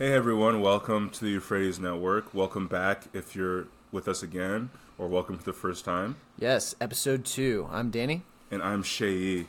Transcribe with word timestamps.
Hey 0.00 0.14
everyone, 0.14 0.62
welcome 0.62 1.10
to 1.10 1.26
the 1.26 1.32
Euphrates 1.32 1.78
Network. 1.78 2.32
Welcome 2.32 2.68
back 2.68 3.08
if 3.12 3.36
you're 3.36 3.66
with 3.92 4.08
us 4.08 4.22
again, 4.22 4.70
or 4.96 5.08
welcome 5.08 5.36
for 5.36 5.44
the 5.44 5.52
first 5.52 5.84
time. 5.84 6.16
Yes, 6.38 6.74
episode 6.80 7.26
two. 7.26 7.68
I'm 7.70 7.90
Danny. 7.90 8.22
And 8.50 8.62
I'm 8.62 8.82
Seyi. 8.82 9.44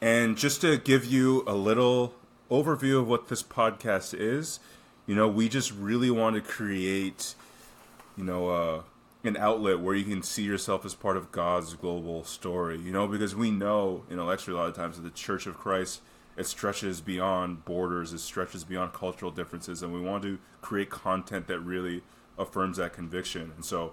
And 0.00 0.36
just 0.36 0.62
to 0.62 0.78
give 0.78 1.04
you 1.04 1.44
a 1.46 1.54
little 1.54 2.12
overview 2.50 2.98
of 2.98 3.06
what 3.06 3.28
this 3.28 3.44
podcast 3.44 4.18
is, 4.18 4.58
you 5.06 5.14
know, 5.14 5.28
we 5.28 5.48
just 5.48 5.70
really 5.70 6.10
want 6.10 6.34
to 6.34 6.42
create, 6.42 7.36
you 8.16 8.24
know, 8.24 8.48
uh, 8.48 8.82
an 9.22 9.36
outlet 9.36 9.78
where 9.78 9.94
you 9.94 10.02
can 10.02 10.24
see 10.24 10.42
yourself 10.42 10.84
as 10.84 10.96
part 10.96 11.16
of 11.16 11.30
God's 11.30 11.74
global 11.74 12.24
story, 12.24 12.80
you 12.80 12.90
know, 12.90 13.06
because 13.06 13.36
we 13.36 13.52
know 13.52 14.02
intellectually 14.10 14.58
a 14.58 14.60
lot 14.60 14.68
of 14.68 14.74
times 14.74 14.96
that 14.96 15.02
the 15.02 15.10
Church 15.10 15.46
of 15.46 15.56
Christ 15.56 16.00
it 16.36 16.46
stretches 16.46 17.00
beyond 17.00 17.64
borders, 17.64 18.12
it 18.12 18.18
stretches 18.18 18.64
beyond 18.64 18.92
cultural 18.92 19.30
differences, 19.30 19.82
and 19.82 19.92
we 19.92 20.00
want 20.00 20.22
to 20.24 20.38
create 20.60 20.90
content 20.90 21.46
that 21.46 21.60
really 21.60 22.02
affirms 22.38 22.76
that 22.78 22.92
conviction. 22.92 23.52
And 23.54 23.64
so, 23.64 23.92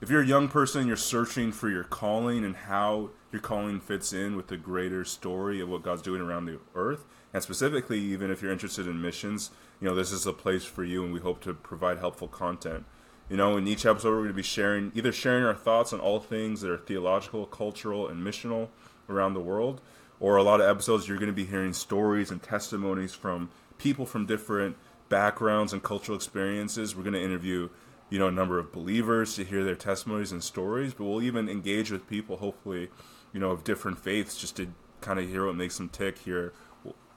if 0.00 0.10
you're 0.10 0.22
a 0.22 0.26
young 0.26 0.48
person, 0.48 0.88
you're 0.88 0.96
searching 0.96 1.52
for 1.52 1.70
your 1.70 1.84
calling 1.84 2.44
and 2.44 2.56
how 2.56 3.10
your 3.30 3.40
calling 3.40 3.78
fits 3.80 4.12
in 4.12 4.36
with 4.36 4.48
the 4.48 4.56
greater 4.56 5.04
story 5.04 5.60
of 5.60 5.68
what 5.68 5.84
God's 5.84 6.02
doing 6.02 6.20
around 6.20 6.46
the 6.46 6.58
earth, 6.74 7.04
and 7.32 7.42
specifically, 7.42 7.98
even 8.00 8.30
if 8.30 8.42
you're 8.42 8.52
interested 8.52 8.86
in 8.86 9.00
missions, 9.00 9.50
you 9.80 9.88
know, 9.88 9.94
this 9.94 10.12
is 10.12 10.26
a 10.26 10.32
place 10.32 10.64
for 10.64 10.84
you, 10.84 11.04
and 11.04 11.12
we 11.12 11.20
hope 11.20 11.40
to 11.42 11.54
provide 11.54 11.98
helpful 11.98 12.28
content. 12.28 12.84
You 13.30 13.36
know, 13.36 13.56
in 13.56 13.66
each 13.66 13.86
episode, 13.86 14.10
we're 14.10 14.16
going 14.18 14.28
to 14.28 14.34
be 14.34 14.42
sharing 14.42 14.92
either 14.94 15.12
sharing 15.12 15.44
our 15.44 15.54
thoughts 15.54 15.92
on 15.92 16.00
all 16.00 16.20
things 16.20 16.60
that 16.60 16.70
are 16.70 16.76
theological, 16.76 17.46
cultural, 17.46 18.08
and 18.08 18.22
missional 18.22 18.68
around 19.08 19.34
the 19.34 19.40
world, 19.40 19.80
or 20.22 20.36
a 20.36 20.42
lot 20.44 20.60
of 20.60 20.68
episodes, 20.68 21.08
you're 21.08 21.18
going 21.18 21.26
to 21.26 21.34
be 21.34 21.44
hearing 21.44 21.72
stories 21.72 22.30
and 22.30 22.40
testimonies 22.40 23.12
from 23.12 23.50
people 23.76 24.06
from 24.06 24.24
different 24.24 24.76
backgrounds 25.08 25.72
and 25.72 25.82
cultural 25.82 26.14
experiences. 26.14 26.94
We're 26.94 27.02
going 27.02 27.14
to 27.14 27.22
interview, 27.22 27.68
you 28.08 28.20
know, 28.20 28.28
a 28.28 28.32
number 28.32 28.56
of 28.60 28.70
believers 28.70 29.34
to 29.34 29.44
hear 29.44 29.64
their 29.64 29.74
testimonies 29.74 30.30
and 30.30 30.40
stories, 30.40 30.94
but 30.94 31.06
we'll 31.06 31.22
even 31.22 31.48
engage 31.48 31.90
with 31.90 32.08
people, 32.08 32.36
hopefully, 32.36 32.88
you 33.32 33.40
know, 33.40 33.50
of 33.50 33.64
different 33.64 33.98
faiths, 33.98 34.40
just 34.40 34.54
to 34.58 34.72
kind 35.00 35.18
of 35.18 35.28
hear 35.28 35.44
what 35.44 35.56
makes 35.56 35.76
them 35.76 35.88
tick, 35.88 36.18
hear 36.18 36.52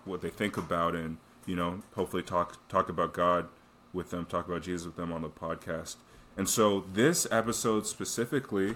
what 0.03 0.22
they 0.22 0.31
think 0.31 0.58
about, 0.58 0.95
and 0.95 1.17
you 1.45 1.56
know, 1.56 1.83
hopefully 1.94 2.23
talk 2.23 2.67
talk 2.70 2.89
about 2.89 3.14
God 3.14 3.50
with 3.94 4.09
them, 4.09 4.26
talk 4.26 4.48
about 4.48 4.64
Jesus 4.64 4.88
with 4.88 4.95
them 4.95 5.14
on 5.14 5.22
the 5.22 5.30
podcast. 5.30 5.98
And 6.36 6.50
so 6.50 6.86
this 6.92 7.28
episode 7.30 7.86
specifically, 7.86 8.73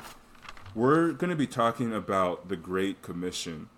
we're 0.76 1.14
going 1.14 1.32
to 1.32 1.36
be 1.36 1.48
talking 1.48 1.96
about 1.96 2.48
the 2.48 2.56
Great 2.56 3.02
Commission. 3.02 3.70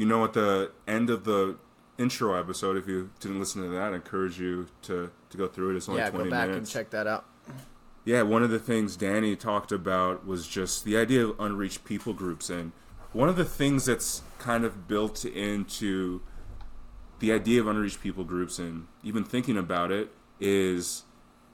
You 0.00 0.06
know, 0.06 0.24
at 0.24 0.32
the 0.32 0.70
end 0.88 1.10
of 1.10 1.24
the 1.24 1.56
intro 1.98 2.32
episode, 2.32 2.78
if 2.78 2.88
you 2.88 3.10
didn't 3.20 3.38
listen 3.38 3.60
to 3.64 3.68
that, 3.68 3.92
I 3.92 3.96
encourage 3.96 4.40
you 4.40 4.66
to, 4.84 5.10
to 5.28 5.36
go 5.36 5.46
through 5.46 5.72
it. 5.72 5.76
It's 5.76 5.90
only 5.90 6.00
yeah, 6.00 6.08
20 6.08 6.24
go 6.24 6.30
back 6.30 6.48
minutes. 6.48 6.56
and 6.56 6.66
check 6.66 6.88
that 6.92 7.06
out. 7.06 7.26
Yeah, 8.06 8.22
one 8.22 8.42
of 8.42 8.48
the 8.48 8.58
things 8.58 8.96
Danny 8.96 9.36
talked 9.36 9.72
about 9.72 10.26
was 10.26 10.48
just 10.48 10.84
the 10.84 10.96
idea 10.96 11.26
of 11.26 11.38
unreached 11.38 11.84
people 11.84 12.14
groups. 12.14 12.48
And 12.48 12.72
one 13.12 13.28
of 13.28 13.36
the 13.36 13.44
things 13.44 13.84
that's 13.84 14.22
kind 14.38 14.64
of 14.64 14.88
built 14.88 15.26
into 15.26 16.22
the 17.18 17.30
idea 17.30 17.60
of 17.60 17.66
unreached 17.66 18.00
people 18.00 18.24
groups 18.24 18.58
and 18.58 18.86
even 19.02 19.22
thinking 19.22 19.58
about 19.58 19.92
it 19.92 20.10
is, 20.40 21.02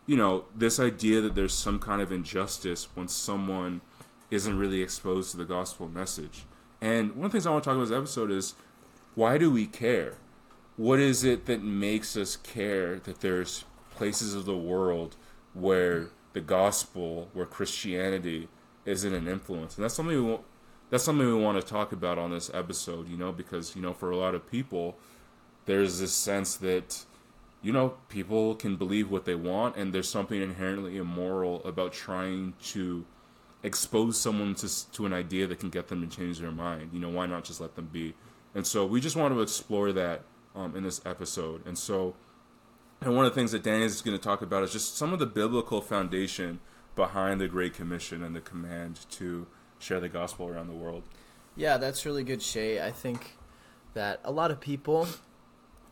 you 0.06 0.16
know, 0.16 0.44
this 0.54 0.78
idea 0.78 1.20
that 1.20 1.34
there's 1.34 1.52
some 1.52 1.80
kind 1.80 2.00
of 2.00 2.12
injustice 2.12 2.86
when 2.94 3.08
someone 3.08 3.80
isn't 4.30 4.56
really 4.56 4.82
exposed 4.82 5.32
to 5.32 5.36
the 5.36 5.44
gospel 5.44 5.88
message. 5.88 6.44
And 6.80 7.16
one 7.16 7.26
of 7.26 7.32
the 7.32 7.36
things 7.36 7.46
I 7.46 7.50
want 7.50 7.64
to 7.64 7.70
talk 7.70 7.76
about 7.76 7.88
this 7.88 7.96
episode 7.96 8.30
is 8.30 8.54
why 9.14 9.38
do 9.38 9.50
we 9.50 9.66
care? 9.66 10.14
What 10.76 10.98
is 10.98 11.24
it 11.24 11.46
that 11.46 11.62
makes 11.62 12.16
us 12.16 12.36
care 12.36 12.98
that 13.00 13.20
there's 13.20 13.64
places 13.94 14.34
of 14.34 14.44
the 14.44 14.56
world 14.56 15.16
where 15.54 16.08
the 16.34 16.40
gospel, 16.40 17.30
where 17.32 17.46
Christianity 17.46 18.48
isn't 18.84 19.14
an 19.14 19.26
influence? 19.26 19.76
And 19.76 19.84
that's 19.84 19.94
something 19.94 20.14
we 20.14 20.30
want, 20.30 20.42
that's 20.90 21.04
something 21.04 21.26
we 21.26 21.32
want 21.32 21.60
to 21.60 21.66
talk 21.66 21.92
about 21.92 22.18
on 22.18 22.30
this 22.30 22.50
episode, 22.52 23.08
you 23.08 23.16
know, 23.16 23.32
because 23.32 23.74
you 23.74 23.82
know 23.82 23.94
for 23.94 24.10
a 24.10 24.16
lot 24.16 24.34
of 24.34 24.50
people 24.50 24.96
there's 25.66 25.98
this 25.98 26.12
sense 26.12 26.56
that 26.56 27.04
you 27.60 27.72
know 27.72 27.94
people 28.08 28.54
can 28.54 28.76
believe 28.76 29.10
what 29.10 29.24
they 29.24 29.34
want 29.34 29.76
and 29.76 29.92
there's 29.92 30.08
something 30.08 30.40
inherently 30.40 30.96
immoral 30.96 31.62
about 31.64 31.92
trying 31.92 32.54
to 32.62 33.04
expose 33.62 34.20
someone 34.20 34.54
to, 34.54 34.92
to 34.92 35.06
an 35.06 35.12
idea 35.12 35.46
that 35.46 35.58
can 35.58 35.70
get 35.70 35.88
them 35.88 36.06
to 36.06 36.16
change 36.16 36.38
their 36.38 36.52
mind 36.52 36.90
you 36.92 37.00
know 37.00 37.08
why 37.08 37.26
not 37.26 37.44
just 37.44 37.60
let 37.60 37.74
them 37.74 37.88
be? 37.92 38.14
And 38.54 38.66
so 38.66 38.86
we 38.86 39.00
just 39.00 39.16
want 39.16 39.34
to 39.34 39.40
explore 39.40 39.92
that 39.92 40.22
um, 40.54 40.74
in 40.74 40.82
this 40.82 41.00
episode. 41.04 41.66
And 41.66 41.76
so 41.76 42.14
and 43.00 43.14
one 43.14 43.26
of 43.26 43.32
the 43.32 43.38
things 43.38 43.52
that 43.52 43.62
danny 43.62 43.84
is 43.84 44.00
going 44.02 44.16
to 44.16 44.22
talk 44.22 44.42
about 44.42 44.62
is 44.62 44.72
just 44.72 44.96
some 44.96 45.12
of 45.12 45.18
the 45.18 45.26
biblical 45.26 45.80
foundation 45.80 46.60
behind 46.94 47.40
the 47.40 47.48
great 47.48 47.74
commission 47.74 48.22
and 48.22 48.34
the 48.34 48.40
command 48.40 49.00
to 49.10 49.46
share 49.78 50.00
the 50.00 50.08
gospel 50.08 50.48
around 50.48 50.68
the 50.68 50.74
world. 50.74 51.02
Yeah, 51.54 51.76
that's 51.76 52.06
really 52.06 52.24
good, 52.24 52.40
Seyi. 52.40 52.82
I 52.82 52.90
think 52.90 53.36
that 53.94 54.20
a 54.24 54.32
lot 54.32 54.50
of 54.50 54.60
people, 54.60 55.06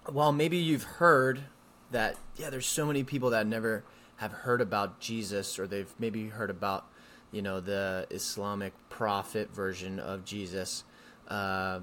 while 0.06 0.32
maybe 0.32 0.56
you've 0.56 0.82
heard 0.82 1.44
that, 1.90 2.16
yeah, 2.36 2.50
there's 2.50 2.66
so 2.66 2.86
many 2.86 3.04
people 3.04 3.30
that 3.30 3.46
never 3.46 3.84
have 4.16 4.32
heard 4.32 4.60
about 4.60 5.00
Jesus, 5.00 5.58
or 5.58 5.66
they've 5.66 5.92
maybe 5.98 6.28
heard 6.28 6.50
about, 6.50 6.86
you 7.34 7.42
know, 7.42 7.58
the 7.58 8.06
Islamic 8.10 8.72
prophet 8.88 9.52
version 9.52 9.98
of 9.98 10.24
Jesus. 10.24 10.84
Uh, 11.26 11.80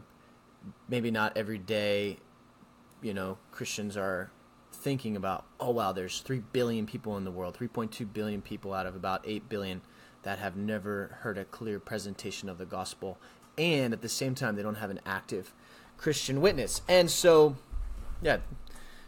maybe 0.88 1.12
not 1.12 1.36
every 1.36 1.58
day, 1.58 2.18
you 3.02 3.14
know, 3.14 3.38
Christians 3.52 3.98
are 3.98 4.32
thinking 4.72 5.18
about, 5.18 5.44
oh, 5.60 5.72
wow, 5.72 5.92
there's 5.92 6.22
3 6.22 6.42
billion 6.54 6.86
people 6.86 7.18
in 7.18 7.26
the 7.26 7.32
world, 7.32 7.58
3.2 7.60 8.12
billion 8.14 8.42
people 8.42 8.74
out 8.74 8.86
of 8.86 8.96
about 8.96 9.28
8 9.28 9.50
billion 9.50 9.82
that 10.24 10.40
have 10.40 10.56
never 10.56 11.18
heard 11.22 11.38
a 11.38 11.44
clear 11.44 11.82
presentation 11.82 12.48
of 12.48 12.58
the 12.58 12.66
gospel. 12.66 13.18
And 13.58 13.92
at 13.92 14.02
the 14.02 14.10
same 14.10 14.36
time, 14.36 14.56
they 14.56 14.64
don't 14.64 14.76
have 14.76 14.90
an 14.90 15.02
active 15.06 15.54
Christian 15.98 16.40
witness. 16.40 16.82
And 16.88 17.12
so, 17.12 17.58
yeah, 18.22 18.38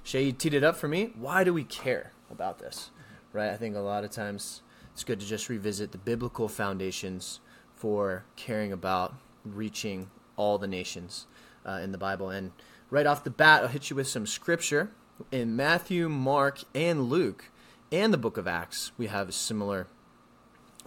Seyi 0.03 0.25
you 0.25 0.31
teed 0.33 0.53
it 0.53 0.63
up 0.63 0.75
for 0.75 0.89
me. 0.89 1.13
Why 1.17 1.45
do 1.45 1.53
we 1.53 1.63
care 1.63 2.11
about 2.29 2.59
this? 2.59 2.89
Right? 3.31 3.49
I 3.49 3.55
think 3.55 3.77
a 3.77 3.79
lot 3.79 4.03
of 4.03 4.11
times 4.11 4.61
it's 4.93 5.03
good 5.03 5.19
to 5.19 5.25
just 5.25 5.49
revisit 5.49 5.91
the 5.91 5.97
biblical 5.97 6.47
foundations 6.47 7.39
for 7.75 8.23
caring 8.35 8.71
about 8.71 9.15
reaching 9.43 10.09
all 10.35 10.57
the 10.57 10.67
nations 10.67 11.25
uh, 11.65 11.79
in 11.83 11.91
the 11.91 11.97
Bible. 11.97 12.29
And 12.29 12.51
right 12.89 13.05
off 13.05 13.23
the 13.23 13.29
bat, 13.29 13.63
I'll 13.63 13.67
hit 13.69 13.89
you 13.89 13.95
with 13.95 14.07
some 14.07 14.27
scripture. 14.27 14.91
In 15.31 15.55
Matthew, 15.55 16.09
Mark, 16.09 16.63
and 16.73 17.09
Luke, 17.09 17.49
and 17.91 18.13
the 18.13 18.17
book 18.17 18.37
of 18.37 18.47
Acts, 18.47 18.91
we 18.97 19.07
have 19.07 19.29
a 19.29 19.33
similar 19.33 19.87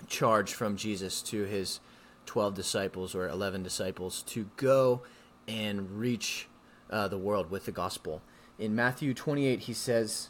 charge 0.06 0.52
from 0.52 0.76
Jesus 0.76 1.20
to 1.22 1.44
his 1.44 1.80
12 2.26 2.54
disciples 2.54 3.14
or 3.14 3.28
11 3.28 3.62
disciples 3.62 4.22
to 4.22 4.50
go 4.56 5.02
and 5.48 5.98
reach 5.98 6.48
uh, 6.90 7.08
the 7.08 7.18
world 7.18 7.50
with 7.50 7.64
the 7.64 7.72
gospel. 7.72 8.22
In 8.58 8.74
Matthew 8.74 9.14
28, 9.14 9.60
he 9.60 9.72
says, 9.72 10.28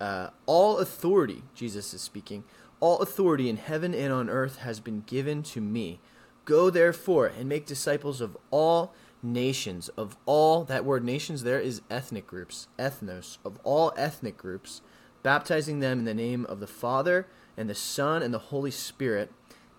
uh, 0.00 0.30
All 0.46 0.78
authority, 0.78 1.42
Jesus 1.54 1.94
is 1.94 2.00
speaking, 2.00 2.44
all 2.80 2.98
authority 2.98 3.48
in 3.48 3.56
heaven 3.56 3.94
and 3.94 4.12
on 4.12 4.28
earth 4.28 4.58
has 4.58 4.80
been 4.80 5.02
given 5.06 5.42
to 5.42 5.60
me. 5.60 6.00
Go 6.44 6.70
therefore 6.70 7.26
and 7.26 7.48
make 7.48 7.66
disciples 7.66 8.20
of 8.20 8.36
all 8.50 8.94
nations, 9.22 9.88
of 9.90 10.16
all, 10.26 10.64
that 10.64 10.84
word 10.84 11.04
nations 11.04 11.42
there 11.42 11.60
is 11.60 11.82
ethnic 11.90 12.26
groups, 12.26 12.68
ethnos, 12.78 13.38
of 13.44 13.58
all 13.64 13.92
ethnic 13.96 14.36
groups, 14.36 14.82
baptizing 15.22 15.80
them 15.80 16.00
in 16.00 16.04
the 16.04 16.14
name 16.14 16.46
of 16.46 16.60
the 16.60 16.66
Father 16.66 17.26
and 17.56 17.68
the 17.68 17.74
Son 17.74 18.22
and 18.22 18.32
the 18.32 18.38
Holy 18.38 18.70
Spirit, 18.70 19.32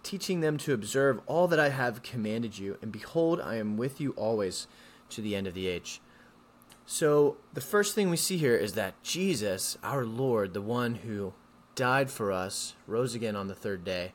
teaching 0.04 0.42
them 0.42 0.58
to 0.58 0.74
observe 0.74 1.22
all 1.26 1.48
that 1.48 1.60
I 1.60 1.70
have 1.70 2.04
commanded 2.04 2.58
you. 2.58 2.78
And 2.82 2.92
behold, 2.92 3.40
I 3.40 3.56
am 3.56 3.78
with 3.78 4.02
you 4.02 4.12
always 4.12 4.68
to 5.10 5.22
the 5.22 5.36
end 5.36 5.48
of 5.48 5.54
the 5.54 5.68
age. 5.68 6.02
So, 6.86 7.38
the 7.54 7.62
first 7.62 7.96
thing 7.96 8.10
we 8.10 8.18
see 8.18 8.38
here 8.38 8.56
is 8.56 8.74
that 8.74 9.02
Jesus, 9.04 9.78
our 9.84 10.06
Lord, 10.06 10.54
the 10.54 10.62
one 10.62 10.96
who 10.96 11.34
died 11.78 12.10
for 12.12 12.34
us, 12.34 12.74
rose 12.88 13.16
again 13.16 13.38
on 13.38 13.48
the 13.48 13.56
third 13.56 13.86
day, 13.86 14.12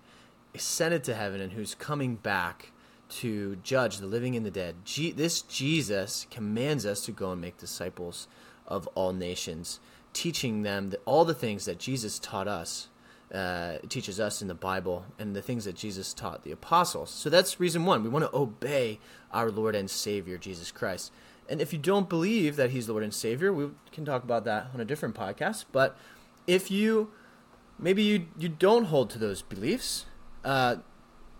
ascended 0.54 1.02
to 1.04 1.14
heaven, 1.14 1.40
and 1.40 1.52
who's 1.52 1.74
coming 1.74 2.16
back 2.16 2.72
to 3.08 3.56
judge 3.62 3.98
the 3.98 4.06
living 4.06 4.36
and 4.36 4.44
the 4.44 4.50
dead. 4.50 4.74
Je- 4.84 5.12
this 5.12 5.40
Jesus 5.40 6.26
commands 6.30 6.84
us 6.84 7.04
to 7.06 7.12
go 7.12 7.32
and 7.32 7.40
make 7.40 7.56
disciples 7.56 8.26
of 8.66 8.86
all 8.88 9.12
nations, 9.12 9.80
teaching 10.12 10.62
them 10.62 10.90
that 10.90 11.00
all 11.06 11.24
the 11.24 11.34
things 11.34 11.64
that 11.64 11.78
Jesus 11.78 12.18
taught 12.18 12.48
us 12.48 12.88
uh, 13.32 13.78
teaches 13.88 14.20
us 14.20 14.42
in 14.42 14.48
the 14.48 14.54
Bible 14.54 15.06
and 15.18 15.34
the 15.34 15.40
things 15.40 15.64
that 15.64 15.76
Jesus 15.76 16.12
taught 16.12 16.42
the 16.42 16.52
apostles. 16.52 17.10
So 17.10 17.30
that's 17.30 17.60
reason 17.60 17.84
one. 17.84 18.02
We 18.02 18.10
want 18.10 18.24
to 18.24 18.36
obey 18.36 18.98
our 19.32 19.50
Lord 19.50 19.74
and 19.74 19.88
Savior, 19.88 20.36
Jesus 20.36 20.70
Christ. 20.70 21.12
And 21.48 21.60
if 21.60 21.72
you 21.72 21.78
don't 21.78 22.08
believe 22.08 22.56
that 22.56 22.70
He's 22.70 22.88
Lord 22.88 23.02
and 23.02 23.14
Savior, 23.14 23.52
we 23.52 23.70
can 23.90 24.04
talk 24.04 24.24
about 24.24 24.44
that 24.44 24.68
on 24.74 24.80
a 24.80 24.84
different 24.84 25.14
podcast. 25.14 25.66
But 25.72 25.96
if 26.46 26.70
you 26.70 27.10
maybe 27.82 28.02
you, 28.02 28.26
you 28.38 28.48
don't 28.48 28.84
hold 28.84 29.10
to 29.10 29.18
those 29.18 29.42
beliefs, 29.42 30.06
uh, 30.44 30.76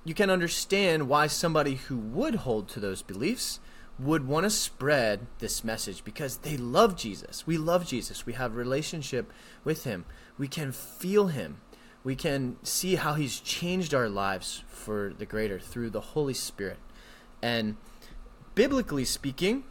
you 0.05 0.13
can 0.15 0.29
understand 0.29 1.09
why 1.09 1.29
somebody 1.29 1.77
who 1.77 1.97
would 1.97 2.35
hold 2.37 2.69
to 2.71 2.81
those 2.81 3.01
beliefs 3.01 3.61
would 3.99 4.27
want 4.27 4.45
to 4.45 4.51
spread 4.51 5.27
this 5.39 5.63
message 5.63 6.03
because 6.03 6.39
they 6.39 6.57
love 6.57 6.97
Jesus. 6.97 7.47
We 7.47 7.57
love 7.57 7.87
Jesus. 7.87 8.27
We 8.27 8.33
have 8.33 8.57
relationship 8.57 9.33
with 9.63 9.85
him. 9.85 10.05
We 10.37 10.49
can 10.49 10.73
feel 10.73 11.29
him. 11.29 11.61
We 12.03 12.17
can 12.17 12.57
see 12.65 12.97
how 12.97 13.15
he's 13.15 13.39
changed 13.39 13.95
our 13.95 14.09
lives 14.09 14.65
for 14.67 15.15
the 15.17 15.27
greater 15.27 15.61
through 15.61 15.91
the 15.91 16.01
Holy 16.01 16.35
Spirit. 16.35 16.79
And 17.41 17.77
biblically 18.57 19.05
speaking, 19.05 19.63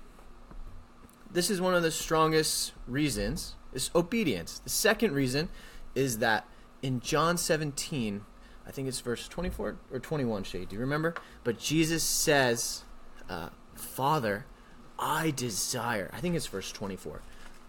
this 1.29 1.49
is 1.49 1.59
one 1.59 1.75
of 1.75 1.83
the 1.83 1.91
strongest 1.91 2.71
reasons 2.87 3.55
is 3.73 3.89
obedience. 3.93 4.59
The 4.59 4.69
second 4.69 5.13
reason 5.13 5.49
is 5.93 6.19
that 6.19 6.45
in 6.81 6.99
John 6.99 7.37
17, 7.37 8.21
I 8.65 8.71
think 8.71 8.87
it's 8.87 8.99
verse 8.99 9.27
24 9.27 9.77
or 9.91 9.99
21, 9.99 10.43
Seyi, 10.43 10.67
do 10.67 10.75
you 10.75 10.81
remember? 10.81 11.15
But 11.43 11.59
Jesus 11.59 12.03
says, 12.03 12.83
uh, 13.29 13.49
Father, 13.75 14.45
I 14.99 15.31
desire, 15.31 16.09
I 16.13 16.19
think 16.19 16.35
it's 16.35 16.47
verse 16.47 16.71
24, 16.71 17.21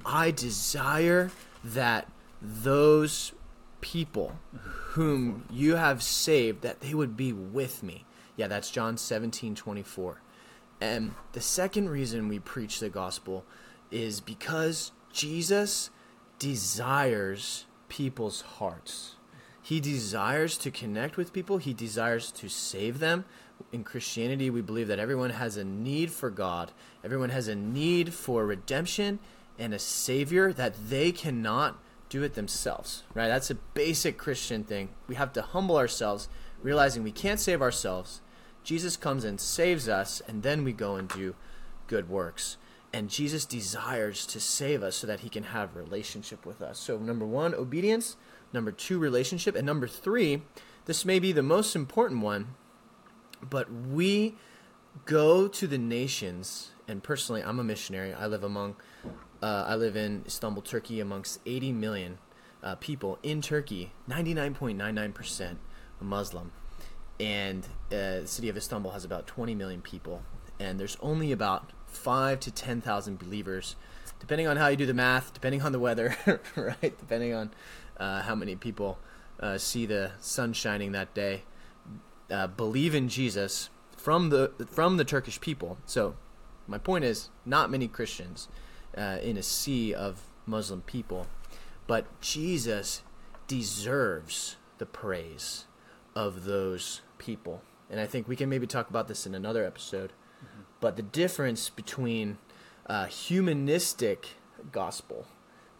I 0.04 0.30
desire 0.30 1.30
that 1.64 2.08
those 2.40 3.32
people 3.80 4.38
whom 4.90 5.44
you 5.50 5.76
have 5.76 6.02
saved, 6.02 6.62
that 6.62 6.80
they 6.80 6.94
would 6.94 7.16
be 7.16 7.32
with 7.32 7.82
me. 7.82 8.04
Yeah, 8.36 8.48
that's 8.48 8.70
John 8.70 8.96
17, 8.96 9.54
24. 9.54 10.20
And 10.80 11.14
the 11.32 11.40
second 11.40 11.88
reason 11.88 12.28
we 12.28 12.38
preach 12.38 12.80
the 12.80 12.88
gospel 12.88 13.44
is 13.90 14.20
because 14.20 14.92
Jesus 15.12 15.90
desires 16.38 17.66
people's 17.92 18.40
hearts. 18.40 19.16
He 19.60 19.78
desires 19.78 20.56
to 20.58 20.70
connect 20.70 21.18
with 21.18 21.34
people, 21.34 21.58
he 21.58 21.74
desires 21.74 22.32
to 22.32 22.48
save 22.48 23.00
them. 23.00 23.26
In 23.70 23.84
Christianity, 23.84 24.48
we 24.48 24.62
believe 24.62 24.88
that 24.88 24.98
everyone 24.98 25.28
has 25.28 25.58
a 25.58 25.64
need 25.64 26.10
for 26.10 26.30
God, 26.30 26.72
everyone 27.04 27.28
has 27.28 27.48
a 27.48 27.54
need 27.54 28.14
for 28.14 28.46
redemption 28.46 29.18
and 29.58 29.74
a 29.74 29.78
savior 29.78 30.54
that 30.54 30.74
they 30.88 31.12
cannot 31.12 31.78
do 32.08 32.22
it 32.22 32.32
themselves. 32.32 33.02
Right? 33.12 33.28
That's 33.28 33.50
a 33.50 33.56
basic 33.56 34.16
Christian 34.16 34.64
thing. 34.64 34.88
We 35.06 35.16
have 35.16 35.34
to 35.34 35.42
humble 35.42 35.76
ourselves, 35.76 36.30
realizing 36.62 37.02
we 37.02 37.12
can't 37.12 37.38
save 37.38 37.60
ourselves. 37.60 38.22
Jesus 38.64 38.96
comes 38.96 39.22
and 39.22 39.38
saves 39.38 39.86
us, 39.86 40.22
and 40.26 40.42
then 40.42 40.64
we 40.64 40.72
go 40.72 40.96
and 40.96 41.08
do 41.10 41.34
good 41.88 42.08
works 42.08 42.56
and 42.92 43.08
Jesus 43.08 43.44
desires 43.44 44.26
to 44.26 44.40
save 44.40 44.82
us 44.82 44.96
so 44.96 45.06
that 45.06 45.20
he 45.20 45.28
can 45.28 45.44
have 45.44 45.76
relationship 45.76 46.44
with 46.44 46.60
us. 46.60 46.78
So 46.78 46.98
number 46.98 47.26
1, 47.26 47.54
obedience, 47.54 48.16
number 48.52 48.70
2, 48.70 48.98
relationship, 48.98 49.56
and 49.56 49.66
number 49.66 49.88
3, 49.88 50.42
this 50.84 51.04
may 51.04 51.18
be 51.18 51.32
the 51.32 51.42
most 51.42 51.74
important 51.74 52.22
one, 52.22 52.54
but 53.42 53.72
we 53.72 54.36
go 55.04 55.48
to 55.48 55.66
the 55.66 55.78
nations 55.78 56.70
and 56.88 57.02
personally 57.02 57.42
I'm 57.42 57.58
a 57.58 57.64
missionary. 57.64 58.12
I 58.12 58.26
live 58.26 58.44
among 58.44 58.76
uh, 59.42 59.64
I 59.66 59.74
live 59.74 59.96
in 59.96 60.22
Istanbul, 60.26 60.62
Turkey 60.62 61.00
amongst 61.00 61.40
80 61.46 61.72
million 61.72 62.18
uh, 62.62 62.76
people 62.76 63.18
in 63.24 63.42
Turkey, 63.42 63.92
99.99% 64.08 65.56
Muslim. 66.00 66.52
And 67.18 67.64
uh, 67.64 68.20
the 68.20 68.22
city 68.26 68.48
of 68.48 68.56
Istanbul 68.56 68.92
has 68.92 69.04
about 69.04 69.26
20 69.26 69.54
million 69.54 69.80
people 69.80 70.22
and 70.62 70.78
there's 70.78 70.96
only 71.00 71.32
about 71.32 71.72
five 71.92 72.40
to 72.40 72.50
ten 72.50 72.80
thousand 72.80 73.18
believers, 73.18 73.76
depending 74.18 74.46
on 74.46 74.56
how 74.56 74.68
you 74.68 74.76
do 74.76 74.86
the 74.86 74.94
math, 74.94 75.32
depending 75.32 75.62
on 75.62 75.72
the 75.72 75.78
weather, 75.78 76.16
right? 76.56 76.98
Depending 76.98 77.34
on 77.34 77.50
uh, 77.96 78.22
how 78.22 78.34
many 78.34 78.56
people 78.56 78.98
uh, 79.40 79.58
see 79.58 79.86
the 79.86 80.12
sun 80.20 80.52
shining 80.52 80.92
that 80.92 81.14
day, 81.14 81.42
uh, 82.30 82.46
believe 82.46 82.94
in 82.94 83.08
Jesus 83.08 83.70
from 83.96 84.30
the 84.30 84.52
from 84.70 84.96
the 84.96 85.04
Turkish 85.04 85.40
people. 85.40 85.78
So, 85.86 86.16
my 86.66 86.78
point 86.78 87.04
is, 87.04 87.30
not 87.44 87.70
many 87.70 87.88
Christians 87.88 88.48
uh, 88.96 89.18
in 89.22 89.36
a 89.36 89.42
sea 89.42 89.94
of 89.94 90.22
Muslim 90.46 90.82
people, 90.82 91.26
but 91.86 92.20
Jesus 92.20 93.02
deserves 93.46 94.56
the 94.78 94.86
praise 94.86 95.66
of 96.14 96.44
those 96.44 97.02
people. 97.18 97.62
And 97.90 98.00
I 98.00 98.06
think 98.06 98.26
we 98.26 98.36
can 98.36 98.48
maybe 98.48 98.66
talk 98.66 98.88
about 98.88 99.08
this 99.08 99.26
in 99.26 99.34
another 99.34 99.64
episode 99.64 100.12
but 100.82 100.96
the 100.96 101.02
difference 101.02 101.70
between 101.70 102.38
uh, 102.86 103.06
humanistic 103.06 104.30
gospel 104.72 105.26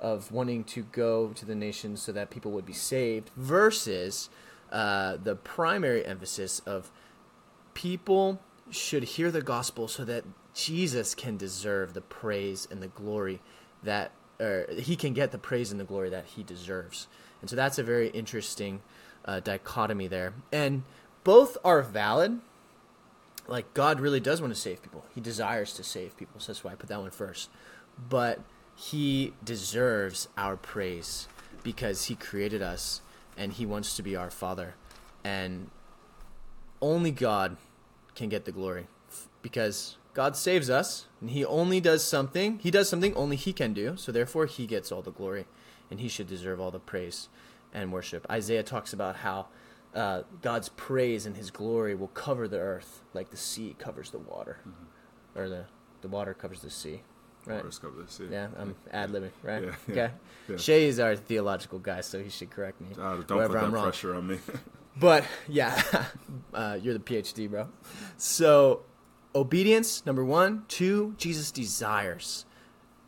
of 0.01 0.31
wanting 0.31 0.63
to 0.63 0.83
go 0.85 1.29
to 1.31 1.45
the 1.45 1.57
nations 1.57 2.01
so 2.01 2.13
that 2.13 2.31
people 2.31 2.53
would 2.53 2.65
be 2.65 2.73
saved 2.73 3.31
versus 3.37 4.31
uh, 4.71 5.17
the 5.21 5.35
primary 5.35 6.07
emphasis 6.07 6.61
of 6.61 6.93
people 7.75 8.41
should 8.71 9.03
hear 9.03 9.33
the 9.33 9.43
gospel 9.43 9.89
so 9.89 10.05
that 10.05 10.25
Jesus 10.55 11.17
can 11.17 11.37
deserve 11.37 11.95
the 11.95 12.01
praise 12.01 12.69
and 12.71 12.81
the 12.81 12.89
glory 12.89 13.41
that 13.83 14.13
or 14.39 14.67
he 14.79 14.95
can 14.95 15.15
get 15.15 15.33
the 15.33 15.39
praise 15.39 15.73
and 15.73 15.81
the 15.81 15.85
glory 15.85 16.11
that 16.11 16.27
he 16.27 16.45
deserves. 16.45 17.09
And 17.41 17.51
so 17.51 17.57
that's 17.57 17.79
a 17.79 17.83
very 17.83 18.09
interesting 18.11 18.83
uh, 19.25 19.41
dichotomy 19.41 20.07
there. 20.07 20.33
And 20.53 20.85
both 21.25 21.59
are 21.65 21.83
valid 21.83 22.41
like 23.49 23.75
God 23.75 24.01
really 24.01 24.21
does 24.21 24.41
want 24.41 24.55
to 24.55 24.61
save 24.61 24.83
people. 24.83 25.05
He 25.15 25.21
desires 25.21 25.73
to 25.75 25.85
save 25.85 26.17
people. 26.17 26.41
So 26.41 26.53
that's 26.53 26.65
why 26.65 26.73
I 26.73 26.75
put 26.75 26.89
that 26.89 27.01
one 27.01 27.11
first. 27.11 27.51
But 28.09 28.41
he 28.75 29.35
deserves 29.45 30.29
our 30.37 30.57
praise 30.57 31.29
because 31.63 32.07
he 32.07 32.15
created 32.15 32.63
us 32.63 33.01
and 33.37 33.53
he 33.53 33.67
wants 33.67 33.97
to 33.97 34.03
be 34.03 34.17
our 34.17 34.31
father. 34.31 34.75
And 35.25 35.71
only 36.81 37.11
God 37.11 37.57
can 38.15 38.29
get 38.29 38.45
the 38.45 38.53
glory 38.53 38.87
because 39.41 39.97
God 40.15 40.37
saves 40.37 40.69
us 40.69 41.07
and 41.21 41.31
he 41.31 41.45
only 41.45 41.81
does 41.81 42.05
something. 42.05 42.59
He 42.59 42.71
does 42.71 42.89
something 42.89 43.15
only 43.15 43.37
he 43.37 43.53
can 43.53 43.73
do. 43.73 43.97
So 43.97 44.13
therefore 44.13 44.47
he 44.47 44.67
gets 44.67 44.93
all 44.93 45.03
the 45.03 45.13
glory 45.13 45.47
and 45.91 46.01
he 46.01 46.09
should 46.09 46.29
deserve 46.29 46.61
all 46.61 46.71
the 46.71 46.79
praise 46.79 47.29
and 47.73 47.93
worship. 47.93 48.27
Isaiah 48.31 48.63
talks 48.63 48.93
about 48.93 49.17
how 49.17 49.47
uh, 49.95 50.23
God's 50.41 50.69
praise 50.71 51.27
and 51.27 51.37
His 51.37 51.51
glory 51.51 51.95
will 51.95 52.09
cover 52.09 52.49
the 52.49 52.59
earth 52.59 53.03
like 53.15 53.31
the 53.31 53.37
sea 53.37 53.75
covers 53.79 54.11
the 54.11 54.19
water, 54.19 54.59
mm-hmm. 54.61 55.39
or 55.39 55.49
the 55.49 55.65
the 56.01 56.09
water 56.09 56.35
covers 56.35 56.61
the 56.61 56.71
sea. 56.71 57.03
Right. 57.45 57.57
Waters 57.57 57.79
cover 57.79 58.01
the 58.01 58.11
sea. 58.11 58.29
Yeah, 58.31 58.49
I'm 58.57 58.77
ad 58.93 59.11
libbing, 59.11 59.31
right? 59.43 59.63
Yeah, 59.63 59.69
yeah, 59.89 59.93
okay. 59.93 60.15
yeah. 60.49 60.55
Seyi 60.55 60.83
is 60.83 61.01
our 61.01 61.17
theological 61.17 61.81
guy, 61.81 62.01
so 62.01 62.23
he 62.23 62.31
should 62.31 62.51
correct 62.51 62.81
me. 62.81 62.89
Uh, 62.93 63.17
don't 63.17 63.27
put 63.27 63.53
that 63.53 63.65
I'm 63.65 63.73
wrong. 63.73 63.85
pressure 63.85 64.15
on 64.15 64.27
me. 64.27 64.39
But 64.97 65.25
yeah, 65.49 65.81
uh, 66.55 66.79
you're 66.81 66.95
the 66.95 67.01
PhD, 67.01 67.49
bro. 67.49 67.69
So, 68.17 68.83
obedience, 69.35 70.05
number 70.05 70.25
one. 70.25 70.65
Two, 70.69 71.15
Jesus 71.17 71.51
desires 71.51 72.45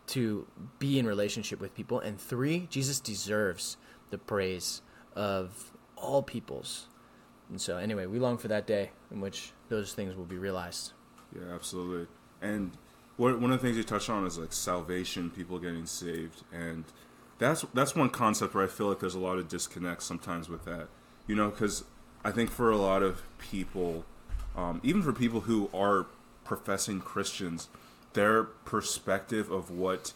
to 0.08 0.46
be 0.78 0.98
in 0.98 1.06
relationship 1.06 1.60
with 1.60 1.74
people. 1.74 2.00
And 2.00 2.18
three, 2.20 2.66
Jesus 2.70 3.00
deserves 3.00 3.76
the 4.10 4.18
praise 4.18 4.82
of 5.14 5.72
all 6.04 6.22
peoples. 6.22 6.86
And 7.50 7.60
so, 7.60 7.76
anyway, 7.76 8.06
we 8.06 8.18
long 8.18 8.38
for 8.38 8.48
that 8.48 8.66
day 8.66 8.90
in 9.10 9.20
which 9.20 9.52
those 9.68 9.92
things 9.92 10.16
will 10.16 10.24
be 10.24 10.38
realized. 10.38 10.92
Yeah, 11.34 11.54
absolutely. 11.54 12.06
And 12.40 12.72
what, 13.16 13.40
one 13.40 13.52
of 13.52 13.60
the 13.60 13.66
things 13.66 13.76
you 13.76 13.84
touched 13.84 14.10
on 14.10 14.26
is 14.26 14.38
like 14.38 14.52
salvation, 14.52 15.30
people 15.30 15.58
getting 15.58 15.86
saved, 15.86 16.42
and 16.52 16.84
that's 17.38 17.64
that's 17.74 17.94
one 17.94 18.10
concept 18.10 18.54
where 18.54 18.64
I 18.64 18.68
feel 18.68 18.88
like 18.88 19.00
there's 19.00 19.14
a 19.14 19.20
lot 19.20 19.38
of 19.38 19.48
disconnect 19.48 20.02
sometimes 20.02 20.48
with 20.48 20.64
that. 20.64 20.88
You 21.26 21.34
know, 21.34 21.50
because 21.50 21.84
I 22.24 22.30
think 22.30 22.50
for 22.50 22.70
a 22.70 22.76
lot 22.76 23.02
of 23.02 23.22
people, 23.38 24.04
um, 24.56 24.80
even 24.82 25.02
for 25.02 25.12
people 25.12 25.40
who 25.40 25.70
are 25.74 26.06
professing 26.44 27.00
Christians, 27.00 27.68
their 28.12 28.44
perspective 28.44 29.50
of 29.50 29.70
what 29.70 30.12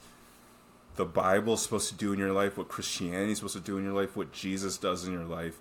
the 0.97 1.05
Bible's 1.05 1.63
supposed 1.63 1.89
to 1.91 1.95
do 1.95 2.13
in 2.13 2.19
your 2.19 2.33
life, 2.33 2.59
what 2.59 2.69
Christianity 2.69 3.33
is 3.33 3.39
supposed 3.39 3.55
to 3.55 3.61
do 3.61 3.79
in 3.79 3.85
your 3.85 3.93
life, 3.93 4.17
what 4.17 4.33
Jesus 4.33 4.77
does 4.77 5.07
in 5.07 5.13
your 5.13 5.25
life, 5.25 5.61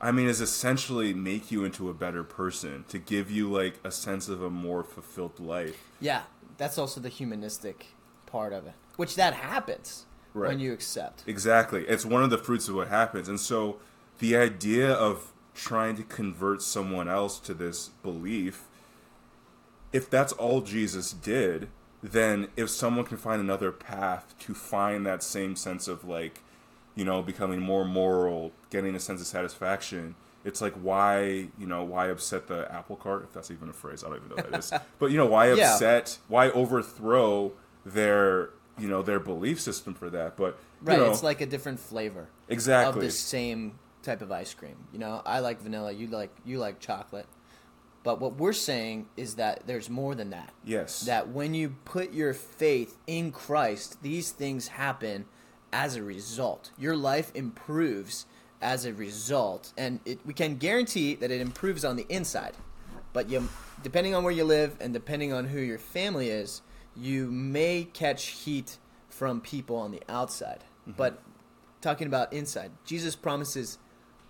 I 0.00 0.12
mean, 0.12 0.28
is 0.28 0.40
essentially 0.40 1.14
make 1.14 1.50
you 1.50 1.64
into 1.64 1.88
a 1.88 1.94
better 1.94 2.22
person, 2.22 2.84
to 2.88 2.98
give 2.98 3.30
you 3.30 3.50
like 3.50 3.80
a 3.82 3.90
sense 3.90 4.28
of 4.28 4.42
a 4.42 4.50
more 4.50 4.84
fulfilled 4.84 5.40
life. 5.40 5.82
Yeah, 6.00 6.22
that's 6.58 6.76
also 6.78 7.00
the 7.00 7.08
humanistic 7.08 7.86
part 8.26 8.52
of 8.52 8.66
it, 8.66 8.74
which 8.96 9.16
that 9.16 9.34
happens 9.34 10.04
Right. 10.34 10.48
when 10.48 10.60
you 10.60 10.74
accept. 10.74 11.24
Exactly. 11.26 11.86
It's 11.86 12.04
one 12.04 12.22
of 12.22 12.28
the 12.28 12.36
fruits 12.36 12.68
of 12.68 12.74
what 12.74 12.88
happens. 12.88 13.26
And 13.26 13.40
so 13.40 13.78
the 14.18 14.36
idea 14.36 14.92
of 14.92 15.32
trying 15.54 15.96
to 15.96 16.02
convert 16.02 16.60
someone 16.60 17.08
else 17.08 17.38
to 17.40 17.54
this 17.54 17.88
belief, 18.02 18.64
if 19.94 20.10
that's 20.10 20.34
all 20.34 20.60
Jesus 20.60 21.12
did, 21.12 21.68
then 22.02 22.48
if 22.54 22.68
someone 22.68 23.06
can 23.06 23.16
find 23.16 23.40
another 23.40 23.72
path 23.72 24.34
to 24.40 24.52
find 24.52 25.06
that 25.06 25.22
same 25.22 25.56
sense 25.56 25.88
of 25.88 26.04
like, 26.04 26.42
you 26.96 27.04
know, 27.04 27.22
becoming 27.22 27.60
more 27.60 27.84
moral, 27.84 28.52
getting 28.70 28.96
a 28.96 29.00
sense 29.00 29.20
of 29.20 29.28
satisfaction, 29.28 30.16
it's 30.44 30.60
like 30.60 30.74
why, 30.74 31.48
you 31.58 31.66
know, 31.66 31.84
why 31.84 32.08
upset 32.08 32.48
the 32.48 32.70
apple 32.72 32.96
cart, 32.96 33.24
if 33.24 33.32
that's 33.32 33.50
even 33.52 33.68
a 33.68 33.72
phrase, 33.72 34.02
I 34.04 34.08
don't 34.08 34.16
even 34.18 34.30
know 34.30 34.36
what 34.36 34.50
that 34.50 34.58
is. 34.58 34.72
But 34.98 35.12
you 35.12 35.18
know, 35.18 35.26
why 35.26 35.46
Yeah. 35.48 35.74
upset 35.74 36.18
why 36.28 36.50
overthrow 36.50 37.52
their 37.84 38.50
you 38.78 38.88
know, 38.88 39.02
their 39.02 39.20
belief 39.20 39.60
system 39.60 39.94
for 39.94 40.10
that. 40.10 40.36
But 40.36 40.58
you 40.82 40.88
Right, 40.88 40.98
know, 40.98 41.06
it's 41.06 41.22
like 41.22 41.40
a 41.40 41.46
different 41.46 41.80
flavor 41.80 42.28
exactly 42.48 43.00
of 43.00 43.06
the 43.06 43.10
same 43.10 43.78
type 44.02 44.22
of 44.22 44.30
ice 44.30 44.54
cream. 44.54 44.76
You 44.92 44.98
know, 44.98 45.22
I 45.24 45.40
like 45.40 45.60
vanilla, 45.62 45.92
you 45.92 46.08
like 46.08 46.30
you 46.44 46.58
like 46.58 46.78
chocolate, 46.80 47.26
But 48.04 48.20
what 48.20 48.36
we're 48.36 48.52
saying 48.52 49.08
is 49.16 49.34
that 49.36 49.66
there's 49.66 49.90
more 49.90 50.14
than 50.14 50.30
that. 50.30 50.52
Yes. 50.64 51.00
That 51.00 51.28
when 51.28 51.54
you 51.54 51.76
put 51.84 52.12
your 52.12 52.34
faith 52.34 52.98
in 53.06 53.32
Christ, 53.32 54.02
these 54.02 54.30
things 54.30 54.68
happen 54.68 55.24
as 55.76 55.94
a 55.94 56.02
result. 56.02 56.70
Your 56.78 56.96
life 56.96 57.30
improves 57.34 58.24
as 58.62 58.86
a 58.86 58.94
result, 58.94 59.74
and 59.76 60.00
it, 60.06 60.18
we 60.24 60.32
can 60.32 60.56
guarantee 60.56 61.14
that 61.16 61.30
it 61.30 61.42
improves 61.42 61.84
on 61.84 61.96
the 61.96 62.06
inside. 62.08 62.54
But 63.12 63.28
you, 63.28 63.46
depending 63.82 64.14
on 64.14 64.24
where 64.24 64.32
you 64.32 64.44
live 64.44 64.78
and 64.80 64.94
depending 64.94 65.34
on 65.34 65.44
who 65.44 65.60
your 65.60 65.76
family 65.78 66.30
is, 66.30 66.62
you 66.96 67.30
may 67.30 67.84
catch 67.92 68.28
heat 68.28 68.78
from 69.10 69.42
people 69.42 69.76
on 69.76 69.90
the 69.90 70.02
outside. 70.08 70.64
Mm-hmm. 70.80 70.92
But 70.92 71.22
talking 71.82 72.06
about 72.06 72.32
inside, 72.32 72.70
Jesus 72.86 73.14
promises 73.14 73.76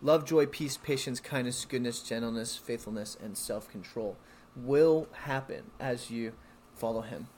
love, 0.02 0.24
joy, 0.24 0.46
peace, 0.46 0.76
patience, 0.76 1.20
kindness, 1.20 1.64
goodness, 1.64 2.02
gentleness, 2.02 2.56
faithfulness, 2.56 3.16
and 3.22 3.38
self 3.38 3.70
control 3.70 4.16
will 4.56 5.06
happen 5.12 5.70
as 5.78 6.10
you 6.10 6.32
follow 6.74 7.02
Him. 7.02 7.28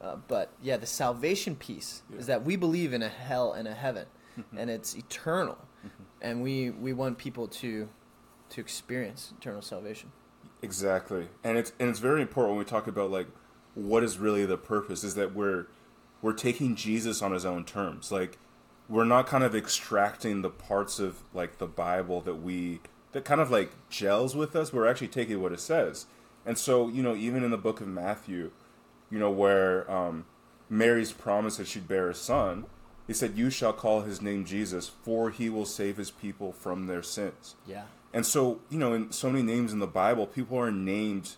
Uh, 0.00 0.16
but 0.28 0.52
yeah, 0.62 0.76
the 0.76 0.86
salvation 0.86 1.56
piece 1.56 2.02
Yeah. 2.10 2.18
is 2.18 2.26
that 2.26 2.44
we 2.44 2.56
believe 2.56 2.92
in 2.92 3.02
a 3.02 3.08
hell 3.08 3.52
and 3.52 3.66
a 3.68 3.74
heaven, 3.74 4.06
Mm-hmm. 4.38 4.58
and 4.58 4.70
it's 4.70 4.94
eternal, 4.94 5.58
and 6.22 6.42
we 6.42 6.70
we 6.70 6.92
want 6.92 7.18
people 7.18 7.48
to 7.48 7.88
to 8.50 8.60
experience 8.60 9.32
eternal 9.36 9.62
salvation. 9.62 10.12
Exactly, 10.62 11.28
and 11.42 11.58
it's 11.58 11.72
and 11.80 11.88
it's 11.88 11.98
very 11.98 12.22
important 12.22 12.50
when 12.56 12.58
we 12.58 12.64
talk 12.64 12.86
about 12.86 13.10
like 13.10 13.26
what 13.74 14.02
is 14.04 14.18
really 14.18 14.44
the 14.46 14.56
purpose 14.56 15.02
is 15.04 15.14
that 15.16 15.34
we're 15.34 15.66
we're 16.22 16.32
taking 16.32 16.76
Jesus 16.76 17.20
on 17.22 17.32
his 17.32 17.44
own 17.44 17.64
terms. 17.64 18.10
Like 18.12 18.38
we're 18.88 19.04
not 19.04 19.26
kind 19.26 19.42
of 19.44 19.54
extracting 19.54 20.42
the 20.42 20.50
parts 20.50 20.98
of 20.98 21.22
like 21.34 21.58
the 21.58 21.66
Bible 21.66 22.20
that 22.22 22.36
we 22.36 22.80
that 23.12 23.24
kind 23.24 23.40
of 23.40 23.50
like 23.50 23.72
gels 23.90 24.36
with 24.36 24.54
us. 24.54 24.72
We're 24.72 24.86
actually 24.86 25.08
taking 25.08 25.40
what 25.42 25.52
it 25.52 25.60
says, 25.60 26.06
and 26.46 26.56
so 26.56 26.88
you 26.88 27.02
know 27.02 27.14
even 27.16 27.42
in 27.42 27.50
the 27.50 27.58
book 27.58 27.80
of 27.80 27.88
Matthew, 27.88 28.50
you 29.10 29.18
know 29.18 29.30
where 29.30 29.90
um, 29.90 30.26
Mary's 30.68 31.12
promise 31.12 31.56
that 31.56 31.66
she'd 31.66 31.88
bear 31.88 32.10
a 32.10 32.14
son, 32.14 32.66
he 33.06 33.12
said, 33.12 33.36
"You 33.36 33.50
shall 33.50 33.72
call 33.72 34.02
his 34.02 34.20
name 34.20 34.44
Jesus, 34.44 34.88
for 34.88 35.30
he 35.30 35.48
will 35.48 35.66
save 35.66 35.96
his 35.96 36.10
people 36.10 36.52
from 36.52 36.86
their 36.86 37.02
sins." 37.02 37.54
Yeah. 37.66 37.84
And 38.12 38.24
so, 38.24 38.60
you 38.70 38.78
know, 38.78 38.94
in 38.94 39.12
so 39.12 39.30
many 39.30 39.42
names 39.42 39.72
in 39.72 39.80
the 39.80 39.86
Bible, 39.86 40.26
people 40.26 40.58
are 40.58 40.70
named, 40.70 41.36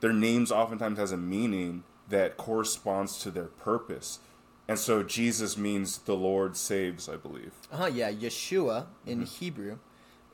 their 0.00 0.12
names 0.12 0.52
oftentimes 0.52 0.98
has 0.98 1.10
a 1.10 1.16
meaning 1.16 1.82
that 2.08 2.36
corresponds 2.36 3.18
to 3.22 3.30
their 3.30 3.46
purpose. 3.46 4.20
And 4.68 4.78
so 4.78 5.02
Jesus 5.02 5.56
means 5.58 5.98
the 5.98 6.14
Lord 6.14 6.56
saves, 6.56 7.08
I 7.08 7.16
believe. 7.16 7.52
Uh 7.70 7.76
huh. 7.76 7.86
Yeah. 7.86 8.12
Yeshua 8.12 8.86
in 9.04 9.26
Hebrew, 9.26 9.78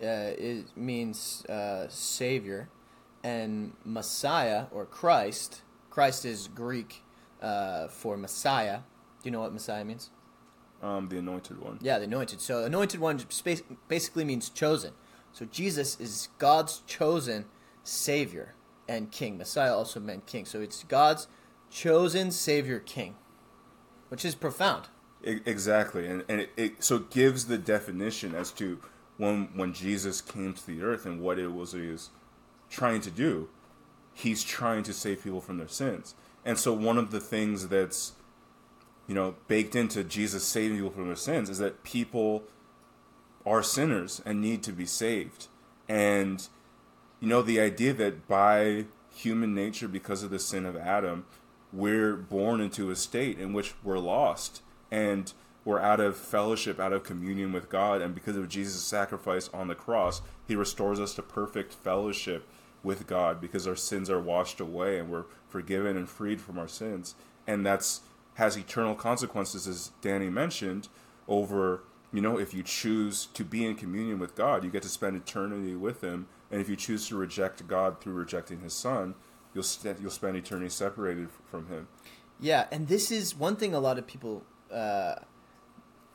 uh, 0.03 0.37
it 0.39 0.77
means 0.77 1.45
uh, 1.47 1.89
savior, 1.89 2.69
and 3.25 3.73
Messiah 3.85 4.67
or 4.71 4.87
Christ. 4.87 5.63
Christ 5.91 6.25
is 6.25 6.49
Greek 6.49 7.03
uh, 7.43 7.89
for 7.89 8.17
Messiah. 8.17 8.79
Do 9.23 9.25
you 9.25 9.31
know 9.31 9.41
what 9.41 9.53
Messiah 9.53 9.85
means? 9.85 10.11
Um, 10.83 11.09
the 11.09 11.19
anointed 11.19 11.61
one. 11.61 11.79
Yeah, 11.83 11.99
the 11.99 12.05
anointed. 12.05 12.41
So 12.41 12.65
anointed 12.65 13.01
one 13.01 13.21
basically 13.89 14.25
means 14.25 14.49
chosen. 14.49 14.93
So 15.33 15.45
Jesus 15.45 16.01
is 16.01 16.29
God's 16.39 16.83
chosen 16.87 17.45
savior 17.85 18.55
and 18.89 19.11
king. 19.11 19.37
Messiah 19.37 19.75
also 19.75 20.01
meant 20.01 20.27
king. 20.27 20.47
So 20.47 20.61
it's 20.61 20.85
God's 20.85 21.29
chosen 21.71 22.31
savior 22.31 22.81
king, 22.81 23.17
which 24.09 24.25
is 24.25 24.35
profound. 24.35 24.89
Exactly. 25.23 26.07
And, 26.07 26.25
and 26.29 26.41
it, 26.41 26.51
it 26.57 26.85
so 26.85 26.97
it 26.97 27.11
gives 27.11 27.47
the 27.47 27.59
definition 27.59 28.35
as 28.35 28.51
to 28.53 28.81
when 29.19 29.51
when 29.55 29.75
Jesus 29.75 30.23
came 30.23 30.55
to 30.55 30.67
the 30.67 30.83
earth 30.83 31.05
and 31.05 31.21
what 31.21 31.39
it 31.39 31.53
was 31.53 31.73
he 31.73 31.89
was 31.89 32.11
trying 32.71 33.03
to 33.03 33.11
do. 33.11 33.49
He's 34.23 34.43
trying 34.43 34.83
to 34.85 34.93
save 34.93 35.25
people 35.25 35.41
from 35.41 35.59
their 35.59 35.69
sins. 35.69 36.15
And 36.45 36.59
so 36.59 36.73
one 36.73 36.99
of 36.99 37.11
the 37.11 37.21
things 37.21 37.69
that's 37.69 38.12
you 39.11 39.17
know, 39.17 39.35
baked 39.49 39.75
into 39.75 40.05
Jesus 40.05 40.45
saving 40.45 40.77
people 40.77 40.93
from 40.93 41.09
their 41.09 41.17
sins 41.17 41.50
is 41.50 41.59
that 41.59 41.83
people 41.83 42.45
are 43.45 43.61
sinners 43.61 44.23
and 44.25 44.41
need 44.41 44.62
to 44.62 44.71
be 44.71 44.87
saved. 44.87 45.49
And, 45.89 46.47
you 47.19 47.27
know, 47.27 47.43
the 47.43 47.59
idea 47.59 47.93
that 47.93 48.29
by 48.29 48.85
human 49.12 49.53
nature, 49.53 49.89
because 49.89 50.23
of 50.23 50.31
the 50.31 50.39
sin 50.39 50.65
of 50.65 50.77
Adam, 50.77 51.27
we're 51.73 52.15
born 52.15 52.61
into 52.61 52.93
a 52.93 52.95
state 52.95 53.37
in 53.37 53.53
which 53.53 53.75
we're 53.83 53.99
lost 53.99 54.62
and 54.93 55.33
we're 55.65 55.81
out 55.81 55.99
of 55.99 56.17
fellowship, 56.17 56.79
out 56.79 56.93
of 56.93 57.03
communion 57.03 57.50
with 57.50 57.69
God. 57.69 58.00
And 58.00 58.15
because 58.15 58.37
of 58.37 58.49
Jesus' 58.49 58.85
sacrifice 58.85 59.50
on 59.53 59.67
the 59.67 59.75
cross, 59.75 60.23
he 60.47 60.55
restores 60.55 61.00
us 61.00 61.17
to 61.17 61.23
perfect 61.23 61.73
fellowship 61.73 62.47
with 62.83 63.07
God 63.07 63.41
because 63.41 63.67
our 63.67 63.77
sins 63.77 64.09
are 64.09 64.21
washed 64.21 64.61
away 64.61 64.99
and 64.99 65.11
we're 65.11 65.25
forgiven 65.49 65.97
and 65.97 66.09
freed 66.09 66.41
from 66.41 66.59
our 66.59 66.69
sins. 66.69 67.15
And 67.47 67.65
that's 67.65 68.01
has 68.35 68.57
eternal 68.57 68.95
consequences, 68.95 69.67
as 69.67 69.91
Danny 70.01 70.31
mentioned, 70.31 70.89
over, 71.29 71.83
you 72.13 72.23
know, 72.23 72.39
if 72.39 72.55
you 72.55 72.63
choose 72.63 73.27
to 73.35 73.45
be 73.45 73.67
in 73.67 73.75
communion 73.75 74.19
with 74.19 74.35
God, 74.35 74.65
you 74.65 74.71
get 74.71 74.83
to 74.83 74.89
spend 74.89 75.17
eternity 75.17 75.75
with 75.75 76.01
Him. 76.01 76.27
And 76.51 76.61
if 76.61 76.69
you 76.69 76.77
choose 76.77 77.07
to 77.09 77.17
reject 77.17 77.67
God 77.69 78.01
through 78.01 78.15
rejecting 78.15 78.61
His 78.61 78.73
Son, 78.73 79.15
you'll, 79.53 79.63
st- 79.63 79.99
you'll 80.01 80.11
spend 80.11 80.37
eternity 80.37 80.71
separated 80.71 81.29
from 81.51 81.67
Him. 81.69 81.89
Yeah, 82.41 82.67
and 82.73 82.89
this 82.89 83.11
is 83.11 83.37
one 83.37 83.57
thing 83.57 83.75
a 83.75 83.81
lot 83.81 83.99
of 83.99 84.07
people, 84.07 84.43
uh, 84.73 85.17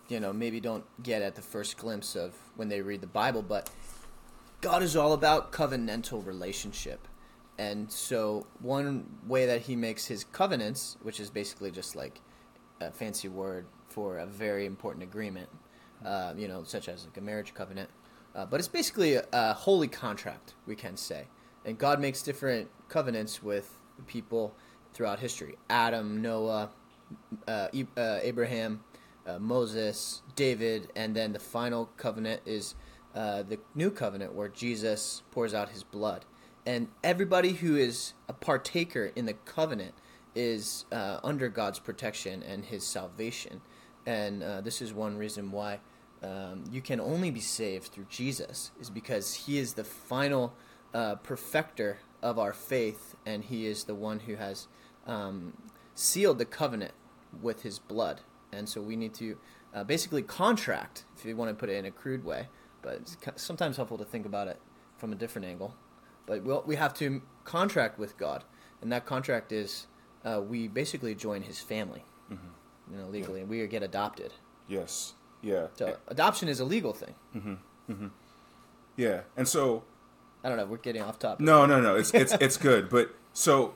you 0.08 0.20
know, 0.20 0.34
maybe 0.34 0.60
don't 0.60 0.86
get 1.04 1.22
at 1.22 1.36
the 1.36 1.42
first 1.42 1.78
glimpse 1.78 2.16
of 2.16 2.34
when 2.56 2.70
they 2.70 2.82
read 2.82 3.02
the 3.02 3.08
Bible, 3.08 3.44
but 3.44 3.70
God 4.66 4.82
is 4.82 4.96
all 4.96 5.14
about 5.14 5.52
covenantal 5.52 6.26
relationship. 6.26 7.08
And 7.60 7.92
so, 7.92 8.48
one 8.62 9.06
way 9.28 9.46
that 9.46 9.62
he 9.62 9.76
makes 9.76 10.08
his 10.08 10.24
covenants, 10.24 10.98
which 11.04 11.20
is 11.20 11.30
basically 11.30 11.70
just 11.70 11.96
like 11.96 12.20
a 12.82 12.90
fancy 12.90 13.28
word 13.28 13.68
for 13.90 14.18
a 14.18 14.26
very 14.26 14.66
important 14.66 15.04
agreement, 15.04 15.50
uh, 16.04 16.34
you 16.36 16.48
know, 16.48 16.64
such 16.64 16.90
as 16.90 17.06
like 17.06 17.16
a 17.16 17.22
marriage 17.22 17.54
covenant, 17.54 17.92
uh, 18.34 18.48
but 18.48 18.60
it's 18.60 18.68
basically 18.68 19.14
a, 19.14 19.26
a 19.34 19.54
holy 19.54 19.88
contract, 19.88 20.56
we 20.66 20.76
can 20.76 20.98
say. 20.98 21.28
And 21.64 21.78
God 21.78 22.02
makes 22.02 22.24
different 22.24 22.68
covenants 22.90 23.44
with 23.44 23.72
people 24.08 24.56
throughout 24.96 25.20
history 25.20 25.58
Adam, 25.70 26.24
Noah, 26.24 26.72
uh, 27.48 27.68
uh, 27.96 28.20
Abraham, 28.24 28.84
uh, 29.28 29.38
Moses, 29.38 30.24
David, 30.36 30.90
and 30.96 31.16
then 31.16 31.34
the 31.34 31.40
final 31.40 31.92
covenant 31.98 32.42
is 32.48 32.74
uh, 33.16 33.44
the 33.44 33.60
new 33.74 33.90
covenant 33.90 34.34
where 34.34 34.50
Jesus 34.50 35.24
pours 35.32 35.54
out 35.54 35.70
his 35.70 35.84
blood. 35.84 36.26
And 36.66 36.90
everybody 37.04 37.54
who 37.54 37.76
is 37.76 38.14
a 38.28 38.34
partaker 38.34 39.12
in 39.16 39.26
the 39.26 39.34
covenant 39.34 39.94
is 40.36 40.86
uh, 40.92 41.20
under 41.24 41.48
God's 41.48 41.80
protection 41.80 42.44
and 42.44 42.66
his 42.66 42.84
salvation. 42.84 43.62
And 44.06 44.44
uh, 44.44 44.62
this 44.62 44.82
is 44.82 44.94
one 44.94 45.18
reason 45.18 45.52
why 45.52 45.80
um, 46.22 46.64
you 46.72 46.82
can 46.82 47.00
only 47.00 47.32
be 47.32 47.40
saved 47.40 47.86
through 47.88 48.08
Jesus, 48.10 48.72
is 48.82 48.90
because 48.90 49.34
he 49.34 49.58
is 49.58 49.74
the 49.74 49.84
final 49.84 50.54
uh, 50.94 51.16
perfecter 51.16 52.00
of 52.22 52.40
our 52.40 52.54
faith, 52.54 53.16
and 53.26 53.44
he 53.44 53.66
is 53.68 53.84
the 53.84 53.96
one 53.96 54.20
who 54.22 54.36
has 54.36 54.68
um, 55.06 55.54
sealed 55.94 56.40
the 56.40 56.46
covenant 56.46 56.94
with 57.42 57.62
his 57.62 57.80
blood. 57.80 58.22
And 58.52 58.68
so 58.68 58.82
we 58.82 58.96
need 58.96 59.14
to 59.16 59.38
uh, 59.74 59.84
basically 59.84 60.24
contract, 60.24 61.06
if 61.16 61.26
you 61.26 61.36
want 61.36 61.50
to 61.50 61.56
put 61.56 61.70
it 61.70 61.78
in 61.78 61.86
a 61.86 61.92
crude 61.92 62.24
way, 62.24 62.48
but 62.86 63.02
it's 63.02 63.18
sometimes 63.36 63.78
helpful 63.78 63.98
to 63.98 64.06
think 64.06 64.26
about 64.26 64.48
it 64.48 64.60
from 64.98 65.12
a 65.12 65.16
different 65.16 65.48
angle. 65.48 65.76
But 66.28 66.44
we'll, 66.44 66.64
we 66.66 66.76
have 66.76 66.94
to 66.96 67.22
contract 67.44 67.98
with 67.98 68.18
God, 68.18 68.44
and 68.82 68.92
that 68.92 69.06
contract 69.06 69.52
is 69.52 69.88
uh, 70.24 70.42
we 70.48 70.68
basically 70.68 71.16
join 71.16 71.42
his 71.42 71.60
family, 71.60 72.06
you 72.30 72.98
know, 72.98 73.08
legally, 73.08 73.42
and 73.42 73.50
we 73.50 73.66
get 73.68 73.84
adopted. 73.84 74.34
Yes. 74.68 75.14
Yeah. 75.42 75.68
So 75.76 75.98
adoption 76.08 76.48
is 76.48 76.60
a 76.60 76.66
legal 76.66 76.94
thing. 76.94 77.16
Mm-hmm. 77.36 77.54
Mm-hmm. 77.92 78.08
Yeah. 78.98 79.22
And 79.36 79.48
so 79.48 79.84
I 80.44 80.50
don't 80.50 80.58
know. 80.58 80.66
We're 80.66 80.78
getting 80.78 81.02
off 81.02 81.20
topic. 81.20 81.44
No, 81.46 81.66
no, 81.66 81.82
no. 81.82 81.96
It's 81.96 82.14
it's 82.14 82.34
it's 82.40 82.58
good. 82.58 82.90
But 82.90 83.16
so 83.34 83.76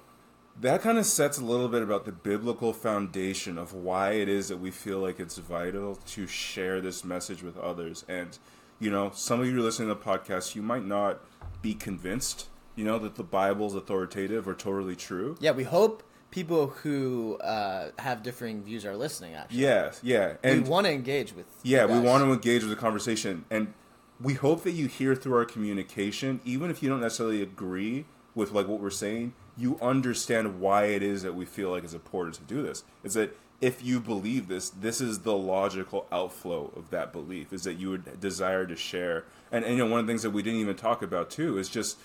that 0.59 0.81
kind 0.81 0.97
of 0.97 1.05
sets 1.05 1.37
a 1.37 1.45
little 1.45 1.67
bit 1.67 1.81
about 1.81 2.05
the 2.05 2.11
biblical 2.11 2.73
foundation 2.73 3.57
of 3.57 3.73
why 3.73 4.11
it 4.11 4.29
is 4.29 4.49
that 4.49 4.57
we 4.57 4.71
feel 4.71 4.99
like 4.99 5.19
it's 5.19 5.37
vital 5.37 5.95
to 5.95 6.27
share 6.27 6.81
this 6.81 7.03
message 7.03 7.43
with 7.43 7.57
others. 7.57 8.03
And 8.07 8.37
you 8.79 8.89
know, 8.89 9.11
some 9.13 9.39
of 9.39 9.47
you 9.47 9.57
are 9.57 9.61
listening 9.61 9.89
to 9.89 9.95
the 9.95 10.01
podcast, 10.01 10.55
you 10.55 10.61
might 10.61 10.85
not 10.85 11.21
be 11.61 11.73
convinced, 11.73 12.47
you 12.75 12.85
know, 12.85 12.97
that 12.99 13.15
the 13.15 13.23
Bible's 13.23 13.75
authoritative 13.75 14.47
or 14.47 14.53
totally 14.53 14.95
true. 14.95 15.37
Yeah, 15.39 15.51
we 15.51 15.63
hope 15.63 16.03
people 16.31 16.67
who 16.67 17.37
uh, 17.37 17.91
have 17.99 18.23
differing 18.23 18.63
views 18.63 18.85
are 18.85 18.95
listening. 18.95 19.33
Actually, 19.33 19.61
Yeah, 19.61 19.91
yeah. 20.01 20.33
And 20.43 20.63
we 20.63 20.69
want 20.69 20.85
to 20.87 20.93
engage 20.93 21.33
with. 21.33 21.47
Yeah, 21.63 21.85
we 21.85 21.99
want 21.99 22.23
to 22.23 22.31
engage 22.31 22.61
with 22.61 22.71
the 22.71 22.77
conversation, 22.77 23.45
and 23.49 23.73
we 24.21 24.33
hope 24.33 24.63
that 24.63 24.71
you 24.71 24.87
hear 24.87 25.15
through 25.15 25.37
our 25.37 25.45
communication, 25.45 26.41
even 26.43 26.69
if 26.69 26.83
you 26.83 26.89
don't 26.89 27.01
necessarily 27.01 27.41
agree 27.41 28.05
with 28.35 28.51
like 28.51 28.67
what 28.67 28.79
we're 28.79 28.89
saying, 28.89 29.33
you 29.57 29.77
understand 29.81 30.59
why 30.59 30.85
it 30.85 31.03
is 31.03 31.23
that 31.23 31.35
we 31.35 31.45
feel 31.45 31.71
like 31.71 31.83
it's 31.83 31.93
important 31.93 32.35
to 32.35 32.43
do 32.43 32.61
this. 32.61 32.83
Is 33.03 33.13
that 33.15 33.35
if 33.61 33.83
you 33.83 33.99
believe 33.99 34.47
this, 34.47 34.69
this 34.69 35.01
is 35.01 35.19
the 35.19 35.35
logical 35.35 36.07
outflow 36.11 36.71
of 36.75 36.89
that 36.91 37.11
belief. 37.11 37.51
Is 37.51 37.63
that 37.63 37.75
you 37.75 37.89
would 37.89 38.19
desire 38.19 38.65
to 38.65 38.75
share, 38.75 39.25
and, 39.51 39.65
and 39.65 39.77
you 39.77 39.83
know 39.83 39.91
one 39.91 39.99
of 39.99 40.07
the 40.07 40.11
things 40.11 40.23
that 40.23 40.31
we 40.31 40.41
didn't 40.41 40.59
even 40.59 40.75
talk 40.75 41.01
about 41.01 41.29
too 41.29 41.57
is 41.57 41.69
just 41.69 41.97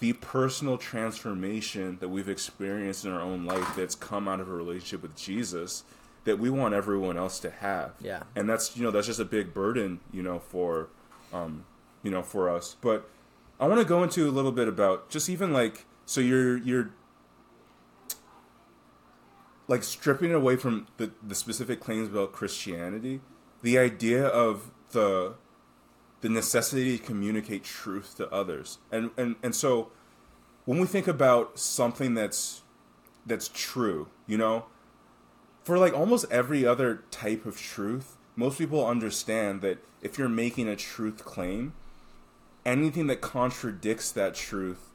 the 0.00 0.12
personal 0.14 0.76
transformation 0.76 1.98
that 2.00 2.08
we've 2.08 2.28
experienced 2.28 3.04
in 3.04 3.12
our 3.12 3.20
own 3.20 3.44
life 3.44 3.74
that's 3.76 3.94
come 3.94 4.28
out 4.28 4.40
of 4.40 4.48
a 4.48 4.52
relationship 4.52 5.02
with 5.02 5.16
Jesus 5.16 5.84
that 6.24 6.38
we 6.38 6.50
want 6.50 6.74
everyone 6.74 7.16
else 7.16 7.38
to 7.40 7.50
have. 7.50 7.92
Yeah. 8.00 8.22
And 8.34 8.48
that's 8.48 8.76
you 8.76 8.82
know 8.82 8.90
that's 8.90 9.06
just 9.06 9.20
a 9.20 9.24
big 9.24 9.54
burden 9.54 10.00
you 10.12 10.22
know 10.22 10.38
for 10.38 10.88
um 11.32 11.64
you 12.02 12.10
know 12.10 12.22
for 12.22 12.48
us. 12.48 12.76
But 12.80 13.08
I 13.60 13.66
want 13.66 13.80
to 13.80 13.86
go 13.86 14.02
into 14.02 14.28
a 14.28 14.32
little 14.32 14.52
bit 14.52 14.68
about 14.68 15.10
just 15.10 15.28
even 15.28 15.52
like 15.52 15.86
so 16.06 16.20
you're 16.20 16.56
you're 16.58 16.90
like 19.68 19.82
stripping 19.82 20.30
it 20.30 20.34
away 20.34 20.56
from 20.56 20.86
the 20.96 21.10
the 21.22 21.34
specific 21.34 21.80
claims 21.80 22.08
about 22.08 22.32
Christianity, 22.32 23.20
the 23.62 23.78
idea 23.78 24.26
of 24.26 24.70
the 24.90 25.34
the 26.20 26.28
necessity 26.28 26.96
to 26.98 27.04
communicate 27.04 27.64
truth 27.64 28.16
to 28.16 28.30
others. 28.30 28.78
And 28.90 29.10
and 29.16 29.36
and 29.42 29.54
so 29.54 29.90
when 30.64 30.78
we 30.78 30.86
think 30.86 31.06
about 31.06 31.58
something 31.58 32.14
that's 32.14 32.62
that's 33.26 33.50
true, 33.52 34.08
you 34.26 34.38
know, 34.38 34.66
for 35.62 35.78
like 35.78 35.94
almost 35.94 36.26
every 36.30 36.66
other 36.66 37.04
type 37.10 37.46
of 37.46 37.60
truth, 37.60 38.16
most 38.36 38.58
people 38.58 38.86
understand 38.86 39.60
that 39.62 39.78
if 40.02 40.18
you're 40.18 40.28
making 40.28 40.68
a 40.68 40.76
truth 40.76 41.24
claim, 41.24 41.72
anything 42.66 43.06
that 43.06 43.20
contradicts 43.20 44.10
that 44.12 44.34
truth 44.34 44.90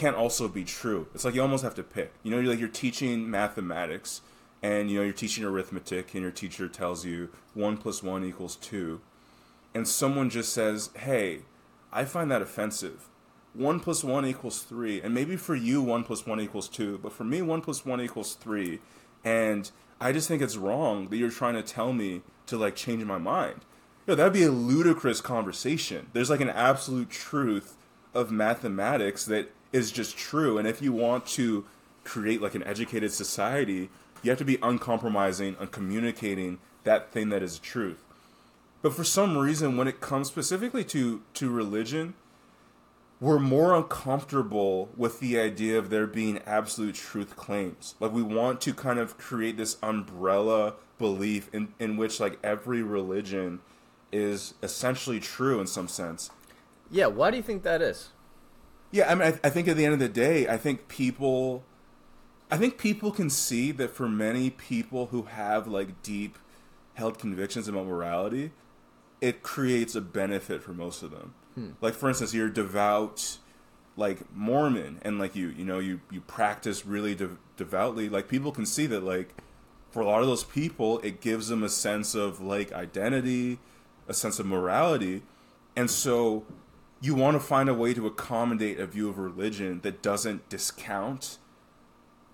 can 0.00 0.14
also 0.14 0.48
be 0.48 0.64
true. 0.64 1.06
It's 1.14 1.26
like 1.26 1.34
you 1.34 1.42
almost 1.42 1.62
have 1.62 1.74
to 1.74 1.82
pick. 1.82 2.14
You 2.22 2.30
know, 2.30 2.38
you're 2.38 2.50
like 2.50 2.58
you're 2.58 2.68
teaching 2.68 3.30
mathematics 3.30 4.22
and 4.62 4.90
you 4.90 4.96
know 4.96 5.04
you're 5.04 5.12
teaching 5.12 5.44
arithmetic 5.44 6.14
and 6.14 6.22
your 6.22 6.30
teacher 6.30 6.68
tells 6.68 7.04
you 7.04 7.28
1 7.52 7.76
plus 7.76 8.02
1 8.02 8.24
equals 8.24 8.56
2 8.56 9.02
and 9.74 9.86
someone 9.86 10.30
just 10.30 10.54
says, 10.54 10.88
"Hey, 10.96 11.42
I 11.92 12.06
find 12.06 12.30
that 12.30 12.40
offensive. 12.40 13.10
1 13.52 13.78
plus 13.78 14.02
1 14.02 14.24
equals 14.24 14.62
3." 14.62 15.02
And 15.02 15.12
maybe 15.12 15.36
for 15.36 15.54
you 15.54 15.82
1 15.82 16.02
plus 16.04 16.26
1 16.26 16.40
equals 16.40 16.68
2, 16.68 16.98
but 17.02 17.12
for 17.12 17.24
me 17.24 17.42
1 17.42 17.60
plus 17.60 17.84
1 17.84 18.00
equals 18.00 18.34
3. 18.34 18.80
And 19.22 19.70
I 20.00 20.12
just 20.12 20.28
think 20.28 20.40
it's 20.40 20.56
wrong 20.56 21.08
that 21.08 21.18
you're 21.18 21.30
trying 21.30 21.56
to 21.56 21.62
tell 21.62 21.92
me 21.92 22.22
to 22.46 22.56
like 22.56 22.74
change 22.74 23.04
my 23.04 23.18
mind. 23.18 23.66
Know, 24.06 24.14
that'd 24.14 24.32
be 24.32 24.44
a 24.44 24.50
ludicrous 24.50 25.20
conversation. 25.20 26.08
There's 26.14 26.30
like 26.30 26.40
an 26.40 26.48
absolute 26.48 27.10
truth 27.10 27.76
of 28.14 28.32
mathematics 28.32 29.26
that 29.26 29.52
is 29.72 29.92
just 29.92 30.16
true. 30.16 30.58
And 30.58 30.66
if 30.66 30.82
you 30.82 30.92
want 30.92 31.26
to 31.26 31.64
create 32.04 32.40
like 32.40 32.54
an 32.54 32.64
educated 32.64 33.12
society, 33.12 33.90
you 34.22 34.30
have 34.30 34.38
to 34.38 34.44
be 34.44 34.58
uncompromising 34.62 35.56
on 35.56 35.68
communicating 35.68 36.58
that 36.84 37.12
thing 37.12 37.28
that 37.30 37.42
is 37.42 37.58
truth. 37.58 38.04
But 38.82 38.94
for 38.94 39.04
some 39.04 39.36
reason, 39.36 39.76
when 39.76 39.88
it 39.88 40.00
comes 40.00 40.28
specifically 40.28 40.84
to, 40.84 41.22
to 41.34 41.50
religion, 41.50 42.14
we're 43.20 43.38
more 43.38 43.74
uncomfortable 43.74 44.88
with 44.96 45.20
the 45.20 45.38
idea 45.38 45.78
of 45.78 45.90
there 45.90 46.06
being 46.06 46.38
absolute 46.46 46.94
truth 46.94 47.36
claims. 47.36 47.94
Like 48.00 48.12
we 48.12 48.22
want 48.22 48.62
to 48.62 48.72
kind 48.72 48.98
of 48.98 49.18
create 49.18 49.58
this 49.58 49.76
umbrella 49.82 50.74
belief 50.98 51.50
in, 51.52 51.74
in 51.78 51.98
which 51.98 52.18
like 52.18 52.38
every 52.42 52.82
religion 52.82 53.60
is 54.10 54.54
essentially 54.62 55.20
true 55.20 55.60
in 55.60 55.66
some 55.66 55.86
sense. 55.88 56.30
Yeah, 56.90 57.06
why 57.06 57.30
do 57.30 57.36
you 57.36 57.42
think 57.42 57.62
that 57.62 57.82
is? 57.82 58.08
Yeah, 58.90 59.10
I 59.10 59.14
mean, 59.14 59.28
I, 59.28 59.46
I 59.46 59.50
think 59.50 59.68
at 59.68 59.76
the 59.76 59.84
end 59.84 59.94
of 59.94 60.00
the 60.00 60.08
day, 60.08 60.48
I 60.48 60.56
think 60.56 60.88
people, 60.88 61.62
I 62.50 62.56
think 62.56 62.78
people 62.78 63.12
can 63.12 63.30
see 63.30 63.70
that 63.72 63.90
for 63.90 64.08
many 64.08 64.50
people 64.50 65.06
who 65.06 65.22
have 65.22 65.68
like 65.68 66.02
deep 66.02 66.38
held 66.94 67.18
convictions 67.18 67.68
about 67.68 67.86
morality, 67.86 68.50
it 69.20 69.42
creates 69.42 69.94
a 69.94 70.00
benefit 70.00 70.62
for 70.62 70.72
most 70.72 71.02
of 71.02 71.10
them. 71.10 71.34
Hmm. 71.54 71.70
Like 71.80 71.94
for 71.94 72.08
instance, 72.08 72.34
you're 72.34 72.48
devout, 72.48 73.38
like 73.96 74.18
Mormon, 74.34 74.98
and 75.02 75.18
like 75.18 75.36
you, 75.36 75.48
you 75.48 75.64
know, 75.64 75.78
you 75.78 76.00
you 76.10 76.20
practice 76.20 76.84
really 76.84 77.14
de- 77.14 77.38
devoutly. 77.56 78.08
Like 78.08 78.28
people 78.28 78.50
can 78.52 78.66
see 78.66 78.86
that, 78.86 79.02
like 79.04 79.34
for 79.90 80.00
a 80.00 80.06
lot 80.06 80.20
of 80.20 80.26
those 80.26 80.44
people, 80.44 80.98
it 81.00 81.20
gives 81.20 81.48
them 81.48 81.62
a 81.62 81.68
sense 81.68 82.14
of 82.14 82.40
like 82.40 82.72
identity, 82.72 83.58
a 84.08 84.14
sense 84.14 84.38
of 84.38 84.46
morality, 84.46 85.22
and 85.76 85.90
so 85.90 86.44
you 87.00 87.14
want 87.14 87.34
to 87.34 87.40
find 87.40 87.68
a 87.68 87.74
way 87.74 87.94
to 87.94 88.06
accommodate 88.06 88.78
a 88.78 88.86
view 88.86 89.08
of 89.08 89.18
religion 89.18 89.80
that 89.82 90.02
doesn't 90.02 90.48
discount, 90.48 91.38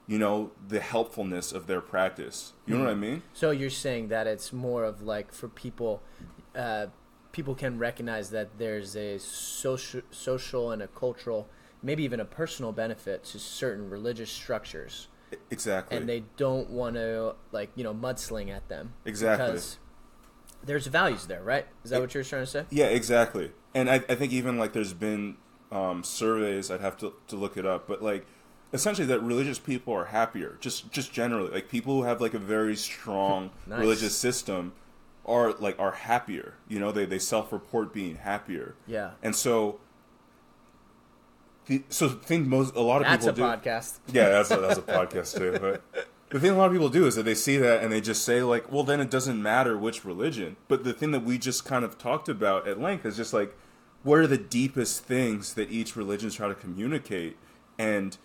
you 0.06 0.18
know, 0.18 0.50
the 0.66 0.80
helpfulness 0.80 1.52
of 1.52 1.66
their 1.66 1.80
practice. 1.80 2.52
You 2.66 2.76
know 2.76 2.84
what 2.84 2.90
I 2.90 2.96
mean? 2.96 3.22
So 3.32 3.50
you're 3.52 3.70
saying 3.70 4.08
that 4.08 4.26
it's 4.26 4.52
more 4.52 4.84
of 4.84 5.02
like 5.02 5.32
for 5.32 5.48
people, 5.48 6.02
uh, 6.54 6.86
people 7.32 7.54
can 7.54 7.78
recognize 7.78 8.30
that 8.30 8.58
there's 8.58 8.96
a 8.96 9.18
social, 9.18 10.02
social 10.10 10.70
and 10.72 10.82
a 10.82 10.88
cultural, 10.88 11.48
maybe 11.82 12.02
even 12.02 12.18
a 12.18 12.24
personal 12.24 12.72
benefit 12.72 13.22
to 13.24 13.38
certain 13.38 13.88
religious 13.88 14.30
structures, 14.30 15.06
Exactly. 15.50 15.96
and 15.96 16.08
they 16.08 16.24
don't 16.36 16.70
want 16.70 16.96
to 16.96 17.34
like 17.52 17.70
you 17.76 17.84
know 17.84 17.94
mudsling 17.94 18.48
at 18.50 18.68
them 18.68 18.94
Exactly. 19.04 19.46
because 19.46 19.78
there's 20.64 20.86
values 20.86 21.26
there, 21.26 21.42
right? 21.42 21.66
Is 21.84 21.90
that 21.90 22.00
what 22.00 22.14
you're 22.14 22.24
trying 22.24 22.42
to 22.42 22.46
say? 22.46 22.64
Yeah, 22.70 22.86
exactly. 22.86 23.52
And 23.74 23.90
I, 23.90 23.96
I 23.96 24.14
think 24.14 24.32
even 24.32 24.58
like 24.58 24.72
there's 24.72 24.92
been 24.92 25.36
um, 25.70 26.02
surveys. 26.02 26.70
I'd 26.70 26.80
have 26.80 26.96
to, 26.98 27.14
to 27.28 27.36
look 27.36 27.56
it 27.56 27.66
up, 27.66 27.86
but 27.86 28.02
like 28.02 28.26
essentially 28.72 29.06
that 29.06 29.20
religious 29.22 29.58
people 29.58 29.94
are 29.94 30.06
happier. 30.06 30.56
Just 30.60 30.90
just 30.90 31.12
generally, 31.12 31.50
like 31.50 31.68
people 31.68 31.94
who 31.94 32.02
have 32.04 32.20
like 32.20 32.34
a 32.34 32.38
very 32.38 32.76
strong 32.76 33.50
Nice. 33.66 33.78
religious 33.80 34.16
system 34.16 34.72
are 35.24 35.52
like 35.54 35.78
are 35.78 35.92
happier. 35.92 36.54
You 36.68 36.78
know, 36.78 36.92
they 36.92 37.04
they 37.06 37.18
self 37.18 37.52
report 37.52 37.92
being 37.92 38.16
happier. 38.16 38.74
Yeah. 38.86 39.12
And 39.22 39.34
so. 39.34 39.80
The, 41.66 41.82
so 41.88 42.06
the 42.06 42.14
thing 42.14 42.48
most 42.48 42.76
a 42.76 42.80
lot 42.80 42.98
of 43.02 43.08
That's 43.08 43.26
people 43.26 43.38
do. 43.38 43.44
A 43.44 43.56
podcast. 43.56 43.98
Yeah, 44.12 44.28
that's 44.28 44.52
a, 44.52 44.56
that's 44.60 44.78
a 44.78 44.82
podcast 44.82 45.36
too. 45.36 45.58
But 45.60 46.06
the 46.30 46.40
thing 46.40 46.50
a 46.50 46.56
lot 46.56 46.66
of 46.66 46.72
people 46.72 46.88
do 46.88 47.06
is 47.06 47.14
that 47.14 47.24
they 47.24 47.34
see 47.34 47.56
that 47.58 47.82
and 47.82 47.92
they 47.92 48.00
just 48.00 48.24
say 48.24 48.42
like, 48.42 48.70
well, 48.70 48.82
then 48.82 49.00
it 49.00 49.10
doesn't 49.10 49.40
matter 49.40 49.78
which 49.78 50.04
religion. 50.04 50.56
But 50.68 50.84
the 50.84 50.92
thing 50.92 51.12
that 51.12 51.22
we 51.22 51.38
just 51.38 51.64
kind 51.64 51.84
of 51.84 51.98
talked 51.98 52.28
about 52.28 52.66
at 52.66 52.80
length 52.80 53.06
is 53.06 53.16
just 53.16 53.32
like, 53.32 53.56
what 54.02 54.18
are 54.18 54.26
the 54.26 54.38
deepest 54.38 55.04
things 55.04 55.54
that 55.54 55.70
each 55.70 55.96
religion 55.96 56.28
is 56.28 56.36
trying 56.36 56.54
to 56.54 56.60
communicate, 56.60 57.36
and 57.76 58.16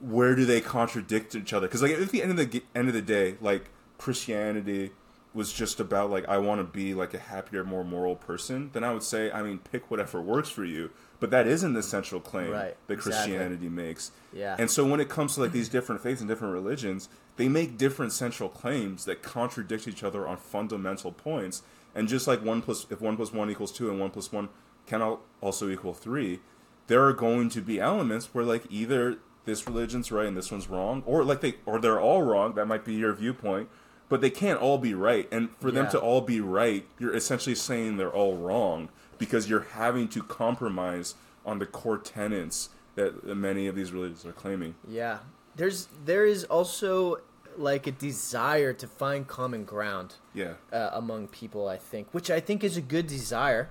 where 0.00 0.34
do 0.34 0.44
they 0.44 0.60
contradict 0.60 1.34
each 1.34 1.52
other? 1.52 1.66
Because 1.66 1.82
like 1.82 1.92
at 1.92 2.10
the 2.10 2.22
end 2.22 2.38
of 2.38 2.50
the 2.50 2.62
end 2.74 2.88
of 2.88 2.94
the 2.94 3.02
day, 3.02 3.36
like 3.40 3.70
Christianity 3.96 4.90
was 5.32 5.52
just 5.52 5.80
about 5.80 6.10
like 6.10 6.28
I 6.28 6.38
want 6.38 6.60
to 6.60 6.64
be 6.64 6.92
like 6.92 7.14
a 7.14 7.18
happier, 7.18 7.64
more 7.64 7.84
moral 7.84 8.16
person. 8.16 8.70
Then 8.74 8.84
I 8.84 8.92
would 8.92 9.02
say, 9.02 9.30
I 9.30 9.42
mean, 9.42 9.58
pick 9.58 9.90
whatever 9.90 10.20
works 10.20 10.50
for 10.50 10.64
you. 10.64 10.90
But 11.20 11.30
that 11.30 11.46
isn't 11.46 11.74
the 11.74 11.82
central 11.82 12.20
claim 12.20 12.50
Right, 12.50 12.76
that 12.86 12.94
exactly. 12.94 13.32
Christianity 13.32 13.68
makes. 13.68 14.12
Yeah. 14.32 14.56
And 14.58 14.70
so 14.70 14.84
when 14.84 15.00
it 15.00 15.08
comes 15.08 15.34
to 15.34 15.40
like 15.40 15.52
these 15.52 15.68
different 15.68 16.00
faiths 16.00 16.20
and 16.20 16.28
different 16.28 16.54
religions, 16.54 17.08
they 17.36 17.48
make 17.48 17.76
different 17.76 18.12
central 18.12 18.48
claims 18.48 19.04
that 19.06 19.22
contradict 19.22 19.88
each 19.88 20.04
other 20.04 20.28
on 20.28 20.36
fundamental 20.36 21.10
points. 21.10 21.62
And 21.94 22.06
just 22.06 22.28
like 22.28 22.44
one 22.44 22.62
plus 22.62 22.86
if 22.90 23.00
one 23.00 23.16
plus 23.16 23.32
one 23.32 23.50
equals 23.50 23.72
two 23.72 23.90
and 23.90 23.98
one 23.98 24.10
plus 24.10 24.30
one 24.30 24.48
can 24.86 25.18
also 25.40 25.68
equal 25.68 25.94
three, 25.94 26.40
there 26.86 27.04
are 27.04 27.12
going 27.12 27.48
to 27.50 27.60
be 27.60 27.80
elements 27.80 28.32
where 28.32 28.44
like 28.44 28.64
either 28.70 29.18
this 29.44 29.66
religion's 29.66 30.12
right 30.12 30.26
and 30.26 30.36
this 30.36 30.52
one's 30.52 30.68
wrong, 30.68 31.02
or 31.06 31.24
like 31.24 31.40
they 31.40 31.54
or 31.66 31.80
they're 31.80 32.00
all 32.00 32.22
wrong. 32.22 32.54
That 32.54 32.66
might 32.66 32.84
be 32.84 32.94
your 32.94 33.12
viewpoint, 33.12 33.68
but 34.08 34.20
they 34.20 34.30
can't 34.30 34.60
all 34.60 34.78
be 34.78 34.94
right. 34.94 35.26
And 35.32 35.50
for 35.58 35.70
them 35.72 35.90
to 35.90 35.98
all 35.98 36.20
be 36.20 36.40
right, 36.40 36.86
you're 36.98 37.14
essentially 37.14 37.56
saying 37.56 37.96
they're 37.96 38.12
all 38.12 38.36
wrong 38.36 38.88
because 39.18 39.48
you're 39.50 39.66
having 39.74 40.08
to 40.08 40.22
compromise 40.22 41.14
on 41.44 41.58
the 41.58 41.66
core 41.66 41.98
tenets 41.98 42.70
that 42.94 43.24
many 43.24 43.66
of 43.66 43.74
these 43.74 43.92
religions 43.92 44.24
are 44.26 44.32
claiming. 44.32 44.74
Yeah. 44.88 45.18
There's 45.56 45.88
there 46.04 46.24
is 46.24 46.44
also 46.44 47.18
like 47.56 47.86
a 47.88 47.92
desire 47.92 48.72
to 48.72 48.86
find 48.86 49.26
common 49.26 49.64
ground 49.64 50.14
Yeah. 50.34 50.54
uh, 50.72 50.90
among 50.92 51.28
people, 51.28 51.66
I 51.68 51.76
think, 51.76 52.08
which 52.12 52.30
I 52.30 52.38
think 52.38 52.62
is 52.62 52.76
a 52.76 52.80
good 52.80 53.08
desire, 53.08 53.70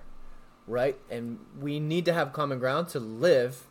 right? 0.68 0.98
And 1.10 1.40
we 1.60 1.80
need 1.80 2.04
to 2.06 2.14
have 2.14 2.34
common 2.34 2.60
ground 2.60 2.90
to 2.90 3.00
live 3.00 3.64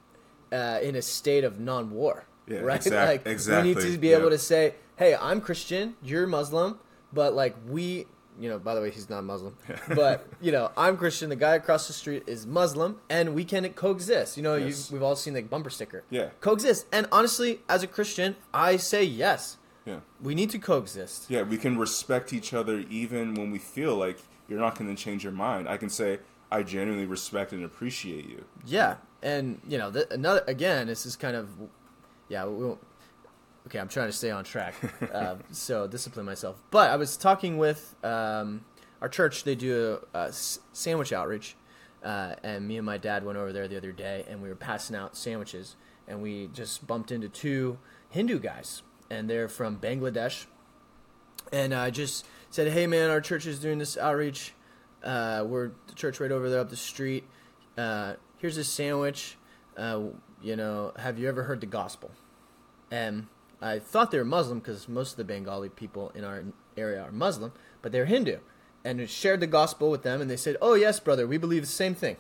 uh, 0.53 0.79
in 0.83 0.95
a 0.97 1.03
state 1.03 1.45
of 1.45 1.61
non-war, 1.61 2.25
Yeah, 2.47 2.61
right? 2.61 2.77
exact- 2.87 3.27
like 3.27 3.65
we 3.65 3.75
need 3.75 3.81
to 3.81 3.99
be 3.99 4.13
able 4.13 4.31
to 4.31 4.39
say, 4.39 4.75
"Hey, 4.97 5.15
I'm 5.15 5.41
Christian, 5.43 5.97
you're 6.03 6.27
Muslim," 6.27 6.79
but 7.13 7.35
like 7.35 7.55
we, 7.69 8.07
you 8.41 8.49
know, 8.49 8.59
by 8.59 8.75
the 8.75 8.81
way, 8.81 8.91
he's 8.91 9.09
not 9.09 9.25
Muslim, 9.25 9.57
but 9.95 10.27
you 10.41 10.53
know, 10.53 10.71
I'm 10.77 10.97
Christian. 10.97 11.29
The 11.31 11.37
guy 11.37 11.55
across 11.55 11.87
the 11.87 11.93
street 11.93 12.25
is 12.27 12.47
Muslim, 12.47 12.99
and 13.09 13.35
we 13.35 13.45
can 13.45 13.69
coexist. 13.73 14.37
You 14.37 14.43
know, 14.43 14.55
Yes. 14.57 14.91
you, 14.91 14.95
we've 14.97 15.03
all 15.03 15.17
seen 15.17 15.35
the 15.35 15.43
bumper 15.43 15.71
sticker. 15.71 16.05
Yeah. 16.11 16.31
coexist. 16.41 16.87
And 16.93 17.07
honestly, 17.13 17.61
as 17.69 17.83
a 17.83 17.87
Christian, 17.87 18.37
I 18.53 18.77
say 18.77 19.05
yes. 19.05 19.57
Yeah. 19.85 20.01
We 20.21 20.35
need 20.35 20.51
to 20.51 20.59
coexist. 20.59 21.31
Yeah, 21.31 21.43
we 21.43 21.57
can 21.59 21.79
respect 21.79 22.33
each 22.33 22.53
other 22.53 22.81
even 22.91 23.35
when 23.35 23.51
we 23.53 23.59
feel 23.59 23.97
like 23.97 24.19
you're 24.49 24.59
not 24.61 24.77
going 24.79 24.95
to 24.95 25.01
change 25.01 25.23
your 25.25 25.33
mind. 25.33 25.69
I 25.69 25.77
can 25.77 25.89
say, 25.91 26.19
I 26.51 26.63
genuinely 26.63 27.07
respect 27.07 27.53
and 27.53 27.65
appreciate 27.65 28.29
you. 28.29 28.45
Yeah, 28.67 28.97
and 29.23 29.61
you 29.69 29.79
know, 29.79 29.91
th- 29.91 30.07
another 30.11 30.43
again, 30.47 30.87
this 30.89 31.07
is 31.07 31.17
kind 31.17 31.37
of, 31.37 31.49
yeah, 32.29 32.45
we 32.47 32.65
won't, 32.65 32.81
okay. 33.67 33.79
I'm 33.79 33.89
trying 33.89 34.09
to 34.09 34.13
stay 34.13 34.31
on 34.31 34.45
track, 34.45 34.75
uh, 35.13 35.37
so 35.51 35.87
discipline 35.87 36.27
myself. 36.27 36.63
But 36.71 36.91
I 36.91 36.97
was 36.97 37.17
talking 37.17 37.59
with 37.59 37.95
um, 38.05 38.65
our 39.01 39.09
church. 39.09 39.45
They 39.45 39.55
do 39.55 40.05
a 40.15 40.33
sandwich 40.33 41.13
outreach, 41.13 41.57
uh, 42.03 42.35
and 42.43 42.67
me 42.67 42.77
and 42.77 42.87
my 42.87 42.99
dad 42.99 43.25
went 43.25 43.39
over 43.39 43.53
there 43.53 43.69
the 43.69 43.77
other 43.77 43.93
day, 43.93 44.25
and 44.29 44.43
we 44.43 44.49
were 44.49 44.55
passing 44.55 44.97
out 44.97 45.17
sandwiches, 45.17 45.77
and 46.07 46.23
we 46.23 46.49
just 46.53 46.87
bumped 46.87 47.11
into 47.11 47.29
two 47.29 47.79
Hindu 48.11 48.39
guys, 48.39 48.83
and 49.11 49.29
they're 49.29 49.49
from 49.49 49.79
Bangladesh, 49.79 50.47
and 51.53 51.75
I 51.75 51.91
just 51.91 52.27
said, 52.51 52.69
"Hey, 52.73 52.87
man, 52.87 53.11
our 53.11 53.21
church 53.21 53.47
is 53.47 53.59
doing 53.59 53.79
this 53.79 53.97
outreach. 53.97 54.53
Uh, 55.03 55.45
we're 55.47 55.71
the 55.87 55.95
church 55.95 56.21
right 56.21 56.33
over 56.33 56.49
there 56.51 56.61
up 56.61 56.71
the 56.71 56.77
street. 56.77 57.25
Uh, 57.77 58.15
here's 58.39 58.57
a 58.57 58.65
sandwich. 58.65 59.37
Uh, 59.77 60.01
you 60.43 60.57
know, 60.57 60.93
have 60.97 61.19
you 61.19 61.29
ever 61.29 61.43
heard 61.45 61.61
the 61.61 61.67
gospel?" 61.67 62.11
And 62.91 63.27
I 63.61 63.79
thought 63.79 64.11
they 64.11 64.19
were 64.19 64.25
Muslim 64.25 64.59
because 64.59 64.89
most 64.89 65.13
of 65.13 65.17
the 65.17 65.25
Bengali 65.25 65.69
people 65.69 66.13
in 66.15 66.25
our 66.25 66.45
area 66.77 67.03
are 67.03 67.13
Muslim, 67.13 67.53
but 67.83 67.93
they're 67.93 68.07
Hindu. 68.07 68.39
And 68.85 69.09
shared 69.11 69.41
the 69.41 69.49
gospel 69.49 69.91
with 69.91 70.03
them, 70.03 70.21
and 70.21 70.31
they 70.31 70.37
said, 70.37 70.57
"Oh 70.61 70.75
yes, 70.75 71.01
brother, 71.01 71.27
we 71.27 71.39
believe 71.39 71.63
the 71.63 71.67
same 71.67 71.95
thing." 71.95 72.17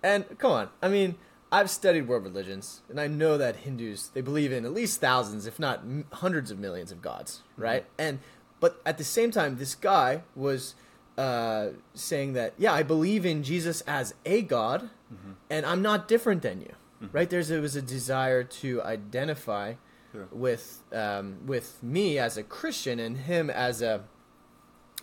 And 0.00 0.38
come 0.38 0.52
on, 0.52 0.68
I 0.80 0.88
mean, 0.88 1.16
I've 1.50 1.68
studied 1.68 2.08
world 2.08 2.22
religions, 2.22 2.82
and 2.88 3.00
I 3.00 3.08
know 3.08 3.36
that 3.36 3.56
Hindus 3.56 4.08
they 4.08 4.20
believe 4.20 4.52
in 4.52 4.64
at 4.64 4.72
least 4.72 5.00
thousands, 5.00 5.46
if 5.46 5.58
not 5.58 5.82
hundreds 6.12 6.50
of 6.50 6.58
millions 6.58 6.92
of 6.92 7.02
gods, 7.02 7.42
mm-hmm. 7.52 7.62
right? 7.62 7.84
And 7.98 8.20
but 8.60 8.80
at 8.86 8.96
the 8.96 9.04
same 9.04 9.32
time, 9.32 9.58
this 9.58 9.74
guy 9.74 10.22
was 10.36 10.76
uh, 11.18 11.70
saying 11.94 12.32
that, 12.34 12.54
yeah, 12.56 12.72
I 12.72 12.82
believe 12.82 13.26
in 13.26 13.42
Jesus 13.42 13.82
as 13.82 14.14
a 14.24 14.42
God, 14.42 14.88
mm-hmm. 15.12 15.32
and 15.50 15.66
I'm 15.66 15.82
not 15.82 16.08
different 16.08 16.42
than 16.42 16.60
you, 16.60 16.74
mm-hmm. 17.02 17.16
right? 17.16 17.28
There's 17.28 17.50
it 17.50 17.60
was 17.60 17.76
a 17.76 17.82
desire 17.82 18.44
to 18.44 18.82
identify 18.82 19.74
Yeah. 20.14 20.22
with 20.30 20.82
um, 20.92 21.38
with 21.46 21.82
me 21.82 22.18
as 22.18 22.36
a 22.36 22.42
Christian 22.42 22.98
and 23.00 23.16
him 23.16 23.48
as 23.50 23.80
a 23.82 24.04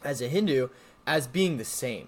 as 0.03 0.21
a 0.21 0.27
Hindu 0.27 0.69
as 1.07 1.27
being 1.27 1.57
the 1.57 1.65
same. 1.65 2.07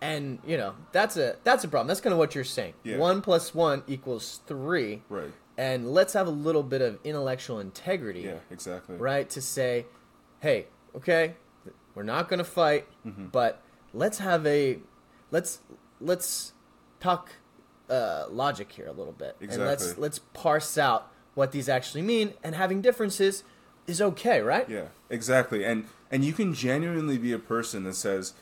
And 0.00 0.38
you 0.46 0.56
know 0.56 0.74
that's 0.92 1.16
a 1.16 1.36
that's 1.44 1.64
a 1.64 1.68
problem. 1.68 1.88
That's 1.88 2.00
kind 2.00 2.12
of 2.12 2.18
what 2.18 2.34
you're 2.34 2.44
saying. 2.44 2.74
Yeah. 2.84 2.98
One 2.98 3.20
plus 3.20 3.54
one 3.54 3.82
equals 3.88 4.40
three. 4.46 5.02
Right. 5.08 5.32
And 5.56 5.92
let's 5.92 6.12
have 6.12 6.28
a 6.28 6.30
little 6.30 6.62
bit 6.62 6.82
of 6.82 7.00
intellectual 7.02 7.58
integrity 7.58 8.20
Yeah, 8.20 8.36
exactly. 8.48 8.94
right? 8.96 9.28
To 9.30 9.40
say, 9.40 9.86
hey, 10.38 10.66
okay, 10.94 11.34
we're 11.96 12.04
not 12.04 12.28
going 12.28 12.38
to 12.38 12.44
fight, 12.44 12.86
Mm-hmm. 13.04 13.26
but 13.26 13.60
let's 13.92 14.18
have 14.18 14.46
a 14.46 14.78
let's 15.32 15.58
let's 16.00 16.52
talk 17.00 17.30
uh, 17.90 18.26
logic 18.30 18.70
here 18.70 18.86
a 18.86 18.92
little 18.92 19.12
bit, 19.12 19.34
and 19.40 19.50
let's 19.58 19.98
let's 19.98 20.20
parse 20.32 20.78
out 20.78 21.10
what 21.38 21.52
these 21.52 21.68
actually 21.68 22.02
mean. 22.02 22.34
And 22.42 22.56
having 22.56 22.82
differences 22.82 23.44
is 23.86 24.02
okay, 24.02 24.40
right? 24.40 24.68
Yeah, 24.68 24.88
exactly. 25.08 25.64
And 25.64 25.84
and 26.10 26.24
you 26.24 26.32
can 26.32 26.52
genuinely 26.52 27.16
be 27.16 27.32
a 27.32 27.38
person 27.38 27.84
that 27.84 27.94
says, 27.94 28.34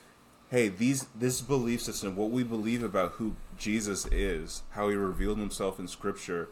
"Hey, 0.50 0.68
these 0.68 1.06
this 1.14 1.42
belief 1.42 1.82
system, 1.82 2.16
what 2.16 2.30
we 2.30 2.42
believe 2.42 2.82
about 2.82 3.12
who 3.12 3.36
Jesus 3.58 4.06
is, 4.06 4.62
how 4.70 4.88
he 4.88 4.96
revealed 4.96 5.38
himself 5.38 5.78
in 5.78 5.86
scripture, 5.86 6.48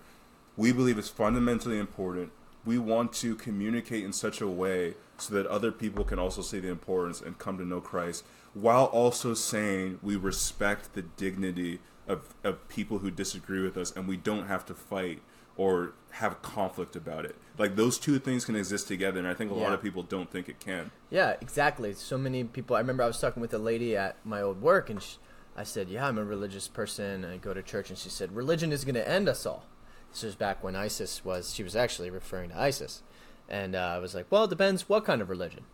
we 0.56 0.70
believe 0.70 0.98
is 0.98 1.08
fundamentally 1.08 1.78
important. 1.78 2.30
We 2.64 2.78
want 2.78 3.12
to 3.14 3.34
communicate 3.34 4.04
in 4.04 4.12
such 4.12 4.40
a 4.40 4.48
way 4.48 4.94
so 5.16 5.34
that 5.34 5.46
other 5.46 5.72
people 5.72 6.04
can 6.04 6.18
also 6.18 6.42
see 6.42 6.60
the 6.60 6.68
importance 6.68 7.20
and 7.20 7.38
come 7.38 7.58
to 7.58 7.64
know 7.64 7.80
Christ 7.80 8.24
while 8.54 8.86
also 8.86 9.34
saying 9.34 9.98
we 10.02 10.16
respect 10.16 10.94
the 10.94 11.02
dignity 11.02 11.80
of, 12.06 12.34
of 12.42 12.66
people 12.68 12.98
who 12.98 13.10
disagree 13.10 13.62
with 13.62 13.76
us 13.76 13.92
and 13.94 14.06
we 14.08 14.16
don't 14.16 14.46
have 14.46 14.64
to 14.66 14.74
fight 14.74 15.20
or 15.56 15.92
have 16.12 16.40
conflict 16.42 16.96
about 16.96 17.24
it. 17.24 17.36
Like 17.58 17.76
those 17.76 17.98
two 17.98 18.18
things 18.18 18.44
can 18.44 18.56
exist 18.56 18.88
together, 18.88 19.18
and 19.18 19.28
I 19.28 19.34
think 19.34 19.50
a 19.50 19.54
lot 19.54 19.72
of 19.72 19.82
people 19.82 20.02
don't 20.02 20.30
think 20.30 20.48
it 20.48 20.58
can. 20.60 20.90
Yeah, 21.10 21.36
exactly. 21.40 21.92
So 21.94 22.18
many 22.18 22.42
people. 22.44 22.74
I 22.76 22.80
remember 22.80 23.02
I 23.02 23.06
was 23.06 23.20
talking 23.20 23.40
with 23.40 23.54
a 23.54 23.58
lady 23.58 23.96
at 23.96 24.16
my 24.24 24.40
old 24.42 24.60
work, 24.60 24.90
and 24.90 25.00
she, 25.00 25.18
I 25.56 25.62
said, 25.62 25.88
"Yeah, 25.88 26.06
I'm 26.08 26.18
a 26.18 26.24
religious 26.24 26.66
person. 26.66 27.24
I 27.24 27.36
go 27.36 27.54
to 27.54 27.62
church." 27.62 27.90
And 27.90 27.98
she 27.98 28.08
said, 28.08 28.34
"Religion 28.34 28.72
is 28.72 28.84
going 28.84 28.96
to 28.96 29.08
end 29.08 29.28
us 29.28 29.46
all." 29.46 29.66
This 30.12 30.22
was 30.24 30.34
back 30.34 30.62
when 30.64 30.74
ISIS 30.76 31.24
was. 31.24 31.54
She 31.54 31.62
was 31.62 31.76
actually 31.76 32.10
referring 32.10 32.50
to 32.50 32.58
ISIS, 32.58 33.02
and 33.48 33.76
uh, 33.76 33.78
I 33.78 33.98
was 33.98 34.14
like, 34.16 34.26
"Well, 34.30 34.44
it 34.44 34.50
depends 34.50 34.88
what 34.88 35.04
kind 35.04 35.20
of 35.22 35.28
religion." 35.30 35.64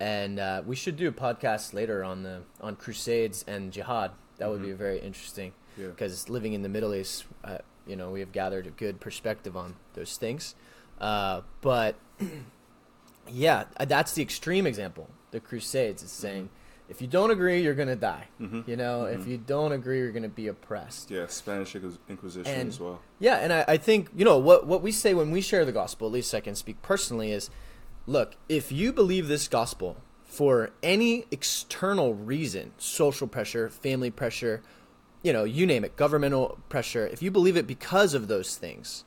And 0.00 0.40
uh, 0.40 0.62
we 0.66 0.74
should 0.74 0.96
do 0.96 1.06
a 1.06 1.12
podcast 1.12 1.72
later 1.72 2.02
on 2.02 2.24
the 2.24 2.42
on 2.60 2.74
crusades 2.74 3.44
and 3.46 3.72
jihad. 3.72 4.10
That 4.38 4.50
would 4.50 4.62
be 4.62 4.72
very 4.72 4.98
interesting 4.98 5.52
Yeah. 5.78 5.88
because 5.88 6.28
living 6.28 6.52
in 6.54 6.62
the 6.62 6.68
Middle 6.68 6.92
East, 6.94 7.24
uh, 7.44 7.58
you 7.86 7.96
know, 7.96 8.10
we 8.10 8.20
have 8.20 8.32
gathered 8.32 8.66
a 8.66 8.70
good 8.70 9.00
perspective 9.00 9.56
on 9.56 9.74
those 9.94 10.16
things. 10.16 10.54
Uh, 11.00 11.40
but 11.60 11.96
yeah, 13.28 13.64
uh, 13.76 13.84
that's 13.84 14.12
the 14.12 14.22
extreme 14.22 14.66
example. 14.66 15.08
The 15.30 15.40
Crusades 15.40 16.02
is 16.02 16.10
saying, 16.10 16.50
if 16.88 17.00
you 17.00 17.06
don't 17.06 17.30
agree, 17.30 17.62
you're 17.62 17.74
gonna 17.74 17.96
die. 17.96 18.28
Mhm. 18.40 18.68
You 18.68 18.76
know, 18.76 19.04
if 19.04 19.26
you 19.26 19.38
don't 19.38 19.72
agree, 19.72 19.98
you're 19.98 20.12
gonna 20.12 20.28
be 20.28 20.48
oppressed. 20.48 21.10
Yeah, 21.10 21.26
Spanish 21.28 21.74
Inquisition 21.74 22.52
And- 22.52 22.68
as 22.68 22.78
well. 22.78 23.00
Yeah, 23.18 23.36
and 23.36 23.52
I, 23.52 23.64
I 23.66 23.76
think 23.78 24.10
you 24.14 24.24
know 24.24 24.36
what 24.38 24.66
what 24.66 24.82
we 24.82 24.92
say 24.92 25.14
when 25.14 25.30
we 25.30 25.40
share 25.40 25.64
the 25.64 25.72
gospel. 25.72 26.06
At 26.08 26.12
least 26.12 26.34
I 26.34 26.40
can 26.40 26.54
speak 26.54 26.82
personally. 26.82 27.32
Is 27.32 27.48
look, 28.06 28.34
if 28.48 28.70
you 28.70 28.92
believe 28.92 29.26
this 29.28 29.48
gospel 29.48 29.96
for 30.24 30.70
any 30.82 31.24
external 31.30 32.14
reason, 32.14 32.72
social 32.76 33.26
pressure, 33.26 33.70
family 33.70 34.10
pressure, 34.10 34.60
you 35.22 35.32
know, 35.32 35.44
you 35.44 35.66
name 35.66 35.84
it, 35.84 35.96
governmental 35.96 36.58
pressure, 36.68 37.06
if 37.06 37.22
you 37.22 37.30
believe 37.30 37.56
it 37.56 37.66
because 37.66 38.14
of 38.14 38.28
those 38.28 38.56
things, 38.56 39.04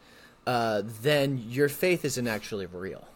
uh, 0.47 0.81
then 1.01 1.43
your 1.49 1.69
faith 1.69 2.05
isn't 2.05 2.27
actually 2.27 2.65
real. 2.65 3.07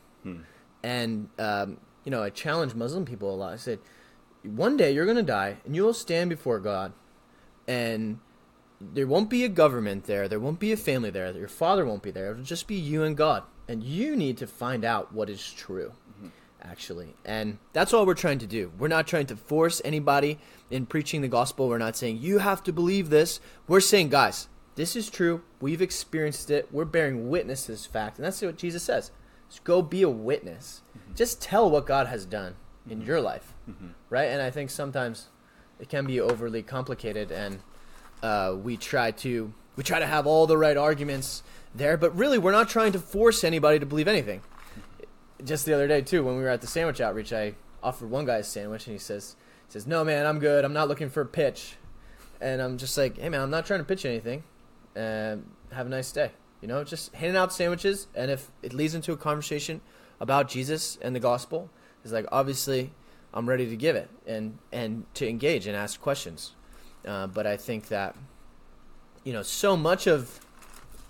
And 0.83 1.29
um, 1.37 1.77
you 2.03 2.11
know, 2.11 2.23
I 2.23 2.29
challenge 2.29 2.73
Muslim 2.75 3.05
people 3.05 3.33
a 3.33 3.35
lot. 3.35 3.53
I 3.53 3.57
said, 3.57 3.79
one 4.43 4.77
day 4.77 4.91
you're 4.93 5.05
gonna 5.05 5.23
die, 5.23 5.57
and 5.65 5.75
you 5.75 5.83
will 5.83 5.93
stand 5.93 6.29
before 6.29 6.59
God, 6.59 6.93
and 7.67 8.19
there 8.81 9.07
won't 9.07 9.29
be 9.29 9.43
a 9.43 9.49
government 9.49 10.05
there. 10.05 10.27
There 10.27 10.39
won't 10.39 10.59
be 10.59 10.71
a 10.71 10.77
family 10.77 11.09
there. 11.09 11.31
Your 11.33 11.49
father 11.49 11.85
won't 11.85 12.03
be 12.03 12.11
there. 12.11 12.31
It'll 12.31 12.43
just 12.43 12.67
be 12.67 12.75
you 12.75 13.03
and 13.03 13.15
God. 13.15 13.43
And 13.67 13.83
you 13.83 14.15
need 14.15 14.37
to 14.37 14.47
find 14.47 14.83
out 14.83 15.13
what 15.13 15.29
is 15.29 15.51
true, 15.51 15.91
actually. 16.61 17.15
And 17.25 17.57
that's 17.73 17.93
all 17.93 18.05
we're 18.05 18.13
trying 18.13 18.39
to 18.39 18.47
do. 18.47 18.71
We're 18.77 18.87
not 18.87 19.07
trying 19.07 19.27
to 19.27 19.35
force 19.35 19.81
anybody 19.85 20.39
in 20.69 20.85
preaching 20.85 21.21
the 21.21 21.27
gospel. 21.27 21.69
We're 21.69 21.77
not 21.77 21.95
saying, 21.95 22.17
you 22.17 22.39
have 22.39 22.63
to 22.63 22.73
believe 22.73 23.09
this. 23.09 23.39
We're 23.67 23.79
saying, 23.79 24.09
guys, 24.09 24.47
this 24.75 24.95
is 24.95 25.09
true. 25.09 25.41
We've 25.59 25.81
experienced 25.81 26.49
it. 26.49 26.69
We're 26.71 26.85
bearing 26.85 27.29
witness 27.29 27.65
to 27.65 27.71
this 27.71 27.85
fact. 27.85 28.17
And 28.17 28.25
that's 28.25 28.41
what 28.41 28.57
Jesus 28.57 28.83
says. 28.83 29.11
Just 29.49 29.63
go 29.63 29.81
be 29.81 30.03
a 30.03 30.09
witness. 30.09 30.81
Mm-hmm. 30.97 31.15
Just 31.15 31.41
tell 31.41 31.69
what 31.69 31.85
God 31.85 32.07
has 32.07 32.25
done 32.25 32.55
in 32.89 32.99
mm-hmm. 32.99 33.07
your 33.07 33.21
life. 33.21 33.53
Mm-hmm. 33.69 33.87
Right? 34.09 34.25
And 34.25 34.41
I 34.41 34.51
think 34.51 34.69
sometimes 34.69 35.27
it 35.79 35.89
can 35.89 36.05
be 36.05 36.19
overly 36.19 36.61
complicated 36.61 37.31
and 37.31 37.59
uh, 38.21 38.55
we 38.61 38.77
try 38.77 39.11
to 39.11 39.53
we 39.75 39.83
try 39.83 39.99
to 39.99 40.05
have 40.05 40.27
all 40.27 40.45
the 40.45 40.57
right 40.57 40.75
arguments 40.75 41.41
there, 41.73 41.95
but 41.95 42.15
really 42.15 42.37
we're 42.37 42.51
not 42.51 42.67
trying 42.67 42.91
to 42.91 42.99
force 42.99 43.43
anybody 43.43 43.79
to 43.79 43.85
believe 43.85 44.07
anything. 44.09 44.41
Just 45.43 45.65
the 45.65 45.73
other 45.73 45.87
day 45.87 46.01
too, 46.01 46.23
when 46.23 46.35
we 46.37 46.43
were 46.43 46.49
at 46.49 46.61
the 46.61 46.67
sandwich 46.67 46.99
outreach, 47.01 47.31
I 47.31 47.55
offered 47.81 48.09
one 48.09 48.25
guy 48.25 48.37
a 48.37 48.43
sandwich, 48.43 48.87
and 48.87 48.93
he 48.93 48.99
says, 48.99 49.35
he 49.67 49.73
"says 49.73 49.87
No, 49.87 50.03
man, 50.03 50.25
I'm 50.25 50.39
good. 50.39 50.65
I'm 50.65 50.73
not 50.73 50.87
looking 50.87 51.09
for 51.09 51.21
a 51.21 51.25
pitch." 51.25 51.75
And 52.41 52.61
I'm 52.61 52.77
just 52.77 52.97
like, 52.97 53.17
"Hey, 53.17 53.29
man, 53.29 53.41
I'm 53.41 53.49
not 53.49 53.65
trying 53.65 53.79
to 53.79 53.85
pitch 53.85 54.05
anything. 54.05 54.43
And 54.95 55.49
have 55.71 55.87
a 55.87 55.89
nice 55.89 56.11
day." 56.11 56.31
You 56.61 56.67
know, 56.67 56.83
just 56.83 57.13
handing 57.15 57.37
out 57.37 57.53
sandwiches, 57.53 58.07
and 58.13 58.29
if 58.29 58.51
it 58.61 58.73
leads 58.73 58.93
into 58.93 59.13
a 59.13 59.17
conversation 59.17 59.81
about 60.19 60.49
Jesus 60.49 60.97
and 61.01 61.15
the 61.15 61.19
gospel, 61.19 61.69
is 62.03 62.11
like 62.11 62.25
obviously 62.31 62.91
I'm 63.33 63.47
ready 63.47 63.69
to 63.69 63.75
give 63.75 63.95
it 63.95 64.09
and 64.25 64.57
and 64.71 65.05
to 65.15 65.27
engage 65.27 65.67
and 65.67 65.75
ask 65.75 66.01
questions. 66.01 66.53
Uh, 67.05 67.27
but 67.27 67.47
I 67.47 67.57
think 67.57 67.87
that 67.87 68.15
you 69.23 69.33
know 69.33 69.43
so 69.43 69.77
much 69.77 70.07
of 70.07 70.41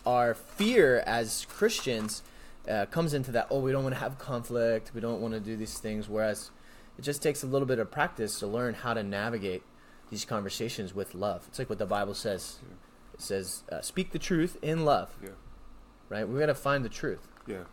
our 0.05 0.33
fear 0.33 0.99
as 1.05 1.45
Christians 1.49 2.21
uh, 2.67 2.86
comes 2.88 3.13
into 3.13 3.32
that. 3.32 3.48
Oh, 3.50 3.60
we 3.60 3.72
don't 3.72 3.84
want 3.84 3.95
to 3.95 4.02
have 4.02 4.17
conflict. 4.17 4.91
We 4.93 5.02
don't 5.02 5.22
want 5.22 5.34
to 5.34 5.39
do 5.39 5.56
these 5.56 5.78
things. 5.78 6.10
Whereas 6.10 6.52
it 6.98 7.04
just 7.04 7.22
takes 7.24 7.43
a 7.43 7.48
little 7.48 7.67
bit 7.67 7.80
of 7.80 7.89
practice 7.91 8.39
to 8.39 8.48
learn 8.48 8.74
how 8.74 8.93
to 8.93 9.04
navigate 9.04 9.63
these 10.10 10.26
conversations 10.26 10.93
with 10.93 11.13
love. 11.13 11.45
It's 11.48 11.60
like 11.60 11.69
what 11.69 11.80
the 11.80 11.86
Bible 11.86 12.13
says. 12.13 12.60
It 13.13 13.22
says, 13.22 13.63
uh, 13.72 13.82
"Speak 13.82 14.12
the 14.12 14.19
truth 14.19 14.58
in 14.62 14.86
love." 14.86 15.15
Yeah. 15.24 15.30
Right? 16.10 16.28
We 16.28 16.39
got 16.39 16.48
to 16.48 16.56
find 16.56 16.84
the 16.84 16.89
truth. 16.89 17.28
Yeah, 17.48 17.63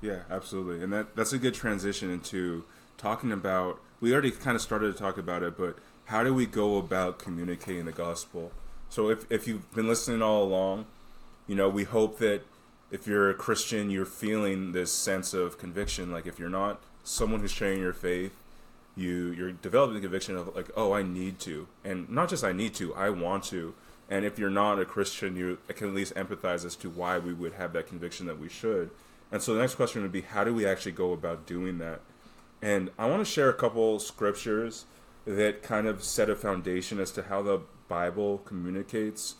yeah, 0.00 0.22
absolutely, 0.30 0.82
and 0.82 0.92
that 0.92 1.16
that's 1.16 1.32
a 1.32 1.38
good 1.38 1.54
transition 1.54 2.10
into 2.10 2.64
talking 2.98 3.32
about. 3.32 3.80
We 4.00 4.12
already 4.12 4.30
kind 4.30 4.56
of 4.56 4.62
started 4.62 4.92
to 4.92 4.98
talk 4.98 5.16
about 5.18 5.42
it, 5.42 5.56
but 5.56 5.78
how 6.06 6.22
do 6.22 6.34
we 6.34 6.46
go 6.46 6.76
about 6.76 7.18
communicating 7.18 7.84
the 7.84 7.92
gospel? 7.92 8.52
So 8.88 9.10
if 9.10 9.30
if 9.30 9.46
you've 9.48 9.70
been 9.72 9.88
listening 9.88 10.22
all 10.22 10.42
along, 10.42 10.86
you 11.46 11.54
know 11.54 11.68
we 11.68 11.84
hope 11.84 12.18
that 12.18 12.42
if 12.90 13.06
you're 13.06 13.30
a 13.30 13.34
Christian, 13.34 13.90
you're 13.90 14.04
feeling 14.04 14.72
this 14.72 14.92
sense 14.92 15.34
of 15.34 15.58
conviction. 15.58 16.12
Like 16.12 16.26
if 16.26 16.38
you're 16.38 16.48
not 16.48 16.80
someone 17.02 17.40
who's 17.40 17.52
sharing 17.52 17.80
your 17.80 17.92
faith, 17.92 18.32
you 18.96 19.30
you're 19.32 19.52
developing 19.52 19.94
the 19.94 20.00
conviction 20.00 20.36
of 20.36 20.54
like, 20.54 20.70
oh, 20.76 20.92
I 20.92 21.02
need 21.02 21.38
to, 21.40 21.68
and 21.84 22.08
not 22.08 22.28
just 22.28 22.44
I 22.44 22.52
need 22.52 22.74
to, 22.74 22.94
I 22.94 23.10
want 23.10 23.44
to. 23.44 23.74
And 24.08 24.24
if 24.24 24.38
you're 24.38 24.50
not 24.50 24.78
a 24.78 24.84
Christian, 24.84 25.36
you 25.36 25.58
can 25.68 25.88
at 25.88 25.94
least 25.94 26.14
empathize 26.14 26.64
as 26.64 26.76
to 26.76 26.88
why 26.88 27.18
we 27.18 27.34
would 27.34 27.54
have 27.54 27.72
that 27.72 27.88
conviction 27.88 28.26
that 28.26 28.38
we 28.38 28.48
should. 28.48 28.90
And 29.32 29.42
so 29.42 29.52
the 29.52 29.60
next 29.60 29.74
question 29.74 30.02
would 30.02 30.12
be, 30.12 30.20
how 30.20 30.44
do 30.44 30.54
we 30.54 30.64
actually 30.64 30.92
go 30.92 31.12
about 31.12 31.44
doing 31.44 31.78
that? 31.78 32.00
And 32.62 32.90
I 32.96 33.06
want 33.06 33.26
to 33.26 33.30
share 33.30 33.48
a 33.48 33.54
couple 33.54 33.98
scriptures 33.98 34.84
that 35.26 35.62
kind 35.62 35.88
of 35.88 36.04
set 36.04 36.30
a 36.30 36.36
foundation 36.36 37.00
as 37.00 37.10
to 37.12 37.24
how 37.24 37.42
the 37.42 37.62
Bible 37.88 38.38
communicates, 38.38 39.34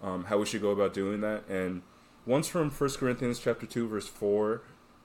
um, 0.00 0.24
how 0.24 0.38
we 0.38 0.46
should 0.46 0.62
go 0.62 0.70
about 0.70 0.94
doing 0.94 1.20
that. 1.22 1.46
And 1.48 1.82
one's 2.26 2.48
from 2.48 2.70
1 2.70 2.90
Corinthians 2.90 3.38
chapter 3.38 3.66
2, 3.66 3.88
verse 3.88 4.08
4. 4.08 4.62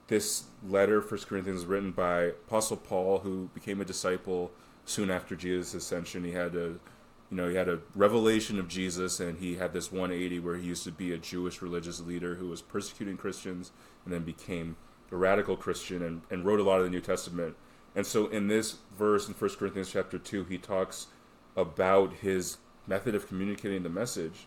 This 0.08 0.44
letter, 0.66 1.00
1 1.00 1.20
Corinthians, 1.20 1.60
is 1.60 1.66
written 1.66 1.90
by 1.90 2.22
Apostle 2.22 2.78
Paul, 2.78 3.18
who 3.20 3.50
became 3.54 3.80
a 3.80 3.84
disciple 3.84 4.50
soon 4.84 5.10
after 5.10 5.36
Jesus' 5.36 5.74
ascension. 5.74 6.24
He 6.24 6.32
had 6.32 6.54
a 6.54 6.76
you 7.30 7.36
know, 7.36 7.48
he 7.48 7.56
had 7.56 7.68
a 7.68 7.80
revelation 7.94 8.58
of 8.58 8.68
Jesus, 8.68 9.20
and 9.20 9.38
he 9.38 9.56
had 9.56 9.72
this 9.72 9.92
180 9.92 10.40
where 10.40 10.56
he 10.56 10.66
used 10.66 10.84
to 10.84 10.90
be 10.90 11.12
a 11.12 11.18
Jewish 11.18 11.60
religious 11.60 12.00
leader 12.00 12.36
who 12.36 12.48
was 12.48 12.62
persecuting 12.62 13.18
Christians, 13.18 13.70
and 14.04 14.14
then 14.14 14.22
became 14.22 14.76
a 15.12 15.16
radical 15.16 15.56
Christian 15.56 16.02
and, 16.02 16.22
and 16.30 16.44
wrote 16.44 16.60
a 16.60 16.62
lot 16.62 16.78
of 16.78 16.84
the 16.84 16.90
New 16.90 17.00
Testament. 17.00 17.54
And 17.94 18.06
so, 18.06 18.28
in 18.28 18.48
this 18.48 18.76
verse 18.96 19.28
in 19.28 19.34
1 19.34 19.50
Corinthians 19.56 19.90
chapter 19.90 20.18
2, 20.18 20.44
he 20.44 20.56
talks 20.56 21.08
about 21.56 22.14
his 22.14 22.58
method 22.86 23.14
of 23.14 23.28
communicating 23.28 23.82
the 23.82 23.88
message. 23.90 24.46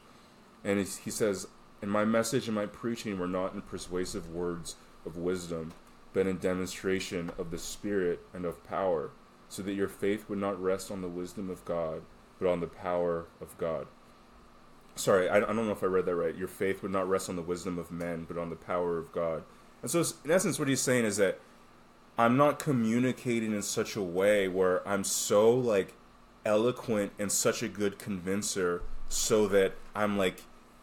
And 0.64 0.80
he 0.80 1.12
says, 1.12 1.48
And 1.82 1.92
my 1.92 2.06
message 2.06 2.48
and 2.48 2.56
my 2.56 2.66
preaching 2.66 3.18
were 3.18 3.28
not 3.28 3.54
in 3.54 3.62
persuasive 3.62 4.30
words 4.30 4.76
of 5.06 5.18
wisdom, 5.18 5.74
but 6.14 6.28
in 6.28 6.38
demonstration 6.38 7.32
of 7.38 7.52
the 7.52 7.58
Spirit 7.58 8.20
and 8.34 8.46
of 8.46 8.64
power, 8.64 9.12
so 9.50 9.62
that 9.64 9.74
your 9.74 9.88
faith 9.88 10.30
would 10.30 10.40
not 10.40 10.62
rest 10.62 10.92
on 10.92 11.02
the 11.02 11.08
wisdom 11.08 11.50
of 11.50 11.66
God 11.66 12.04
but 12.42 12.50
on 12.50 12.60
the 12.60 12.68
power 12.68 13.28
of 13.40 13.56
God. 13.58 13.86
Sorry, 14.96 15.30
I, 15.30 15.38
I 15.38 15.40
don't 15.40 15.68
know 15.68 15.72
if 15.72 15.84
I 15.84 15.88
read 15.88 16.08
that 16.08 16.16
right. 16.16 16.36
Your 16.36 16.48
faith 16.48 16.82
would 16.82 16.92
not 16.92 17.08
rest 17.08 17.30
on 17.30 17.36
the 17.36 17.42
wisdom 17.42 17.78
of 17.78 17.92
men, 17.92 18.26
but 18.28 18.38
on 18.38 18.50
the 18.50 18.56
power 18.56 18.98
of 18.98 19.12
God. 19.12 19.44
And 19.82 19.92
so, 19.92 20.04
in 20.26 20.32
essence, 20.32 20.58
what 20.58 20.68
he's 20.68 20.82
saying 20.82 21.06
is 21.06 21.18
that 21.18 21.40
I'm 22.18 22.38
not 22.38 22.60
communicating 22.60 23.54
in 23.54 23.62
such 23.62 23.96
a 23.96 24.02
way 24.02 24.48
where 24.48 24.86
I'm 24.88 25.04
so 25.04 25.52
like 25.52 25.94
eloquent 26.44 27.14
and 27.20 27.32
such 27.32 27.62
a 27.62 27.68
good 27.68 28.00
convincer, 28.00 28.82
so 29.08 29.48
that 29.48 29.76
I'm 29.96 30.18
like 30.18 30.42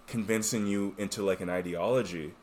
convincing 0.08 0.66
you 0.66 0.94
into 0.98 1.22
like 1.22 1.40
an 1.40 1.48
ideology. 1.48 2.34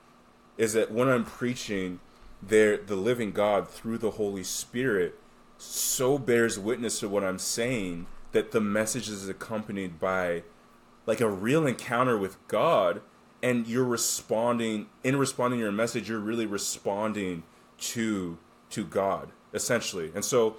Is 0.58 0.74
that 0.74 0.92
when 0.92 1.10
I'm 1.10 1.26
preaching, 1.26 2.00
there 2.42 2.78
the 2.78 2.96
living 2.96 3.32
God 3.32 3.68
through 3.68 3.98
the 3.98 4.12
Holy 4.12 4.44
Spirit 4.44 5.20
so 5.58 6.18
bears 6.18 6.60
witness 6.60 7.00
to 7.00 7.10
what 7.10 7.24
I'm 7.24 7.40
saying 7.40 8.08
that 8.32 8.52
the 8.52 8.62
message 8.62 9.10
is 9.10 9.28
accompanied 9.28 10.00
by 10.00 10.44
like 11.06 11.22
a 11.22 11.30
real 11.30 11.66
encounter 11.66 12.18
with 12.18 12.38
God 12.48 13.02
and 13.42 13.68
you're 13.68 13.86
responding 13.86 14.88
in 15.04 15.18
responding 15.18 15.60
to 15.60 15.64
your 15.64 15.72
message 15.72 16.10
you're 16.10 16.20
really 16.20 16.46
responding 16.46 17.44
to 17.80 18.38
to 18.70 18.86
God 18.86 19.30
essentially. 19.54 20.12
And 20.14 20.24
so 20.24 20.58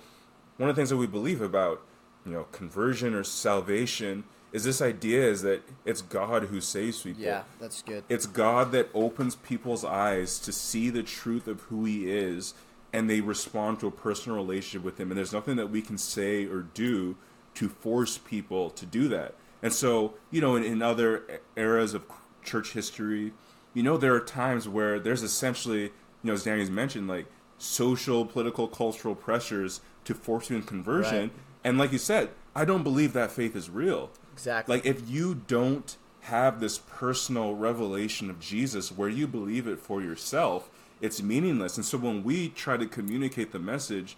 one 0.56 0.70
of 0.70 0.76
the 0.76 0.80
things 0.80 0.90
that 0.90 0.96
we 0.96 1.06
believe 1.06 1.40
about 1.40 1.82
you 2.24 2.32
know 2.32 2.44
conversion 2.52 3.14
or 3.14 3.24
salvation 3.24 4.24
is 4.52 4.64
this 4.64 4.80
idea 4.80 5.28
is 5.28 5.42
that 5.42 5.62
it's 5.84 6.02
God 6.02 6.44
who 6.44 6.60
saves 6.60 7.02
people. 7.02 7.22
Yeah, 7.22 7.42
that's 7.60 7.82
good. 7.82 8.04
It's 8.08 8.26
God 8.26 8.72
that 8.72 8.88
opens 8.94 9.34
people's 9.34 9.84
eyes 9.84 10.38
to 10.40 10.52
see 10.52 10.90
the 10.90 11.02
truth 11.02 11.46
of 11.48 11.62
who 11.62 11.84
he 11.84 12.10
is 12.10 12.54
and 12.92 13.10
they 13.10 13.20
respond 13.20 13.80
to 13.80 13.86
a 13.86 13.90
personal 13.90 14.36
relationship 14.36 14.84
with 14.84 14.98
him 14.98 15.10
and 15.10 15.18
there's 15.18 15.32
nothing 15.32 15.56
that 15.56 15.70
we 15.70 15.82
can 15.82 15.98
say 15.98 16.46
or 16.46 16.60
do 16.62 17.16
to 17.54 17.68
force 17.68 18.18
people 18.18 18.70
to 18.70 18.86
do 18.86 19.08
that. 19.08 19.34
And 19.62 19.72
so, 19.72 20.14
you 20.30 20.40
know, 20.40 20.56
in, 20.56 20.62
in 20.62 20.82
other 20.82 21.40
eras 21.56 21.94
of 21.94 22.04
church 22.44 22.72
history, 22.72 23.32
you 23.74 23.82
know, 23.82 23.96
there 23.96 24.14
are 24.14 24.20
times 24.20 24.68
where 24.68 24.98
there's 24.98 25.22
essentially, 25.22 25.82
you 25.82 25.92
know, 26.22 26.34
as 26.34 26.44
Danny's 26.44 26.70
mentioned, 26.70 27.08
like 27.08 27.26
social, 27.58 28.24
political, 28.24 28.68
cultural 28.68 29.14
pressures 29.14 29.80
to 30.04 30.14
force 30.14 30.50
you 30.50 30.56
in 30.56 30.62
conversion. 30.62 31.20
Right. 31.20 31.30
And 31.64 31.78
like 31.78 31.92
you 31.92 31.98
said, 31.98 32.30
I 32.54 32.64
don't 32.64 32.82
believe 32.82 33.12
that 33.14 33.30
faith 33.30 33.56
is 33.56 33.68
real. 33.68 34.10
Exactly. 34.36 34.76
Like 34.76 34.84
if 34.84 35.08
you 35.08 35.34
don't 35.34 35.96
have 36.20 36.60
this 36.60 36.76
personal 36.76 37.54
revelation 37.54 38.28
of 38.28 38.38
Jesus 38.38 38.92
where 38.92 39.08
you 39.08 39.26
believe 39.26 39.66
it 39.66 39.78
for 39.78 40.02
yourself, 40.02 40.68
it's 41.00 41.22
meaningless. 41.22 41.78
And 41.78 41.86
so 41.86 41.96
when 41.96 42.22
we 42.22 42.50
try 42.50 42.76
to 42.76 42.86
communicate 42.86 43.52
the 43.52 43.58
message, 43.58 44.14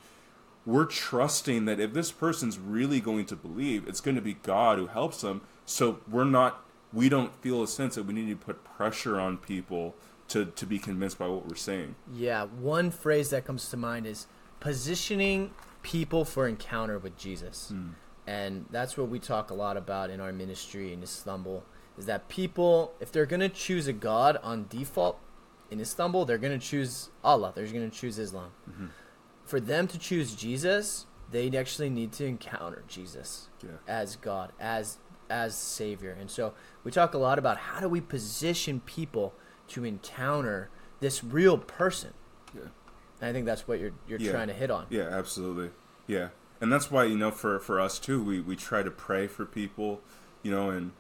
we're 0.67 0.87
trusting 0.87 1.67
that 1.67 1.79
if 1.79 1.93
this 1.93 2.11
person's 2.11 2.59
really 2.59 2.99
going 2.99 3.27
to 3.27 3.37
believe, 3.37 3.87
it's 3.87 4.01
going 4.01 4.17
to 4.17 4.21
be 4.21 4.35
God 4.35 4.79
who 4.79 4.89
helps 4.89 5.21
them. 5.21 5.43
So 5.67 6.01
we're 6.11 6.25
not, 6.25 6.65
we 6.93 7.09
don't 7.09 7.33
feel 7.41 7.63
a 7.63 7.69
sense 7.69 7.95
that 7.95 8.03
we 8.03 8.13
need 8.13 8.29
to 8.29 8.37
put 8.37 8.65
pressure 8.65 9.21
on 9.21 9.37
people 9.37 9.95
to, 10.29 10.47
to 10.47 10.67
be 10.67 10.81
convinced 10.81 11.19
by 11.19 11.29
what 11.29 11.47
we're 11.47 11.55
saying. 11.55 11.95
Yeah, 12.13 12.47
one 12.47 12.91
phrase 12.91 13.31
that 13.31 13.45
comes 13.45 13.71
to 13.71 13.77
mind 13.77 14.07
is 14.07 14.27
positioning 14.59 15.53
people 15.83 16.25
for 16.25 16.49
encounter 16.49 16.99
with 16.99 17.17
Jesus. 17.17 17.71
Mm. 17.73 17.93
And 18.29 18.67
that's 18.71 18.97
what 18.97 19.09
we 19.09 19.19
talk 19.19 19.51
a 19.51 19.55
lot 19.55 19.77
about 19.77 20.11
in 20.11 20.21
our 20.21 20.33
ministry 20.33 20.93
in 20.93 21.03
Istanbul 21.03 21.65
is 21.97 22.07
that 22.07 22.29
people, 22.29 22.93
if 23.01 23.11
they're 23.11 23.27
going 23.27 23.41
to 23.41 23.49
choose 23.49 23.89
a 23.89 23.93
God 23.93 24.39
on 24.43 24.67
default 24.69 25.19
in 25.71 25.81
Istanbul, 25.81 26.25
they're 26.25 26.39
going 26.39 26.59
to 26.59 26.65
choose 26.65 27.11
Allah, 27.25 27.53
they're 27.55 27.67
going 27.67 27.91
to 27.91 27.97
choose 27.97 28.19
Islam. 28.19 28.51
Mm-hmm 28.71 28.87
for 29.49 29.61
them 29.61 29.87
to 29.89 29.99
choose 29.99 30.37
Jesus, 30.37 31.07
they 31.31 31.51
actually 31.57 31.89
need 31.89 32.13
to 32.13 32.27
encounter 32.27 32.85
Jesus 32.87 33.49
yeah. 33.65 33.71
as 33.89 34.17
God, 34.17 34.53
as 34.61 34.99
as 35.31 35.57
Savior. 35.57 36.17
And 36.19 36.31
so 36.31 36.55
we 36.85 36.91
talk 36.91 37.15
a 37.15 37.19
lot 37.19 37.39
about 37.39 37.57
how 37.57 37.81
do 37.81 37.89
we 37.89 38.01
position 38.01 38.81
people 38.81 39.35
to 39.69 39.85
encounter 39.85 40.71
this 41.01 41.25
real 41.25 41.59
person. 41.59 42.13
Yeah. 42.55 42.69
And 43.21 43.31
I 43.31 43.33
think 43.33 43.47
that's 43.47 43.67
what 43.67 43.81
you're 43.81 43.93
you're 44.07 44.21
yeah. 44.21 44.33
trying 44.33 44.49
to 44.49 44.55
hit 44.55 44.71
on. 44.71 44.87
Yeah, 44.91 45.09
absolutely. 45.11 45.71
Yeah. 46.07 46.29
And 46.61 46.73
that's 46.73 46.91
why, 46.91 47.05
you 47.05 47.17
know, 47.17 47.31
for 47.31 47.59
for 47.61 47.81
us 47.81 47.99
too, 47.99 48.23
we, 48.23 48.41
we 48.41 48.57
try 48.57 48.83
to 48.83 48.91
pray 48.91 49.27
for 49.27 49.45
people, 49.45 50.01
you 50.43 50.51
know, 50.51 50.71
and 50.71 50.93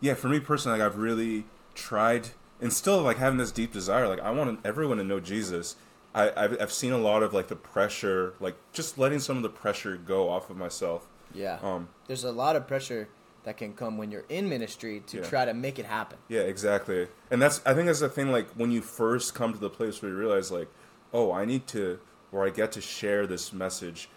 yeah, 0.00 0.14
for 0.14 0.28
me 0.28 0.40
personally, 0.40 0.78
like 0.78 0.86
I've 0.86 0.98
really 0.98 1.44
tried 1.74 2.30
and 2.60 2.72
still 2.72 3.02
like 3.02 3.18
having 3.18 3.38
this 3.38 3.52
deep 3.52 3.72
desire, 3.72 4.08
like 4.08 4.20
I 4.20 4.30
want 4.30 4.60
everyone 4.64 4.98
to 4.98 5.04
know 5.04 5.20
Jesus 5.20 5.76
I, 6.14 6.32
I've, 6.36 6.60
I've 6.60 6.72
seen 6.72 6.92
a 6.92 6.98
lot 6.98 7.22
of 7.22 7.34
like 7.34 7.48
the 7.48 7.56
pressure, 7.56 8.34
like 8.38 8.54
just 8.72 8.96
letting 8.96 9.18
some 9.18 9.36
of 9.36 9.42
the 9.42 9.48
pressure 9.48 9.96
go 9.96 10.28
off 10.28 10.48
of 10.48 10.56
myself. 10.56 11.08
Yeah. 11.34 11.58
Um, 11.62 11.88
There's 12.06 12.24
a 12.24 12.30
lot 12.30 12.54
of 12.54 12.68
pressure 12.68 13.08
that 13.42 13.56
can 13.56 13.74
come 13.74 13.98
when 13.98 14.10
you're 14.10 14.24
in 14.28 14.48
ministry 14.48 15.02
to 15.08 15.18
yeah. 15.18 15.24
try 15.24 15.44
to 15.44 15.52
make 15.52 15.78
it 15.78 15.86
happen. 15.86 16.18
Yeah, 16.28 16.42
exactly. 16.42 17.08
And 17.30 17.42
that's 17.42 17.60
I 17.66 17.74
think 17.74 17.86
that's 17.86 18.00
the 18.00 18.08
thing. 18.08 18.30
Like 18.30 18.48
when 18.52 18.70
you 18.70 18.80
first 18.80 19.34
come 19.34 19.52
to 19.52 19.58
the 19.58 19.68
place 19.68 20.00
where 20.00 20.12
you 20.12 20.16
realize, 20.16 20.52
like, 20.52 20.68
oh, 21.12 21.32
I 21.32 21.44
need 21.44 21.66
to, 21.68 21.98
where 22.30 22.46
I 22.46 22.50
get 22.50 22.72
to 22.72 22.80
share 22.80 23.26
this 23.26 23.52
message. 23.52 24.08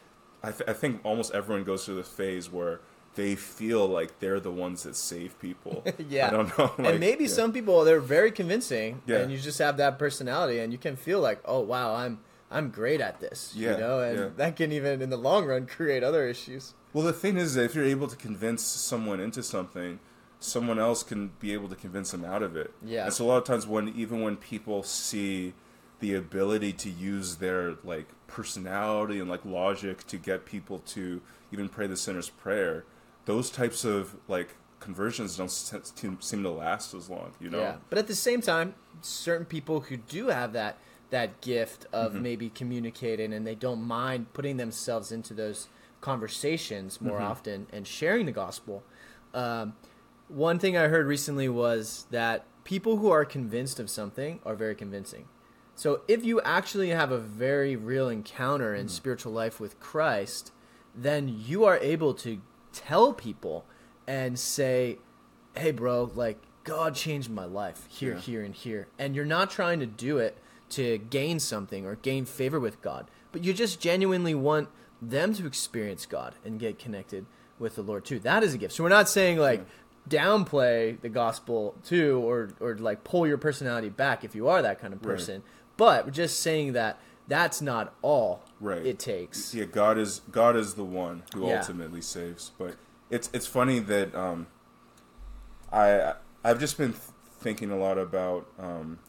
I, 0.48 0.52
th- 0.52 0.70
I 0.70 0.74
think 0.74 1.02
almost 1.04 1.34
everyone 1.34 1.64
goes 1.64 1.86
through 1.86 1.96
the 1.96 2.04
phase 2.04 2.50
where 2.50 2.80
they 3.16 3.36
feel 3.36 3.88
like 3.88 4.20
they're 4.20 4.40
the 4.40 4.52
ones 4.52 4.84
that 4.84 4.96
save 4.96 5.38
people. 5.40 5.84
yeah, 6.10 6.28
I 6.28 6.30
don't 6.30 6.58
know. 6.58 6.72
Like, 6.78 6.92
and 6.92 7.00
maybe 7.00 7.26
yeah. 7.26 7.32
some 7.32 7.52
people 7.52 7.84
they're 7.84 8.00
very 8.00 8.32
convincing, 8.32 9.02
yeah. 9.06 9.18
and 9.18 9.32
you 9.32 9.38
just 9.40 9.60
have 9.60 9.78
that 9.78 10.00
personality, 10.00 10.60
and 10.60 10.72
you 10.72 10.80
can 10.80 10.96
feel 10.96 11.20
like, 11.20 11.42
oh 11.44 11.60
wow, 11.60 11.96
I'm 11.96 12.20
I'm 12.50 12.70
great 12.70 13.02
at 13.02 13.20
this. 13.20 13.54
Yeah, 13.56 13.74
you 13.74 13.78
know, 13.78 14.00
and 14.00 14.20
yeah. 14.20 14.30
that 14.38 14.56
can 14.56 14.72
even 14.72 15.02
in 15.02 15.10
the 15.10 15.18
long 15.18 15.46
run 15.46 15.66
create 15.66 16.04
other 16.04 16.28
issues. 16.28 16.74
Well, 16.94 17.04
the 17.04 17.14
thing 17.14 17.38
is 17.38 17.56
that 17.56 17.64
if 17.64 17.76
you're 17.76 17.84
able 17.84 18.08
to 18.08 18.16
convince 18.16 18.64
someone 18.64 19.20
into 19.20 19.44
something, 19.44 20.00
someone 20.40 20.80
else 20.80 21.04
can 21.04 21.32
be 21.40 21.54
able 21.54 21.68
to 21.70 21.76
convince 21.76 22.12
them 22.12 22.24
out 22.24 22.44
of 22.44 22.56
it. 22.56 22.72
Yeah. 22.86 23.06
And 23.06 23.14
so 23.14 23.26
a 23.26 23.28
lot 23.28 23.38
of 23.38 23.44
times 23.44 23.68
when 23.68 23.90
even 23.90 24.22
when 24.22 24.38
people 24.38 24.84
see 24.84 25.54
the 26.00 26.14
ability 26.14 26.74
to 26.74 26.90
use 26.90 27.38
their 27.38 27.76
like 27.84 28.08
personality 28.28 29.20
and 29.20 29.30
like 29.30 29.44
logic 29.46 30.06
to 30.08 30.18
get 30.18 30.46
people 30.46 30.80
to 30.80 31.22
even 31.52 31.70
pray 31.70 31.88
the 31.88 31.98
sinner's 31.98 32.30
prayer, 32.30 32.86
those 33.26 33.50
types 33.50 33.84
of 33.84 34.16
like 34.28 34.56
conversions 34.80 35.38
don't 35.38 35.50
seem 35.50 36.44
to 36.44 36.50
last 36.50 36.94
as 36.94 37.10
long, 37.10 37.32
you 37.40 37.50
know. 37.50 37.60
Yeah, 37.60 37.76
but 37.90 37.98
at 37.98 38.08
the 38.08 38.16
same 38.16 38.42
time, 38.42 38.76
certain 39.02 39.46
people 39.46 39.82
who 39.82 39.98
do 39.98 40.28
have 40.28 40.54
that 40.54 40.78
that 41.10 41.40
gift 41.42 41.86
of 41.94 42.12
mm-hmm. 42.12 42.22
maybe 42.22 42.50
communicating 42.50 43.32
and 43.32 43.48
they 43.48 43.56
don't 43.56 43.82
mind 43.82 44.34
putting 44.34 44.58
themselves 44.58 45.12
into 45.12 45.34
those 45.34 45.70
conversations 46.02 47.00
more 47.00 47.18
mm-hmm. 47.18 47.28
often 47.28 47.68
and 47.72 47.88
sharing 47.88 48.26
the 48.26 48.32
gospel. 48.32 48.84
Um, 49.34 49.74
one 50.28 50.60
thing 50.60 50.76
I 50.76 50.90
heard 50.90 51.08
recently 51.08 51.48
was 51.48 52.08
that 52.12 52.46
people 52.66 52.98
who 52.98 53.10
are 53.10 53.24
convinced 53.24 53.80
of 53.80 53.90
something 53.90 54.42
are 54.46 54.56
very 54.56 54.76
convincing. 54.76 55.26
So 55.78 56.02
if 56.08 56.26
you 56.26 56.42
actually 56.42 56.90
have 56.90 57.12
a 57.12 57.20
very 57.20 57.76
real 57.76 58.10
encounter 58.10 58.74
in 58.74 58.88
mm-hmm. 58.88 58.90
spiritual 58.90 59.32
life 59.32 59.60
with 59.60 59.80
Christ, 59.80 60.52
then 60.96 61.30
you 61.46 61.66
are 61.66 61.78
able 61.78 62.16
to 62.16 62.42
tell 62.74 63.14
people 63.14 63.64
and 64.08 64.40
say, 64.40 64.98
"Hey, 65.56 65.72
bro, 65.72 66.12
like 66.16 66.40
God 66.64 66.96
changed 66.96 67.30
my 67.30 67.46
life 67.46 67.86
here, 67.90 68.14
yeah. 68.14 68.20
here, 68.20 68.44
and 68.44 68.56
here," 68.56 68.88
and 68.98 69.16
you're 69.16 69.24
not 69.24 69.52
trying 69.52 69.80
to 69.80 69.86
do 69.86 70.18
it 70.18 70.40
to 70.70 70.98
gain 70.98 71.40
something 71.40 71.86
or 71.86 71.96
gain 71.96 72.26
favor 72.26 72.60
with 72.60 72.82
God, 72.82 73.10
but 73.32 73.44
you 73.44 73.54
just 73.54 73.80
genuinely 73.80 74.34
want 74.34 74.70
them 75.00 75.36
to 75.36 75.46
experience 75.46 76.08
God 76.08 76.34
and 76.44 76.60
get 76.60 76.80
connected 76.80 77.28
with 77.60 77.76
the 77.76 77.84
Lord 77.84 78.04
too. 78.04 78.18
That 78.18 78.42
is 78.42 78.56
a 78.56 78.58
gift. 78.58 78.74
So 78.74 78.84
we're 78.84 78.90
not 78.90 79.08
saying 79.08 79.38
like 79.38 79.64
yeah. 80.10 80.24
downplay 80.24 81.00
the 81.00 81.10
gospel 81.10 81.76
too, 81.84 82.20
or 82.24 82.50
or 82.60 82.76
like 82.80 83.04
pull 83.04 83.28
your 83.28 83.38
personality 83.38 83.90
back 83.90 84.24
if 84.24 84.34
you 84.34 84.48
are 84.48 84.64
that 84.64 84.82
kind 84.82 84.92
of 84.92 85.04
person. 85.04 85.36
Right. 85.36 85.52
But 85.78 86.12
just 86.12 86.40
saying 86.40 86.74
that 86.74 87.00
that's 87.28 87.62
not 87.62 87.94
all 88.02 88.44
right. 88.60 88.86
it 88.86 89.00
takes. 89.00 89.54
Yeah, 89.54 89.66
God 89.66 89.98
is 89.98 90.22
God 90.32 90.56
is 90.56 90.74
the 90.74 90.84
one 90.84 91.24
who 91.34 91.48
yeah. 91.48 91.60
ultimately 91.60 92.02
saves. 92.02 92.52
But 92.58 92.76
it's 93.10 93.30
it's 93.34 93.48
funny 93.48 93.80
that 93.80 94.14
um, 94.16 94.48
I 95.72 96.14
I've 96.44 96.60
just 96.60 96.78
been 96.78 96.92
th- 96.92 97.04
thinking 97.40 97.72
a 97.72 97.78
lot 97.78 97.98
about 97.98 98.48
um, 98.58 99.00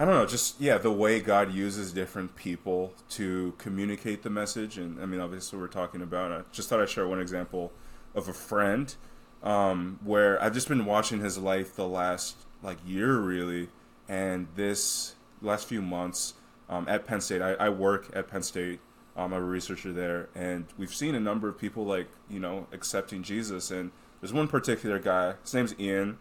I 0.00 0.06
don't 0.06 0.14
know, 0.14 0.24
just 0.24 0.58
yeah, 0.58 0.78
the 0.78 0.90
way 0.90 1.20
God 1.20 1.52
uses 1.52 1.92
different 1.92 2.34
people 2.34 2.94
to 3.10 3.52
communicate 3.58 4.22
the 4.22 4.30
message, 4.30 4.78
and 4.78 4.98
I 4.98 5.04
mean, 5.04 5.20
obviously, 5.20 5.58
we're 5.58 5.66
talking 5.68 6.00
about. 6.00 6.32
I 6.32 6.40
just 6.52 6.70
thought 6.70 6.80
I'd 6.80 6.88
share 6.88 7.06
one 7.06 7.20
example 7.20 7.70
of 8.14 8.26
a 8.26 8.32
friend 8.32 8.94
um, 9.42 9.98
where 10.02 10.42
I've 10.42 10.54
just 10.54 10.68
been 10.68 10.86
watching 10.86 11.20
his 11.20 11.36
life 11.36 11.76
the 11.76 11.86
last 11.86 12.36
like 12.62 12.78
year, 12.86 13.18
really, 13.18 13.68
and 14.10 14.48
this 14.56 15.14
last 15.40 15.68
few 15.68 15.80
months 15.80 16.34
um, 16.68 16.86
at 16.88 17.06
Penn 17.06 17.20
State. 17.20 17.40
I, 17.40 17.52
I, 17.52 17.68
work 17.68 18.10
at 18.12 18.28
Penn 18.28 18.42
State. 18.42 18.80
Um, 19.16 19.32
I'm 19.32 19.42
a 19.42 19.44
researcher 19.44 19.92
there, 19.92 20.28
and 20.34 20.66
we've 20.76 20.92
seen 20.92 21.14
a 21.14 21.20
number 21.20 21.48
of 21.48 21.56
people 21.56 21.86
like 21.86 22.08
you 22.28 22.40
know 22.40 22.66
accepting 22.72 23.22
Jesus. 23.22 23.70
And 23.70 23.92
there's 24.20 24.32
one 24.32 24.48
particular 24.48 24.98
guy. 24.98 25.34
His 25.42 25.54
name's 25.54 25.74
Ian. 25.78 26.18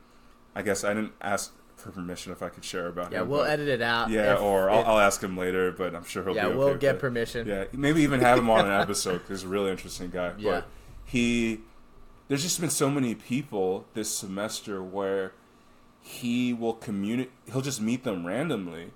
I 0.56 0.62
guess 0.62 0.84
I 0.84 0.94
didn't 0.94 1.14
ask 1.20 1.52
for 1.76 1.92
permission 1.92 2.32
if 2.32 2.44
I 2.44 2.50
could 2.50 2.64
share 2.64 2.88
about 2.88 3.12
yeah, 3.12 3.22
him. 3.22 3.30
Yeah, 3.30 3.36
we'll 3.36 3.46
edit 3.46 3.68
it 3.68 3.82
out. 3.82 4.10
Yeah, 4.10 4.36
or 4.36 4.70
I'll, 4.70 4.86
I'll 4.86 5.00
ask 5.00 5.24
him 5.24 5.36
later, 5.36 5.72
but 5.72 5.96
I'm 5.96 6.06
sure 6.06 6.24
he'll 6.24 6.36
yeah, 6.36 6.44
be 6.44 6.50
okay. 6.50 6.58
we'll 6.58 6.78
get 6.78 6.96
it. 6.96 7.02
permission. 7.02 7.48
Yeah, 7.48 7.66
maybe 7.72 8.04
even 8.04 8.20
have 8.20 8.38
him 8.38 8.50
on 8.50 8.66
an 8.66 8.72
episode 8.82 9.22
he's 9.28 9.44
a 9.44 9.48
really 9.48 9.72
interesting 9.72 10.12
guy. 10.12 10.34
Yeah. 10.38 10.52
But 10.52 10.68
he, 11.06 11.62
there's 12.28 12.44
just 12.44 12.60
been 12.60 12.70
so 12.70 12.92
many 12.92 13.16
people 13.16 13.88
this 13.94 14.12
semester 14.12 14.84
where 14.84 15.34
he 16.02 16.54
will 16.54 16.74
communicate. 16.74 17.32
He'll 17.52 17.62
just 17.62 17.82
meet 17.82 18.04
them 18.04 18.26
randomly, 18.26 18.92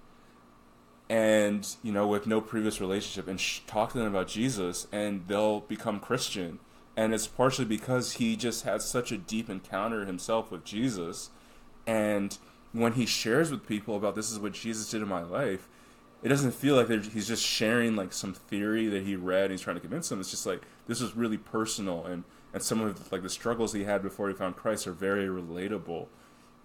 and 1.09 1.67
you 1.83 1.91
know, 1.91 2.07
with 2.07 2.27
no 2.27 2.41
previous 2.41 2.79
relationship, 2.81 3.27
and 3.27 3.39
sh- 3.39 3.61
talk 3.67 3.91
to 3.91 3.97
them 3.97 4.07
about 4.07 4.27
Jesus, 4.27 4.87
and 4.91 5.27
they'll 5.27 5.61
become 5.61 5.99
Christian. 5.99 6.59
And 6.95 7.13
it's 7.13 7.25
partially 7.25 7.65
because 7.65 8.13
he 8.13 8.35
just 8.35 8.65
had 8.65 8.83
such 8.83 9.11
a 9.11 9.17
deep 9.17 9.49
encounter 9.49 10.05
himself 10.05 10.51
with 10.51 10.63
Jesus, 10.63 11.31
and 11.87 12.37
when 12.71 12.93
he 12.93 13.05
shares 13.05 13.51
with 13.51 13.67
people 13.67 13.95
about 13.95 14.15
this 14.15 14.31
is 14.31 14.39
what 14.39 14.53
Jesus 14.53 14.89
did 14.89 15.01
in 15.01 15.07
my 15.07 15.21
life, 15.21 15.67
it 16.23 16.29
doesn't 16.29 16.53
feel 16.53 16.75
like 16.75 16.89
he's 16.89 17.27
just 17.27 17.43
sharing 17.43 17.95
like 17.95 18.13
some 18.13 18.33
theory 18.33 18.87
that 18.87 19.03
he 19.03 19.15
read 19.15 19.45
and 19.45 19.51
he's 19.51 19.61
trying 19.61 19.75
to 19.75 19.81
convince 19.81 20.09
them. 20.09 20.19
It's 20.19 20.31
just 20.31 20.45
like 20.45 20.63
this 20.87 21.01
is 21.01 21.15
really 21.15 21.37
personal, 21.37 22.05
and 22.05 22.23
and 22.53 22.61
some 22.61 22.81
of 22.81 23.11
like 23.11 23.23
the 23.23 23.29
struggles 23.29 23.73
he 23.73 23.83
had 23.83 24.01
before 24.01 24.29
he 24.29 24.33
found 24.33 24.55
Christ 24.55 24.87
are 24.87 24.93
very 24.93 25.27
relatable. 25.27 26.07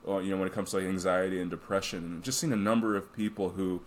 Well, 0.08 0.22
you 0.22 0.30
know, 0.30 0.38
when 0.38 0.48
it 0.48 0.54
comes 0.54 0.70
to 0.70 0.76
like 0.78 0.86
anxiety 0.86 1.38
and 1.40 1.50
depression, 1.50 1.98
and 1.98 2.22
just 2.24 2.38
seeing 2.40 2.52
a 2.52 2.56
number 2.56 2.96
of 2.96 3.12
people 3.12 3.50
who, 3.50 3.82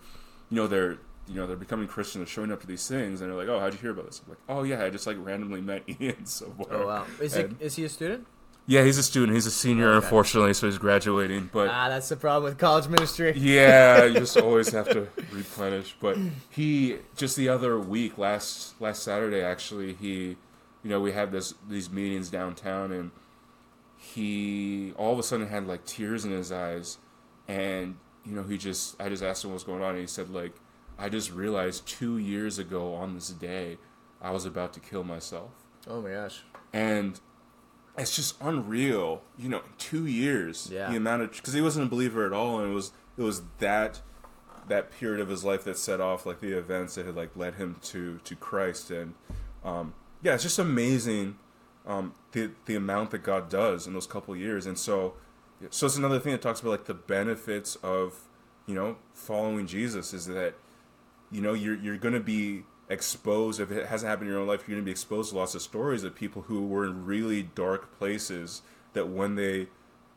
you 0.51 0.55
know, 0.57 0.67
they're 0.67 0.97
you 1.27 1.35
know 1.35 1.47
they're 1.47 1.55
becoming 1.55 1.87
Christian, 1.87 2.21
they're 2.21 2.27
showing 2.27 2.51
up 2.51 2.61
to 2.61 2.67
these 2.67 2.87
things, 2.87 3.21
and 3.21 3.29
they're 3.31 3.37
like, 3.37 3.47
oh, 3.47 3.59
how'd 3.59 3.73
you 3.73 3.79
hear 3.79 3.91
about 3.91 4.05
this? 4.05 4.21
I'm 4.23 4.29
like, 4.29 4.39
oh 4.47 4.61
yeah, 4.63 4.83
I 4.85 4.89
just 4.91 5.07
like 5.07 5.17
randomly 5.19 5.61
met 5.61 5.83
Ian 5.99 6.25
somewhere. 6.27 6.67
Oh 6.71 6.87
wow, 6.87 7.05
is 7.19 7.33
he 7.35 7.45
is 7.59 7.75
he 7.75 7.85
a 7.85 7.89
student? 7.89 8.27
yeah, 8.67 8.83
he's 8.83 8.99
a 8.99 9.03
student. 9.03 9.33
He's 9.33 9.47
a 9.47 9.51
senior, 9.51 9.89
Okay. 9.93 10.05
unfortunately, 10.05 10.53
so 10.53 10.67
he's 10.67 10.77
graduating. 10.77 11.49
But 11.51 11.69
Ah, 11.69 11.89
that's 11.89 12.07
the 12.09 12.15
problem 12.15 12.43
with 12.51 12.59
college 12.59 12.87
ministry. 12.87 13.33
yeah, 13.35 14.05
you 14.05 14.13
just 14.19 14.37
always 14.47 14.69
have 14.71 14.87
to 14.89 15.07
replenish. 15.31 15.95
But 15.99 16.17
he 16.51 16.97
just 17.17 17.35
the 17.35 17.49
other 17.49 17.79
week, 17.79 18.19
last 18.19 18.79
last 18.79 19.01
Saturday, 19.01 19.41
actually, 19.41 19.93
he, 19.93 20.37
you 20.83 20.89
know, 20.91 20.99
we 21.01 21.13
had 21.13 21.31
this 21.31 21.55
these 21.67 21.89
meetings 21.89 22.29
downtown, 22.29 22.91
and 22.91 23.09
he 24.05 24.93
all 24.97 25.13
of 25.13 25.19
a 25.19 25.23
sudden 25.23 25.47
had 25.47 25.67
like 25.67 25.85
tears 25.85 26.25
in 26.25 26.31
his 26.31 26.51
eyes, 26.51 26.97
and 27.47 27.97
you 28.25 28.33
know, 28.35 28.43
he 28.43 28.57
just 28.57 28.99
I 29.01 29.09
just 29.09 29.23
asked 29.23 29.43
him 29.45 29.51
what's 29.51 29.63
going 29.63 29.81
on, 29.83 29.91
and 29.91 29.99
he 29.99 30.07
said 30.07 30.29
like, 30.31 30.53
I 30.97 31.07
just 31.09 31.31
realized 31.31 31.85
two 31.87 32.17
years 32.17 32.57
ago 32.57 32.95
on 32.95 33.13
this 33.13 33.29
day, 33.29 33.77
I 34.21 34.31
was 34.31 34.45
about 34.45 34.73
to 34.73 34.79
kill 34.79 35.03
myself 35.03 35.51
Oh 35.87 36.01
my 36.01 36.11
gosh. 36.11 36.43
and 36.73 37.19
it's 37.97 38.15
just 38.15 38.35
unreal. 38.41 39.21
You 39.37 39.49
know, 39.49 39.61
two 39.77 40.05
years. 40.07 40.69
Yeah. 40.71 40.89
The 40.89 40.97
amount 40.97 41.21
of 41.23 41.31
because 41.33 41.53
he 41.53 41.61
wasn't 41.61 41.87
a 41.87 41.89
believer 41.89 42.25
at 42.25 42.33
all, 42.33 42.59
and 42.59 42.71
it 42.71 42.75
was 42.75 42.91
it 43.17 43.21
was 43.21 43.43
that 43.59 44.01
that 44.67 44.91
period 44.91 45.19
of 45.19 45.27
his 45.29 45.43
life 45.43 45.63
that 45.65 45.77
set 45.77 45.99
off 46.01 46.25
like 46.25 46.39
the 46.39 46.57
events 46.57 46.95
that 46.95 47.05
had 47.05 47.15
like 47.15 47.35
led 47.35 47.55
him 47.55 47.75
to 47.83 48.17
to 48.23 48.35
Christ, 48.35 48.89
and 48.89 49.13
um, 49.63 49.93
yeah, 50.23 50.33
it's 50.33 50.43
just 50.43 50.57
amazing 50.57 51.37
um, 51.85 52.13
the 52.31 52.51
the 52.65 52.75
amount 52.75 53.11
that 53.11 53.23
God 53.23 53.49
does 53.49 53.87
in 53.87 53.93
those 53.93 54.07
couple 54.07 54.35
years, 54.35 54.65
and 54.65 54.77
so 54.77 55.15
so 55.69 55.85
it's 55.85 55.97
another 55.97 56.19
thing 56.19 56.31
that 56.31 56.41
talks 56.41 56.59
about 56.61 56.71
like 56.71 56.85
the 56.85 56.93
benefits 56.93 57.75
of 57.77 58.27
you 58.65 58.75
know 58.75 58.97
following 59.13 59.67
Jesus 59.67 60.13
is 60.13 60.25
that 60.27 60.55
you 61.31 61.41
know 61.41 61.53
you're 61.53 61.75
you're 61.75 61.97
going 61.97 62.13
to 62.13 62.19
be 62.19 62.63
exposed. 62.89 63.59
If 63.59 63.71
it 63.71 63.87
hasn't 63.87 64.09
happened 64.09 64.27
in 64.27 64.33
your 64.33 64.41
own 64.41 64.47
life 64.47 64.61
you're 64.67 64.75
going 64.75 64.83
to 64.83 64.85
be 64.85 64.91
exposed 64.91 65.31
to 65.31 65.37
lots 65.37 65.55
of 65.55 65.61
stories 65.61 66.03
of 66.03 66.15
people 66.15 66.43
who 66.43 66.65
were 66.65 66.85
in 66.85 67.05
really 67.05 67.43
dark 67.43 67.97
places 67.97 68.61
that 68.93 69.07
when 69.07 69.35
they 69.35 69.67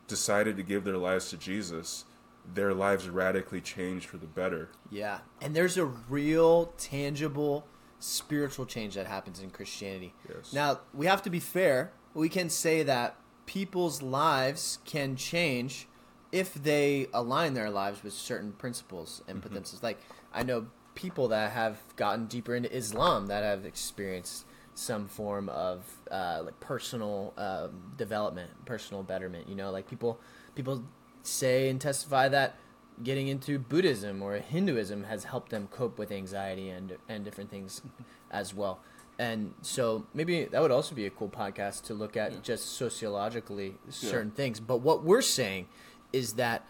decided 0.07 0.57
to 0.57 0.63
give 0.63 0.83
their 0.83 0.97
lives 0.97 1.29
to 1.29 1.37
Jesus 1.37 2.05
their 2.53 2.73
lives 2.73 3.09
radically 3.09 3.61
changed 3.61 4.05
for 4.05 4.17
the 4.17 4.27
better. 4.27 4.69
Yeah, 4.91 5.19
and 5.41 5.55
there's 5.55 5.77
a 5.77 5.85
real 5.85 6.67
tangible 6.77 7.65
spiritual 8.05 8.65
change 8.65 8.95
that 8.95 9.07
happens 9.07 9.39
in 9.39 9.49
Christianity. 9.49 10.13
Yes. 10.29 10.53
Now, 10.53 10.79
we 10.93 11.05
have 11.07 11.21
to 11.23 11.29
be 11.29 11.39
fair. 11.39 11.91
We 12.13 12.29
can 12.29 12.49
say 12.49 12.83
that 12.83 13.15
people's 13.45 14.01
lives 14.01 14.79
can 14.85 15.15
change 15.15 15.87
if 16.31 16.53
they 16.53 17.07
align 17.13 17.53
their 17.53 17.69
lives 17.69 18.03
with 18.03 18.13
certain 18.13 18.51
principles 18.53 19.23
and 19.27 19.41
put 19.41 19.53
themselves 19.53 19.83
like 19.83 19.99
I 20.33 20.43
know 20.43 20.67
people 20.95 21.27
that 21.29 21.51
have 21.51 21.77
gotten 21.95 22.25
deeper 22.25 22.55
into 22.55 22.73
Islam 22.75 23.27
that 23.27 23.43
have 23.43 23.65
experienced 23.65 24.45
some 24.73 25.07
form 25.07 25.47
of 25.49 25.85
uh, 26.11 26.41
like 26.43 26.59
personal 26.59 27.33
um, 27.37 27.93
development, 27.97 28.51
personal 28.65 29.03
betterment. 29.03 29.47
You 29.47 29.55
know, 29.55 29.71
like 29.71 29.87
people 29.87 30.19
people 30.55 30.83
say 31.23 31.69
and 31.69 31.79
testify 31.79 32.27
that 32.29 32.55
getting 33.03 33.27
into 33.27 33.59
Buddhism 33.59 34.21
or 34.21 34.33
Hinduism 34.37 35.03
has 35.05 35.25
helped 35.25 35.49
them 35.51 35.67
cope 35.71 35.97
with 35.99 36.11
anxiety 36.11 36.69
and 36.69 36.97
and 37.09 37.23
different 37.25 37.49
things 37.51 37.81
as 38.31 38.53
well. 38.53 38.79
And 39.17 39.53
so 39.61 40.05
maybe 40.13 40.43
that 40.45 40.61
would 40.61 40.71
also 40.71 40.93
be 40.93 41.05
a 41.05 41.09
cool 41.09 41.29
podcast 41.29 41.83
to 41.85 41.93
look 41.93 42.17
at 42.17 42.43
just 42.43 42.75
sociologically 42.75 43.75
certain 43.89 44.31
things. 44.31 44.59
But 44.59 44.77
what 44.81 45.03
we're 45.03 45.21
saying 45.21 45.67
is 46.11 46.33
that 46.33 46.65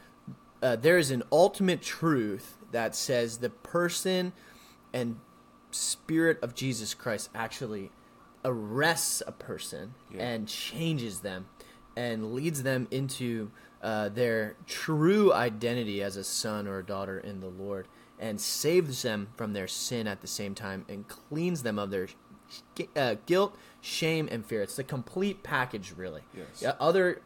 uh, 0.62 0.76
there 0.76 0.98
is 1.00 1.10
an 1.10 1.24
ultimate 1.32 1.82
truth 1.82 2.58
that 2.72 2.96
says 2.96 3.38
the 3.40 3.50
person 3.50 4.32
and 4.94 5.18
spirit 5.72 6.38
of 6.44 6.54
Jesus 6.54 6.94
Christ 6.94 7.30
actually 7.34 7.90
arrests 8.44 9.24
a 9.26 9.32
person 9.32 9.96
Yeah. 10.14 10.24
and 10.28 10.48
changes 10.48 11.22
them 11.22 11.48
and 11.96 12.34
leads 12.34 12.62
them 12.64 12.88
into 12.92 13.52
uh, 13.86 14.10
their 14.10 14.56
true 14.66 15.32
identity 15.32 16.02
as 16.02 16.18
a 16.18 16.24
son 16.24 16.68
or 16.68 16.80
a 16.80 16.84
daughter 16.86 17.20
in 17.20 17.40
the 17.40 17.48
Lord 17.48 17.88
and 18.20 18.42
saves 18.42 19.04
them 19.04 19.28
from 19.38 19.54
their 19.54 19.68
sin 19.68 20.08
at 20.08 20.22
the 20.22 20.28
same 20.28 20.56
time 20.56 20.86
and 20.90 21.08
cleans 21.08 21.62
them 21.62 21.78
of 21.78 21.92
their 21.92 22.08
uh, 22.96 23.16
guilt, 23.28 23.56
shame, 23.82 24.28
and 24.32 24.44
fear. 24.44 24.64
It's 24.64 24.76
the 24.76 24.84
complete 24.84 25.44
package, 25.44 25.94
really. 25.96 26.22
Yes. 26.36 26.62
Yeah, 26.62 26.74
other 26.80 27.22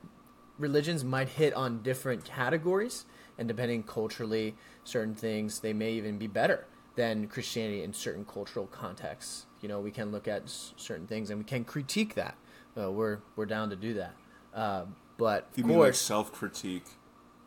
religions 0.57 1.03
might 1.03 1.29
hit 1.29 1.53
on 1.53 1.81
different 1.81 2.25
categories, 2.25 3.05
and 3.37 3.47
depending 3.47 3.83
culturally, 3.83 4.55
certain 4.83 5.15
things 5.15 5.59
they 5.59 5.71
may 5.73 5.93
even 5.93 6.17
be 6.17 6.27
better 6.27 6.65
than 6.95 7.27
Christianity 7.27 7.83
in 7.83 7.93
certain 7.93 8.25
cultural 8.25 8.67
contexts. 8.67 9.45
You 9.61 9.69
know, 9.69 9.79
we 9.79 9.91
can 9.91 10.11
look 10.11 10.27
at 10.27 10.43
s- 10.43 10.73
certain 10.75 11.07
things 11.07 11.29
and 11.29 11.39
we 11.39 11.45
can 11.45 11.63
critique 11.63 12.15
that. 12.15 12.35
Uh, 12.77 12.91
we're 12.91 13.19
we're 13.37 13.45
down 13.45 13.69
to 13.69 13.75
do 13.75 13.93
that. 13.93 14.13
Uh, 14.53 14.85
but 15.19 15.47
you 15.55 15.63
of 15.63 15.69
mean 15.69 15.77
like 15.77 15.93
self-critique 15.93 16.85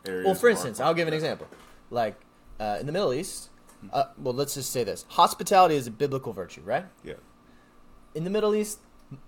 areas 0.06 0.24
well, 0.24 0.34
for 0.36 0.48
instance, 0.48 0.78
I'll 0.78 0.94
give 0.94 1.08
an 1.08 1.14
example. 1.14 1.48
Like 1.90 2.14
uh, 2.60 2.76
in 2.78 2.86
the 2.86 2.92
Middle 2.92 3.12
East, 3.12 3.50
uh, 3.92 4.04
well, 4.16 4.34
let's 4.34 4.54
just 4.54 4.70
say 4.70 4.84
this: 4.84 5.04
hospitality 5.08 5.74
is 5.74 5.88
a 5.88 5.90
biblical 5.90 6.32
virtue, 6.32 6.60
right? 6.64 6.84
yeah 7.02 7.14
in 8.14 8.24
the 8.24 8.30
Middle 8.30 8.54
East, 8.54 8.80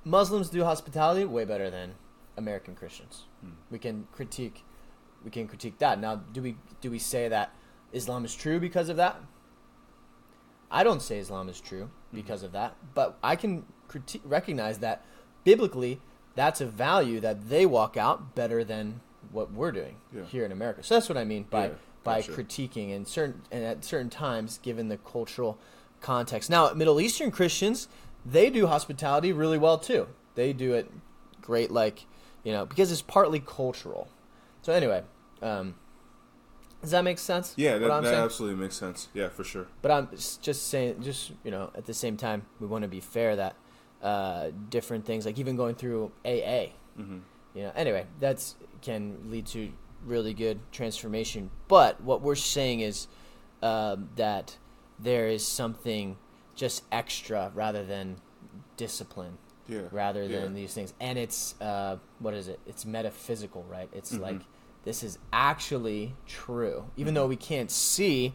Muslims 0.05 0.49
do 0.49 0.65
hospitality 0.65 1.25
way 1.25 1.45
better 1.45 1.71
than 1.71 1.95
American 2.37 2.75
Christians. 2.75 3.25
We 3.71 3.79
can 3.79 4.07
critique, 4.13 4.65
we 5.25 5.31
can 5.31 5.47
critique 5.47 5.79
that. 5.79 6.01
Now, 6.01 6.17
do 6.17 6.43
we 6.43 6.57
do 6.81 6.91
we 6.91 6.99
say 6.99 7.29
that 7.29 7.55
Islam 7.93 8.25
is 8.25 8.35
true 8.35 8.59
because 8.59 8.89
of 8.89 8.97
that? 8.97 9.21
I 10.71 10.83
don't 10.83 11.03
say 11.03 11.19
Islam 11.19 11.49
is 11.49 11.61
true 11.61 11.91
because 12.13 12.43
of 12.43 12.53
that, 12.53 12.77
but 12.95 13.19
I 13.23 13.37
can 13.37 13.65
critique, 13.87 14.23
recognize 14.25 14.79
that 14.79 15.05
biblically, 15.45 16.01
that's 16.35 16.61
a 16.61 16.67
value 16.67 17.21
that 17.21 17.49
they 17.49 17.65
walk 17.67 17.97
out 17.97 18.35
better 18.35 18.65
than 18.65 19.01
what 19.31 19.53
we're 19.53 19.73
doing 19.73 19.97
Yeah. 20.15 20.25
here 20.25 20.45
in 20.45 20.53
America. 20.53 20.83
So 20.83 20.95
that's 20.95 21.09
what 21.09 21.19
I 21.19 21.25
mean 21.25 21.45
by 21.51 21.67
Yeah, 21.69 21.73
by 22.03 22.21
gotcha. 22.21 22.33
critiquing 22.33 22.95
and 22.95 23.07
certain 23.09 23.43
and 23.51 23.65
at 23.65 23.85
certain 23.85 24.11
times 24.11 24.59
given 24.63 24.89
the 24.89 24.99
cultural 24.99 25.59
context. 26.01 26.51
Now, 26.51 26.73
Middle 26.75 27.01
Eastern 27.01 27.31
Christians, 27.31 27.89
they 28.27 28.51
do 28.51 28.67
hospitality 28.67 29.33
really 29.33 29.59
well 29.59 29.79
too. 29.79 30.09
They 30.35 30.53
do 30.53 30.75
it 30.75 30.91
great 31.41 31.71
like, 31.71 32.07
you 32.43 32.53
know, 32.53 32.67
because 32.67 32.91
it's 32.93 33.03
partly 33.03 33.41
cultural. 33.41 34.09
So 34.63 34.73
anyway, 34.73 35.03
um 35.43 35.75
does 36.83 36.91
that 36.91 37.03
make 37.05 37.19
sense? 37.19 37.55
yeah 37.57 37.79
that, 37.79 38.03
that 38.03 38.13
absolutely 38.15 38.61
makes 38.63 38.77
sense 38.77 39.09
yeah 39.15 39.31
for 39.31 39.43
sure 39.43 39.67
But 39.81 39.91
I'm 39.91 40.09
just 40.43 40.69
saying, 40.69 41.03
just 41.03 41.33
you 41.43 41.51
know, 41.51 41.71
at 41.75 41.87
the 41.87 41.95
same 41.95 42.17
time, 42.19 42.45
we 42.61 42.67
want 42.67 42.83
to 42.83 42.89
be 42.89 43.01
fair 43.01 43.35
that 43.37 43.57
uh, 44.05 44.51
different 44.71 45.05
things, 45.05 45.27
like 45.27 45.39
even 45.39 45.57
going 45.57 45.75
through 45.75 46.13
AA, 46.25 46.67
hmm 46.97 47.19
you 47.55 47.63
know. 47.63 47.73
Anyway, 47.75 48.07
that's 48.21 48.55
can 48.83 49.31
lead 49.31 49.47
to 49.47 49.73
really 50.05 50.35
good 50.35 50.59
transformation. 50.71 51.51
But 51.69 52.01
what 52.03 52.21
we're 52.21 52.35
saying 52.37 52.81
is 52.81 53.09
um, 53.63 54.11
that 54.17 54.59
there 55.01 55.27
is 55.29 55.45
something 55.47 56.17
just 56.55 56.85
extra 56.93 57.51
rather 57.55 57.85
than 57.85 58.17
discipline 58.77 59.39
Yeah. 59.69 59.83
rather 59.91 60.25
Yeah. 60.25 60.41
than 60.41 60.55
these 60.55 60.73
things 60.75 60.93
and 61.01 61.19
it's 61.19 61.55
uh, 61.61 61.97
what 62.19 62.35
is 62.35 62.49
it 62.49 62.61
it's 62.67 62.85
metaphysical 62.85 63.65
right 63.69 63.89
it's 63.93 64.13
Mhm. 64.15 64.21
like 64.21 64.41
this 64.85 65.03
is 65.03 65.19
actually 65.33 66.15
true 66.27 66.85
even 66.97 67.11
Mm-hmm. 67.11 67.15
though 67.15 67.27
we 67.27 67.37
can't 67.37 67.71
see 67.71 68.35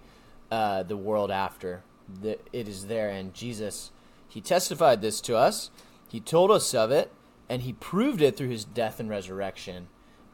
uh, 0.52 0.84
the 0.84 0.98
world 0.98 1.30
after 1.32 1.84
the, 2.22 2.40
it 2.52 2.68
is 2.68 2.88
there 2.88 3.10
and 3.10 3.34
jesus 3.34 3.92
he 4.30 4.40
testified 4.40 5.02
this 5.02 5.20
to 5.22 5.36
us 5.36 5.70
he 6.08 6.20
told 6.22 6.50
us 6.52 6.74
of 6.74 6.92
it 6.92 7.12
and 7.50 7.64
he 7.64 7.74
proved 7.74 8.22
it 8.22 8.38
through 8.38 8.50
his 8.50 8.64
death 8.64 9.00
and 9.02 9.10
resurrection 9.10 9.88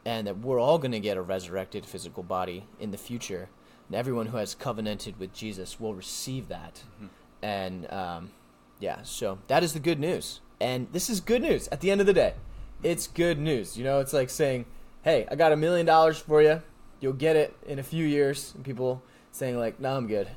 and 0.04 0.26
that 0.26 0.38
we're 0.38 0.60
all 0.60 0.78
going 0.78 0.92
to 0.92 1.00
get 1.00 1.16
a 1.16 1.22
resurrected 1.22 1.84
physical 1.84 2.22
body 2.22 2.66
in 2.78 2.92
the 2.92 2.98
future 2.98 3.48
and 3.88 3.96
everyone 3.96 4.26
who 4.26 4.36
has 4.36 4.54
covenanted 4.54 5.18
with 5.18 5.32
jesus 5.32 5.80
will 5.80 5.94
receive 5.94 6.46
that 6.48 6.82
Mm-hmm. 6.96 7.06
and 7.42 7.92
um, 7.92 8.30
yeah, 8.78 8.98
so 9.02 9.38
that 9.46 9.62
is 9.62 9.72
the 9.72 9.80
good 9.80 9.98
news. 9.98 10.40
And 10.60 10.88
this 10.92 11.08
is 11.08 11.20
good 11.22 11.40
news 11.40 11.66
at 11.72 11.80
the 11.80 11.90
end 11.90 12.02
of 12.02 12.06
the 12.06 12.12
day. 12.12 12.34
It's 12.82 13.06
good 13.06 13.38
news. 13.38 13.78
You 13.78 13.84
know, 13.84 14.00
it's 14.00 14.12
like 14.12 14.28
saying, 14.28 14.66
hey, 15.02 15.26
I 15.30 15.34
got 15.34 15.50
a 15.52 15.56
million 15.56 15.86
dollars 15.86 16.18
for 16.18 16.42
you. 16.42 16.60
You'll 17.00 17.14
get 17.14 17.36
it 17.36 17.56
in 17.66 17.78
a 17.78 17.82
few 17.82 18.04
years. 18.04 18.52
And 18.54 18.62
people 18.62 19.02
saying, 19.32 19.56
like, 19.58 19.80
no, 19.80 19.96
I'm 19.96 20.06
good. 20.06 20.28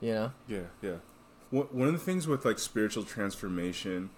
You 0.00 0.14
know? 0.14 0.32
Yeah, 0.48 0.60
yeah. 0.80 0.96
One 1.62 1.86
of 1.86 1.92
the 1.92 2.00
things 2.00 2.26
with 2.26 2.44
like 2.44 2.58
spiritual 2.58 3.04
transformation, 3.04 4.10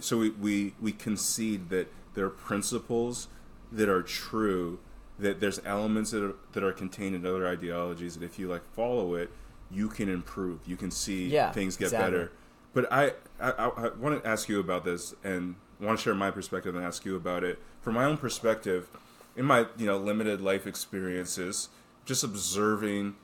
so 0.00 0.18
we, 0.18 0.30
we, 0.30 0.74
we 0.80 0.92
concede 0.92 1.68
that 1.70 1.92
there 2.14 2.24
are 2.24 2.30
principles 2.30 3.28
that 3.70 3.88
are 3.88 4.02
true, 4.02 4.80
that 5.18 5.40
there's 5.40 5.60
elements 5.64 6.10
that 6.10 6.24
are, 6.24 6.34
that 6.52 6.64
are 6.64 6.72
contained 6.72 7.14
in 7.14 7.24
other 7.24 7.46
ideologies 7.46 8.18
that 8.18 8.24
if 8.24 8.38
you 8.38 8.48
like 8.48 8.62
follow 8.74 9.14
it, 9.14 9.30
you 9.70 9.88
can 9.88 10.08
improve. 10.08 10.60
You 10.66 10.76
can 10.76 10.90
see 10.90 11.28
Yeah, 11.28 11.52
things 11.52 11.76
get 11.76 11.86
exactly. 11.86 12.10
better. 12.10 12.32
But 12.72 12.92
I, 12.92 13.12
I, 13.40 13.50
I, 13.52 13.66
I 13.68 13.88
want 13.90 14.22
to 14.22 14.28
ask 14.28 14.48
you 14.48 14.58
about 14.58 14.84
this 14.84 15.14
and 15.22 15.54
want 15.80 15.98
to 15.98 16.02
share 16.02 16.14
my 16.14 16.30
perspective 16.32 16.74
and 16.74 16.84
ask 16.84 17.04
you 17.04 17.14
about 17.14 17.44
it. 17.44 17.58
From 17.80 17.94
my 17.94 18.04
own 18.04 18.16
perspective, 18.16 18.88
in 19.36 19.44
my 19.44 19.66
you 19.78 19.86
know 19.86 19.96
limited 19.96 20.40
life 20.40 20.66
experiences, 20.66 21.68
just 22.04 22.24
observing 22.24 23.14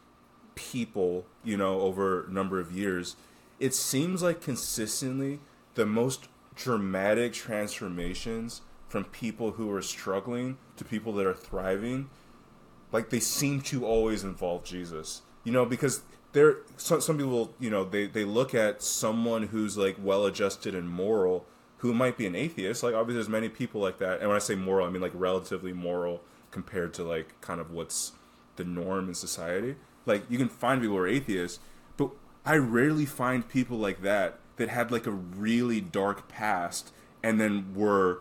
people, 0.54 1.26
you 1.44 1.56
know, 1.56 1.80
over 1.80 2.26
a 2.26 2.30
number 2.30 2.60
of 2.60 2.72
years, 2.72 3.16
it 3.58 3.74
seems 3.74 4.22
like 4.22 4.40
consistently 4.40 5.40
the 5.74 5.86
most 5.86 6.28
dramatic 6.54 7.32
transformations 7.32 8.62
from 8.88 9.04
people 9.04 9.52
who 9.52 9.70
are 9.72 9.82
struggling 9.82 10.56
to 10.76 10.84
people 10.84 11.12
that 11.14 11.26
are 11.26 11.34
thriving, 11.34 12.08
like 12.92 13.10
they 13.10 13.20
seem 13.20 13.60
to 13.60 13.84
always 13.84 14.24
involve 14.24 14.64
Jesus. 14.64 15.22
You 15.44 15.52
know, 15.52 15.64
because 15.64 16.02
there 16.32 16.58
some 16.76 17.00
some 17.00 17.18
people, 17.18 17.54
you 17.58 17.70
know, 17.70 17.84
they 17.84 18.06
they 18.06 18.24
look 18.24 18.54
at 18.54 18.82
someone 18.82 19.44
who's 19.44 19.76
like 19.76 19.96
well-adjusted 20.00 20.74
and 20.74 20.88
moral 20.88 21.46
who 21.78 21.92
might 21.92 22.16
be 22.16 22.26
an 22.26 22.34
atheist. 22.34 22.82
Like 22.82 22.94
obviously 22.94 23.14
there's 23.14 23.28
many 23.28 23.48
people 23.48 23.80
like 23.80 23.98
that. 23.98 24.20
And 24.20 24.28
when 24.28 24.36
I 24.36 24.40
say 24.40 24.54
moral, 24.54 24.86
I 24.86 24.90
mean 24.90 25.02
like 25.02 25.12
relatively 25.14 25.72
moral 25.72 26.22
compared 26.50 26.94
to 26.94 27.04
like 27.04 27.40
kind 27.40 27.60
of 27.60 27.70
what's 27.70 28.12
the 28.56 28.64
norm 28.64 29.08
in 29.08 29.14
society. 29.14 29.76
Like 30.04 30.24
you 30.30 30.38
can 30.38 30.48
find 30.48 30.80
people 30.80 30.96
who 30.96 31.02
are 31.02 31.08
atheists, 31.08 31.58
I 32.46 32.56
rarely 32.56 33.04
find 33.06 33.46
people 33.46 33.76
like 33.76 34.02
that 34.02 34.38
that 34.56 34.68
had 34.68 34.90
like 34.92 35.06
a 35.06 35.10
really 35.10 35.80
dark 35.80 36.28
past 36.28 36.92
and 37.22 37.40
then 37.40 37.74
were 37.74 38.20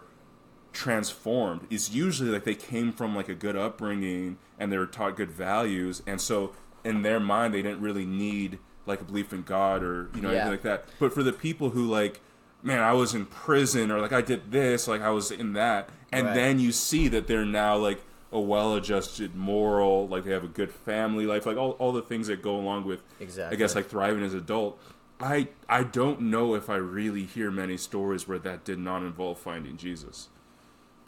transformed. 0.74 1.68
It's 1.70 1.92
usually 1.92 2.30
like 2.32 2.44
they 2.44 2.56
came 2.56 2.92
from 2.92 3.16
like 3.16 3.30
a 3.30 3.36
good 3.36 3.56
upbringing 3.56 4.38
and 4.60 4.72
they 4.72 4.78
were 4.78 4.88
taught 4.88 5.16
good 5.16 5.32
values, 5.32 6.02
and 6.08 6.20
so 6.20 6.54
in 6.84 7.02
their 7.02 7.20
mind 7.20 7.54
they 7.54 7.62
didn't 7.62 7.82
really 7.82 8.06
need 8.06 8.60
like 8.86 9.02
a 9.02 9.04
belief 9.04 9.34
in 9.34 9.44
God 9.44 9.84
or 9.84 10.10
you 10.14 10.22
know 10.22 10.30
Yeah. 10.32 10.38
anything 10.38 10.52
like 10.52 10.62
that. 10.64 10.86
But 11.00 11.14
for 11.14 11.24
the 11.24 11.34
people 11.34 11.70
who 11.72 11.86
like, 11.86 12.22
man, 12.64 12.82
I 12.82 12.94
was 12.94 13.14
in 13.14 13.26
prison 13.26 13.92
or 13.92 14.00
like 14.02 14.12
I 14.14 14.22
did 14.22 14.52
this, 14.52 14.88
like 14.88 15.02
I 15.02 15.10
was 15.12 15.32
in 15.32 15.54
that, 15.54 15.90
and 16.12 16.28
Right. 16.28 16.34
then 16.36 16.60
you 16.60 16.72
see 16.72 17.08
that 17.10 17.28
they're 17.28 17.46
now 17.46 17.78
like 17.78 18.02
a 18.32 18.40
well-adjusted 18.40 19.36
moral 19.36 20.08
like 20.08 20.24
they 20.26 20.32
have 20.32 20.44
a 20.44 20.48
good 20.48 20.72
family 20.72 21.26
life 21.26 21.46
like 21.46 21.58
all, 21.58 21.72
all 21.72 21.92
the 21.92 22.02
things 22.02 22.28
that 22.28 22.42
go 22.42 22.56
along 22.56 22.84
with 22.86 23.02
exactly 23.20 23.56
i 23.56 23.58
guess 23.58 23.76
like 23.76 23.88
thriving 23.88 24.24
as 24.24 24.34
an 24.34 24.40
adult 24.40 24.80
i 25.22 25.48
i 25.70 25.84
don't 25.84 26.20
know 26.20 26.56
if 26.56 26.70
i 26.70 26.76
really 26.76 27.24
hear 27.24 27.50
many 27.52 27.78
stories 27.78 28.28
where 28.28 28.40
that 28.40 28.64
did 28.66 28.80
not 28.80 29.02
involve 29.04 29.38
finding 29.40 29.78
jesus 29.78 30.30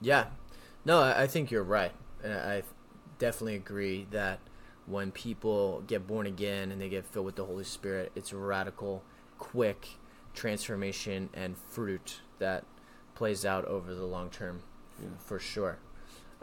Yeah. 0.02 0.26
No, 0.86 1.00
I 1.02 1.24
I 1.24 1.28
think 1.28 1.52
you're 1.52 1.64
right. 1.64 1.92
And 2.24 2.34
I 2.34 2.64
definitely 3.20 3.56
agree 3.56 4.08
that 4.12 4.40
when 4.86 5.12
people 5.12 5.84
get 5.88 6.08
born 6.08 6.26
again 6.28 6.72
and 6.72 6.80
they 6.80 6.88
get 6.88 7.04
filled 7.06 7.26
with 7.26 7.36
the 7.36 7.44
Holy 7.44 7.66
Spirit, 7.66 8.12
it's 8.16 8.32
a 8.32 8.38
radical, 8.38 9.04
quick 9.38 9.98
transformation 10.34 11.30
and 11.34 11.58
fruit 11.58 12.22
that 12.40 12.64
plays 13.16 13.44
out 13.44 13.66
over 13.66 13.94
the 13.94 14.06
long 14.06 14.30
term 14.30 14.62
Yeah. 15.02 15.10
for 15.20 15.40
sure. 15.40 15.78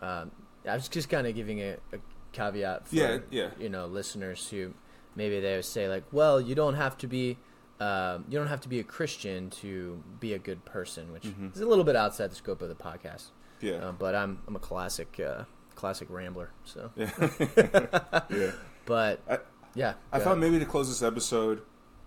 Um, 0.00 0.30
I 0.68 0.74
was 0.74 0.88
just 0.88 1.08
kind 1.08 1.26
of 1.26 1.34
giving 1.34 1.60
a, 1.60 1.76
a 1.92 1.98
caveat 2.32 2.88
for 2.88 2.94
Yeah, 2.96 3.18
yeah. 3.30 3.50
you 3.58 3.68
know 3.68 3.86
listeners 3.86 4.48
who 4.50 4.74
maybe 5.14 5.40
they 5.40 5.56
would 5.56 5.64
say 5.64 5.88
like, 5.88 6.04
well, 6.12 6.40
you 6.40 6.54
don't 6.54 6.74
have 6.74 6.96
to 6.98 7.06
be 7.06 7.38
um, 7.80 8.24
you 8.28 8.38
don't 8.38 8.46
have 8.48 8.60
to 8.62 8.68
be 8.68 8.78
a 8.78 8.84
Christian 8.84 9.50
to 9.50 10.02
be 10.20 10.32
a 10.32 10.38
good 10.38 10.64
person, 10.64 11.12
which 11.12 11.24
Mhm. 11.24 11.54
is 11.54 11.60
a 11.60 11.66
little 11.66 11.84
bit 11.84 11.96
outside 11.96 12.30
the 12.30 12.36
scope 12.36 12.62
of 12.62 12.68
the 12.68 12.74
podcast. 12.76 13.26
yeah 13.60 13.74
Uh, 13.88 13.92
but 13.92 14.14
I'm 14.14 14.38
I'm 14.46 14.56
a 14.56 14.60
classic 14.60 15.18
uh, 15.20 15.44
classic 15.74 16.08
rambler. 16.10 16.50
So, 16.64 16.90
yeah 16.96 17.10
yeah 18.30 18.50
but 18.86 19.20
I- 19.28 19.38
yeah, 19.76 19.94
I 20.12 20.18
thought 20.20 20.38
ahead. 20.38 20.38
maybe 20.38 20.58
to 20.60 20.64
close 20.66 20.88
this 20.88 21.02
episode, 21.02 21.62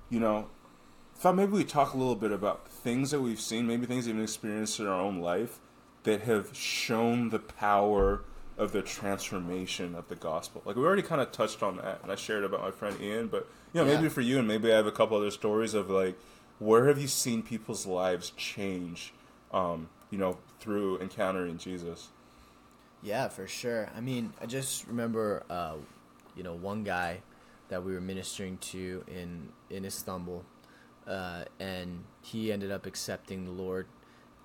you 0.10 0.22
know, 0.22 0.47
I 1.16 1.20
thought 1.20 1.36
maybe 1.36 1.51
we 1.51 1.66
talk 1.66 1.93
a 1.93 1.97
little 1.97 2.16
bit 2.16 2.32
about 2.32 2.70
things 2.70 3.12
that 3.12 3.20
we've 3.20 3.41
seen, 3.41 3.68
maybe 3.68 3.86
things 3.86 4.08
we've 4.08 4.18
experienced 4.20 4.80
in 4.80 4.88
our 4.88 5.01
own 5.01 5.20
life 5.20 5.60
that 6.03 6.22
have 6.22 6.55
shown 6.55 7.28
the 7.30 7.39
power 7.39 8.24
of 8.58 8.72
the 8.72 8.82
transformation 8.82 9.93
of 9.95 10.08
the 10.08 10.16
gospel. 10.16 10.62
Like 10.66 10.76
we 10.76 10.84
already 10.84 11.03
kind 11.03 11.22
of 11.22 11.32
touched 11.32 11.62
on 11.62 11.78
that, 11.78 11.99
and 12.01 12.12
I 12.12 12.16
shared 12.16 12.43
about 12.43 12.62
my 12.62 12.72
friend 12.72 12.99
Ian, 12.99 13.28
but 13.28 13.47
you 13.74 13.82
know, 13.84 13.88
Yeah. 13.89 13.97
maybe 13.97 14.10
for 14.10 14.22
you, 14.22 14.39
and 14.39 14.47
maybe 14.47 14.72
I 14.72 14.76
have 14.76 14.88
a 14.88 14.91
couple 14.91 15.18
other 15.18 15.32
stories 15.32 15.74
of 15.74 15.89
like, 15.89 16.18
where 16.60 16.88
have 16.88 16.99
you 16.99 17.08
seen 17.08 17.43
people's 17.43 17.86
lives 17.86 18.32
change, 18.36 19.14
um, 19.51 19.89
you 20.10 20.18
know, 20.18 20.39
through 20.60 20.99
encountering 20.99 21.58
Jesus? 21.60 22.10
Yeah, 23.03 23.28
for 23.28 23.47
sure. 23.47 23.89
I 23.95 24.01
mean, 24.01 24.34
I 24.41 24.47
just 24.47 24.88
remember, 24.88 25.43
uh, 25.51 25.76
you 26.36 26.41
know, 26.41 26.55
one 26.55 26.84
guy 26.84 27.22
that 27.70 27.84
we 27.84 27.93
were 27.93 28.01
ministering 28.01 28.58
to 28.58 29.03
in 29.08 29.49
in 29.70 29.86
Istanbul, 29.86 30.43
uh, 31.05 31.45
and 31.60 32.05
he 32.22 32.51
ended 32.51 32.72
up 32.72 32.88
accepting 32.88 33.45
the 33.45 33.51
Lord, 33.51 33.86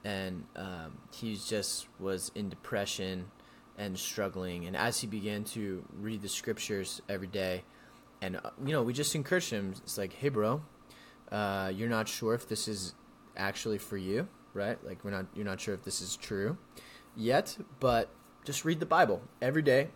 and 0.05 0.45
um, 0.55 0.99
he 1.13 1.35
just 1.37 1.87
was 1.99 2.31
in 2.35 2.51
depression 2.51 3.31
and 3.79 3.99
struggling. 3.99 4.67
And 4.67 4.77
as 4.77 5.01
he 5.01 5.07
began 5.07 5.45
to 5.45 5.85
read 5.99 6.23
the 6.23 6.29
scriptures 6.29 7.01
every 7.09 7.27
day, 7.27 7.65
and 8.21 8.37
uh, 8.37 8.51
you 8.65 8.73
know, 8.73 8.83
we 8.83 8.93
just 8.93 9.15
encouraged 9.15 9.51
him. 9.51 9.75
It's 9.79 9.99
like, 9.99 10.13
hey, 10.15 10.29
bro, 10.29 10.63
uh, 11.31 11.73
you're 11.75 11.89
not 11.89 12.09
sure 12.09 12.35
if 12.35 12.49
this 12.49 12.69
is 12.69 12.95
actually 13.37 13.79
for 13.79 13.97
you, 13.97 14.29
right? 14.55 14.83
Like, 14.85 15.05
we're 15.05 15.11
not. 15.11 15.27
You're 15.35 15.45
not 15.45 15.61
sure 15.61 15.75
if 15.75 15.85
this 15.85 16.01
is 16.01 16.17
true 16.17 16.57
yet, 17.17 17.57
but 17.81 18.11
just 18.45 18.65
read 18.65 18.81
the 18.81 18.87
Bible 18.87 19.23
every 19.41 19.63
day 19.63 19.89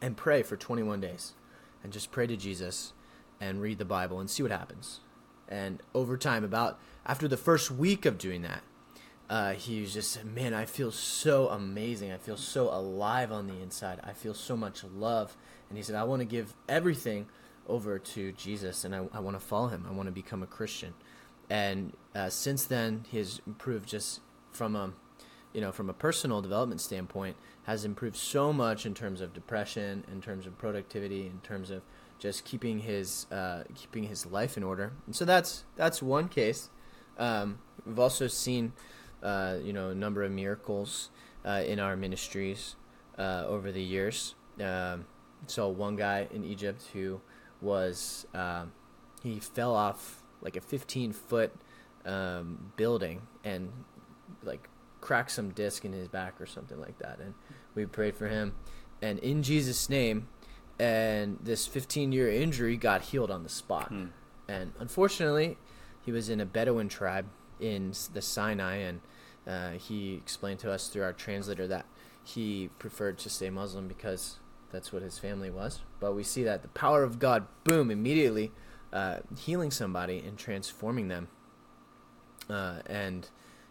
and 0.00 0.16
pray 0.16 0.42
for 0.42 0.56
21 0.56 1.00
days. 1.00 1.34
And 1.82 1.92
just 1.92 2.12
pray 2.12 2.26
to 2.26 2.36
Jesus 2.36 2.92
and 3.40 3.60
read 3.60 3.78
the 3.78 3.84
Bible 3.84 4.20
and 4.20 4.30
see 4.30 4.42
what 4.42 4.52
happens. 4.52 5.00
And 5.48 5.82
over 5.94 6.16
time, 6.16 6.44
about 6.44 6.78
after 7.04 7.26
the 7.26 7.36
first 7.36 7.70
week 7.70 8.06
of 8.06 8.18
doing 8.18 8.42
that, 8.42 8.62
uh, 9.32 9.54
he 9.54 9.80
was 9.80 9.94
just, 9.94 10.22
man, 10.26 10.52
I 10.52 10.66
feel 10.66 10.92
so 10.92 11.48
amazing. 11.48 12.12
I 12.12 12.18
feel 12.18 12.36
so 12.36 12.68
alive 12.68 13.32
on 13.32 13.46
the 13.46 13.58
inside. 13.62 13.98
I 14.04 14.12
feel 14.12 14.34
so 14.34 14.58
much 14.58 14.84
love. 14.84 15.38
And 15.70 15.78
he 15.78 15.82
said, 15.82 15.94
I 15.94 16.04
want 16.04 16.20
to 16.20 16.26
give 16.26 16.52
everything 16.68 17.28
over 17.66 17.98
to 17.98 18.32
Jesus 18.32 18.84
and 18.84 18.94
I, 18.94 19.08
I 19.10 19.20
want 19.20 19.40
to 19.40 19.40
follow 19.40 19.68
him. 19.68 19.86
I 19.88 19.92
want 19.92 20.06
to 20.06 20.12
become 20.12 20.42
a 20.42 20.46
Christian. 20.46 20.92
And 21.48 21.94
uh, 22.14 22.28
since 22.28 22.66
then, 22.66 23.06
he 23.10 23.16
has 23.16 23.40
improved 23.46 23.88
just 23.88 24.20
from 24.50 24.76
a 24.76 24.92
you 25.54 25.60
know, 25.60 25.72
from 25.72 25.88
a 25.88 25.94
personal 25.94 26.40
development 26.40 26.80
standpoint, 26.80 27.36
has 27.64 27.84
improved 27.84 28.16
so 28.16 28.52
much 28.52 28.86
in 28.86 28.94
terms 28.94 29.20
of 29.20 29.34
depression, 29.34 30.04
in 30.10 30.20
terms 30.20 30.46
of 30.46 30.56
productivity, 30.58 31.26
in 31.26 31.40
terms 31.42 31.70
of 31.70 31.82
just 32.18 32.44
keeping 32.44 32.80
his 32.80 33.26
uh, 33.30 33.64
keeping 33.74 34.04
his 34.04 34.26
life 34.26 34.56
in 34.56 34.62
order. 34.62 34.92
And 35.06 35.16
so 35.16 35.24
that's 35.24 35.64
that's 35.76 36.02
one 36.02 36.28
case. 36.28 36.70
Um, 37.18 37.58
we've 37.86 37.98
also 37.98 38.26
seen, 38.26 38.72
uh, 39.22 39.56
you 39.62 39.72
know, 39.72 39.90
a 39.90 39.94
number 39.94 40.22
of 40.22 40.30
miracles 40.32 41.10
uh, 41.44 41.62
in 41.66 41.78
our 41.80 41.96
ministries 41.96 42.76
uh, 43.18 43.44
over 43.46 43.70
the 43.72 43.82
years. 43.82 44.34
Um, 44.60 45.06
saw 45.46 45.68
one 45.68 45.96
guy 45.96 46.28
in 46.32 46.44
Egypt 46.44 46.82
who 46.92 47.20
was 47.60 48.26
um, 48.34 48.72
he 49.22 49.40
fell 49.40 49.74
off 49.74 50.22
like 50.40 50.56
a 50.56 50.60
15 50.60 51.12
foot 51.12 51.52
um, 52.04 52.72
building 52.76 53.22
and 53.44 53.70
like 54.42 54.68
cracked 55.00 55.30
some 55.32 55.50
disc 55.50 55.84
in 55.84 55.92
his 55.92 56.08
back 56.08 56.40
or 56.40 56.46
something 56.46 56.78
like 56.80 56.98
that, 56.98 57.18
and 57.20 57.34
we 57.74 57.86
prayed 57.86 58.14
for 58.16 58.28
him, 58.28 58.54
and 59.00 59.18
in 59.20 59.42
Jesus' 59.42 59.88
name, 59.88 60.28
and 60.78 61.38
this 61.42 61.66
15 61.66 62.12
year 62.12 62.30
injury 62.30 62.76
got 62.76 63.02
healed 63.02 63.30
on 63.30 63.42
the 63.42 63.48
spot, 63.48 63.88
Hmm. 63.88 64.06
and 64.48 64.72
unfortunately, 64.78 65.58
he 66.04 66.12
was 66.12 66.28
in 66.28 66.40
a 66.40 66.46
Bedouin 66.46 66.88
tribe 66.88 67.26
in 67.60 67.92
the 68.12 68.22
Sinai, 68.22 68.76
and 68.76 69.00
uh, 69.46 69.72
he 69.72 70.14
explained 70.14 70.60
to 70.60 70.70
us 70.70 70.88
through 70.88 71.02
our 71.02 71.12
translator 71.12 71.66
that 71.66 71.86
he 72.24 72.70
preferred 72.78 73.18
to 73.18 73.30
stay 73.30 73.50
Muslim 73.50 73.88
because 73.88 74.36
that's 74.70 74.92
what 74.92 75.02
his 75.02 75.18
family 75.18 75.50
was. 75.50 75.80
But 76.00 76.14
we 76.14 76.22
see 76.22 76.42
that 76.44 76.62
the 76.62 76.68
power 76.68 77.02
of 77.02 77.18
God, 77.18 77.46
boom, 77.64 77.90
immediately 77.90 78.52
uh, 78.92 79.18
healing 79.38 79.70
somebody 79.70 80.18
and 80.18 80.38
transforming 80.38 81.08
them. 81.08 81.28
Uh, 82.48 82.80
and 82.86 83.28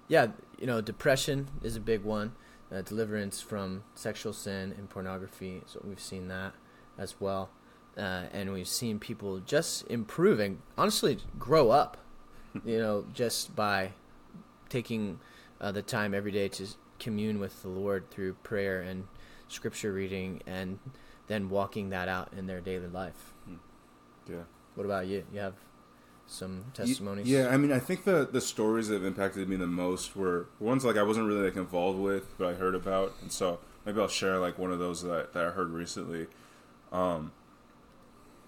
yeah, 0.08 0.28
you 0.60 0.68
know, 0.68 0.82
depression 0.82 1.48
is 1.64 1.76
a 1.76 1.80
big 1.80 2.04
one. 2.04 2.34
Uh, 2.72 2.82
deliverance 2.82 3.42
from 3.42 3.84
sexual 3.96 4.32
sin 4.32 4.74
and 4.78 4.90
pornography. 4.90 5.62
So 5.66 5.82
we've 5.84 6.00
seen 6.00 6.30
that 6.30 6.54
as 6.98 7.16
well. 7.20 7.50
Uh, 7.98 8.24
and 8.32 8.54
we've 8.54 8.68
seen 8.68 9.00
people 9.00 9.40
just 9.40 9.86
improving, 9.88 10.62
honestly, 10.78 11.18
grow 11.38 11.72
up, 11.72 11.98
you 12.64 12.80
know, 12.80 13.06
just 13.14 13.54
by 13.56 13.92
taking 14.70 15.20
uh, 15.62 15.72
the 15.72 15.82
time 15.82 16.14
every 16.14 16.32
day 16.32 16.50
to 16.50 16.68
commune 17.00 17.40
with 17.40 17.62
the 17.62 17.70
Lord 17.70 18.10
through 18.12 18.34
prayer 18.34 18.82
and 18.82 19.06
scripture 19.48 19.94
reading 19.94 20.42
and 20.46 20.80
then 21.28 21.50
walking 21.50 21.90
that 21.92 22.10
out 22.10 22.34
in 22.36 22.48
their 22.48 22.60
daily 22.60 22.88
life. 22.88 23.34
Yeah. 24.30 24.44
What 24.76 24.86
about 24.86 25.08
you? 25.08 25.24
You 25.34 25.40
have 25.40 25.56
some 26.28 26.66
testimonies? 26.74 27.28
Yeah, 27.28 27.50
I 27.50 27.58
mean, 27.58 27.72
I 27.72 27.80
think 27.80 28.06
the 28.06 28.28
the 28.30 28.42
stories 28.42 28.88
that 28.88 28.96
have 28.96 29.06
impacted 29.06 29.48
me 29.50 29.56
the 29.56 29.68
most 29.68 30.16
were 30.16 30.48
ones 30.60 30.86
like 30.86 30.98
I 30.98 31.04
wasn't 31.04 31.28
really 31.28 31.46
like 31.46 31.56
involved 31.56 32.00
with, 32.00 32.38
but 32.38 32.48
I 32.48 32.54
heard 32.54 32.76
about, 32.76 33.14
and 33.22 33.32
so 33.32 33.60
maybe 33.86 34.00
I'll 34.00 34.08
share 34.08 34.40
like 34.40 34.58
one 34.58 34.72
of 34.72 34.80
those 34.80 35.04
that, 35.04 35.34
that 35.34 35.46
I 35.46 35.50
heard 35.52 35.70
recently. 35.72 36.28
Um, 36.92 37.34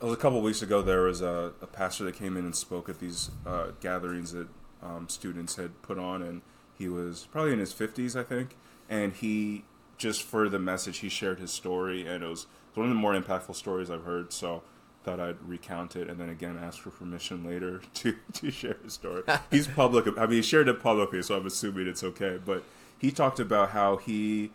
it 0.01 0.05
was 0.05 0.13
a 0.13 0.17
couple 0.17 0.41
weeks 0.41 0.61
ago. 0.61 0.81
There 0.81 1.03
was 1.03 1.21
a, 1.21 1.53
a 1.61 1.67
pastor 1.67 2.03
that 2.05 2.15
came 2.15 2.37
in 2.37 2.45
and 2.45 2.55
spoke 2.55 2.89
at 2.89 2.99
these 2.99 3.31
uh, 3.45 3.67
gatherings 3.79 4.33
that 4.33 4.47
um, 4.81 5.07
students 5.09 5.55
had 5.55 5.81
put 5.81 5.97
on, 5.97 6.21
and 6.21 6.41
he 6.77 6.87
was 6.87 7.27
probably 7.31 7.53
in 7.53 7.59
his 7.59 7.73
fifties, 7.73 8.15
I 8.15 8.23
think, 8.23 8.55
and 8.89 9.13
he 9.13 9.65
just 9.97 10.23
for 10.23 10.49
the 10.49 10.59
message 10.59 10.99
he 10.99 11.09
shared 11.09 11.39
his 11.39 11.51
story, 11.51 12.05
and 12.05 12.23
it 12.23 12.27
was, 12.27 12.47
one 12.73 12.85
of 12.85 12.89
the 12.89 12.99
more 12.99 13.13
impactful 13.13 13.55
stories 13.55 13.89
I've 13.89 14.03
heard. 14.03 14.33
So 14.33 14.63
thought 15.03 15.19
I'd 15.19 15.41
recount 15.45 15.95
it 15.95 16.09
and 16.09 16.19
then 16.19 16.29
again 16.29 16.57
ask 16.61 16.79
for 16.79 16.89
permission 16.89 17.45
later 17.45 17.81
to, 17.95 18.15
to 18.33 18.51
share 18.51 18.77
his 18.83 18.93
story. 18.93 19.23
He's 19.51 19.67
public. 19.67 20.07
I 20.17 20.21
mean, 20.21 20.37
he 20.37 20.41
shared 20.41 20.67
it 20.67 20.81
publicly, 20.81 21.21
so 21.21 21.37
I'm 21.37 21.45
assuming 21.45 21.87
it's 21.87 22.03
okay. 22.03 22.39
But 22.43 22.63
he 22.97 23.11
talked 23.11 23.39
about 23.39 23.71
how 23.71 23.97
he 23.97 24.51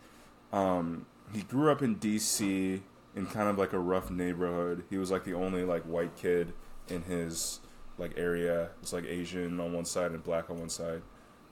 um, 0.52 1.06
he 1.32 1.42
grew 1.42 1.70
up 1.70 1.82
in 1.82 1.96
D.C. 1.96 2.82
in 3.14 3.26
kind 3.26 3.48
of 3.48 3.58
like 3.58 3.72
a 3.72 3.78
rough 3.78 4.10
neighborhood. 4.10 4.84
He 4.88 4.96
was 4.96 5.10
like 5.10 5.24
the 5.24 5.34
only 5.34 5.64
like 5.64 5.82
white 5.82 6.16
kid 6.16 6.52
in 6.88 7.02
his 7.02 7.60
like 7.98 8.12
area. 8.16 8.70
It's 8.82 8.92
like 8.92 9.04
Asian 9.04 9.60
on 9.60 9.72
one 9.72 9.84
side 9.84 10.12
and 10.12 10.24
black 10.24 10.50
on 10.50 10.58
one 10.58 10.70
side. 10.70 11.02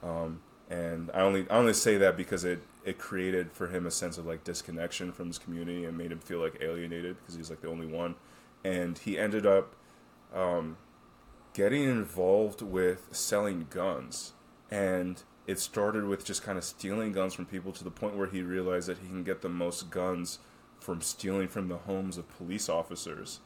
Um, 0.03 0.41
and 0.69 1.11
I 1.15 1.21
only 1.21 1.49
I 1.51 1.57
only 1.57 1.73
say 1.73 1.97
that 1.99 2.17
because 2.17 2.45
it 2.45 2.63
it 2.85 2.99
created 2.99 3.53
for 3.53 3.69
him 3.69 3.87
a 3.87 3.91
sense 3.91 4.19
of 4.19 4.27
like 4.27 4.45
disconnection 4.45 5.13
from 5.13 5.29
his 5.29 5.39
community 5.39 5.85
and 5.85 5.97
made 5.97 6.13
him 6.13 6.21
feel 6.21 6.39
like 6.39 6.59
alienated 6.61 7.17
because 7.19 7.35
he's 7.35 7.51
like 7.51 7.61
the 7.61 7.69
only 7.69 7.87
one 7.87 8.15
and 8.67 8.99
he 8.99 9.19
ended 9.19 9.47
up 9.47 9.75
um, 10.35 10.77
getting 11.55 11.85
involved 11.85 12.63
with 12.63 13.09
selling 13.13 13.67
guns. 13.71 14.33
And 14.71 15.23
it 15.47 15.61
started 15.61 16.05
with 16.05 16.25
just 16.25 16.43
kind 16.43 16.59
of 16.59 16.65
stealing 16.65 17.13
guns 17.13 17.35
from 17.35 17.47
people 17.47 17.73
to 17.73 17.85
the 17.85 17.91
point 17.91 18.17
where 18.17 18.27
he 18.27 18.43
realized 18.43 18.89
that 18.89 18.99
he 18.99 19.07
can 19.07 19.23
get 19.23 19.43
the 19.43 19.49
most 19.49 19.91
guns 19.91 20.41
from 20.81 21.01
stealing 21.01 21.49
from 21.49 21.69
the 21.69 21.79
homes 21.79 22.19
of 22.19 22.29
police 22.37 22.69
officers. 22.69 23.41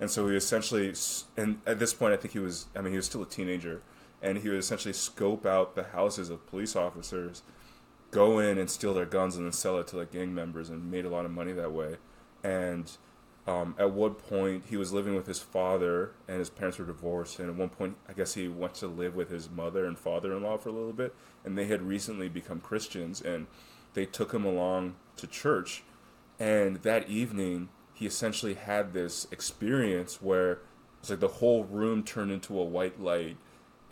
And 0.00 0.10
so 0.10 0.28
he 0.28 0.36
essentially, 0.36 0.92
and 1.36 1.60
at 1.66 1.78
this 1.78 1.94
point, 1.94 2.12
I 2.12 2.16
think 2.16 2.32
he 2.32 2.40
was, 2.40 2.66
I 2.74 2.80
mean, 2.80 2.92
he 2.92 2.96
was 2.96 3.06
still 3.06 3.22
a 3.22 3.26
teenager, 3.26 3.80
and 4.24 4.38
he 4.38 4.48
would 4.48 4.58
essentially 4.58 4.94
scope 4.94 5.44
out 5.44 5.76
the 5.76 5.84
houses 5.84 6.30
of 6.30 6.46
police 6.46 6.74
officers, 6.74 7.42
go 8.10 8.38
in 8.38 8.56
and 8.56 8.70
steal 8.70 8.94
their 8.94 9.04
guns, 9.04 9.36
and 9.36 9.44
then 9.44 9.52
sell 9.52 9.78
it 9.78 9.86
to 9.88 9.98
like 9.98 10.10
gang 10.10 10.34
members, 10.34 10.70
and 10.70 10.90
made 10.90 11.04
a 11.04 11.10
lot 11.10 11.26
of 11.26 11.30
money 11.30 11.52
that 11.52 11.72
way. 11.72 11.96
And 12.42 12.90
um, 13.46 13.74
at 13.78 13.90
one 13.90 14.14
point 14.14 14.64
he 14.70 14.76
was 14.78 14.92
living 14.92 15.14
with 15.14 15.26
his 15.26 15.40
father 15.40 16.12
and 16.26 16.38
his 16.38 16.48
parents 16.48 16.78
were 16.78 16.86
divorced. 16.86 17.38
And 17.38 17.50
at 17.50 17.56
one 17.56 17.68
point 17.68 17.96
i 18.08 18.14
guess 18.14 18.34
he 18.34 18.48
went 18.48 18.74
to 18.76 18.86
live 18.86 19.14
with 19.14 19.28
his 19.28 19.50
mother 19.50 19.84
and 19.84 19.98
father-in-law 19.98 20.58
for 20.58 20.70
a 20.70 20.72
little 20.72 20.94
bit. 20.94 21.14
And 21.44 21.58
they 21.58 21.66
had 21.66 21.82
recently 21.82 22.28
become 22.28 22.60
christians 22.60 23.20
and 23.20 23.46
they 23.92 24.06
took 24.06 24.32
him 24.32 24.46
along 24.46 24.96
to 25.16 25.26
church. 25.26 25.82
And 26.40 26.76
that 26.78 27.08
evening 27.08 27.68
he 27.92 28.06
essentially 28.06 28.54
had 28.54 28.94
this 28.94 29.26
experience 29.30 30.22
where 30.22 30.60
it's 31.00 31.10
like 31.10 31.20
the 31.20 31.28
whole 31.28 31.64
room 31.64 32.02
turned 32.02 32.32
into 32.32 32.58
a 32.58 32.64
white 32.64 32.98
light 32.98 33.36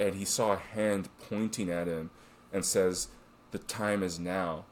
and 0.06 0.16
he 0.16 0.24
saw 0.24 0.52
a 0.52 0.56
hand 0.56 1.08
pointing 1.28 1.70
at 1.70 1.86
him 1.86 2.10
and 2.52 2.64
says 2.64 3.08
the 3.52 3.58
time 3.58 4.02
is 4.02 4.18
now. 4.18 4.64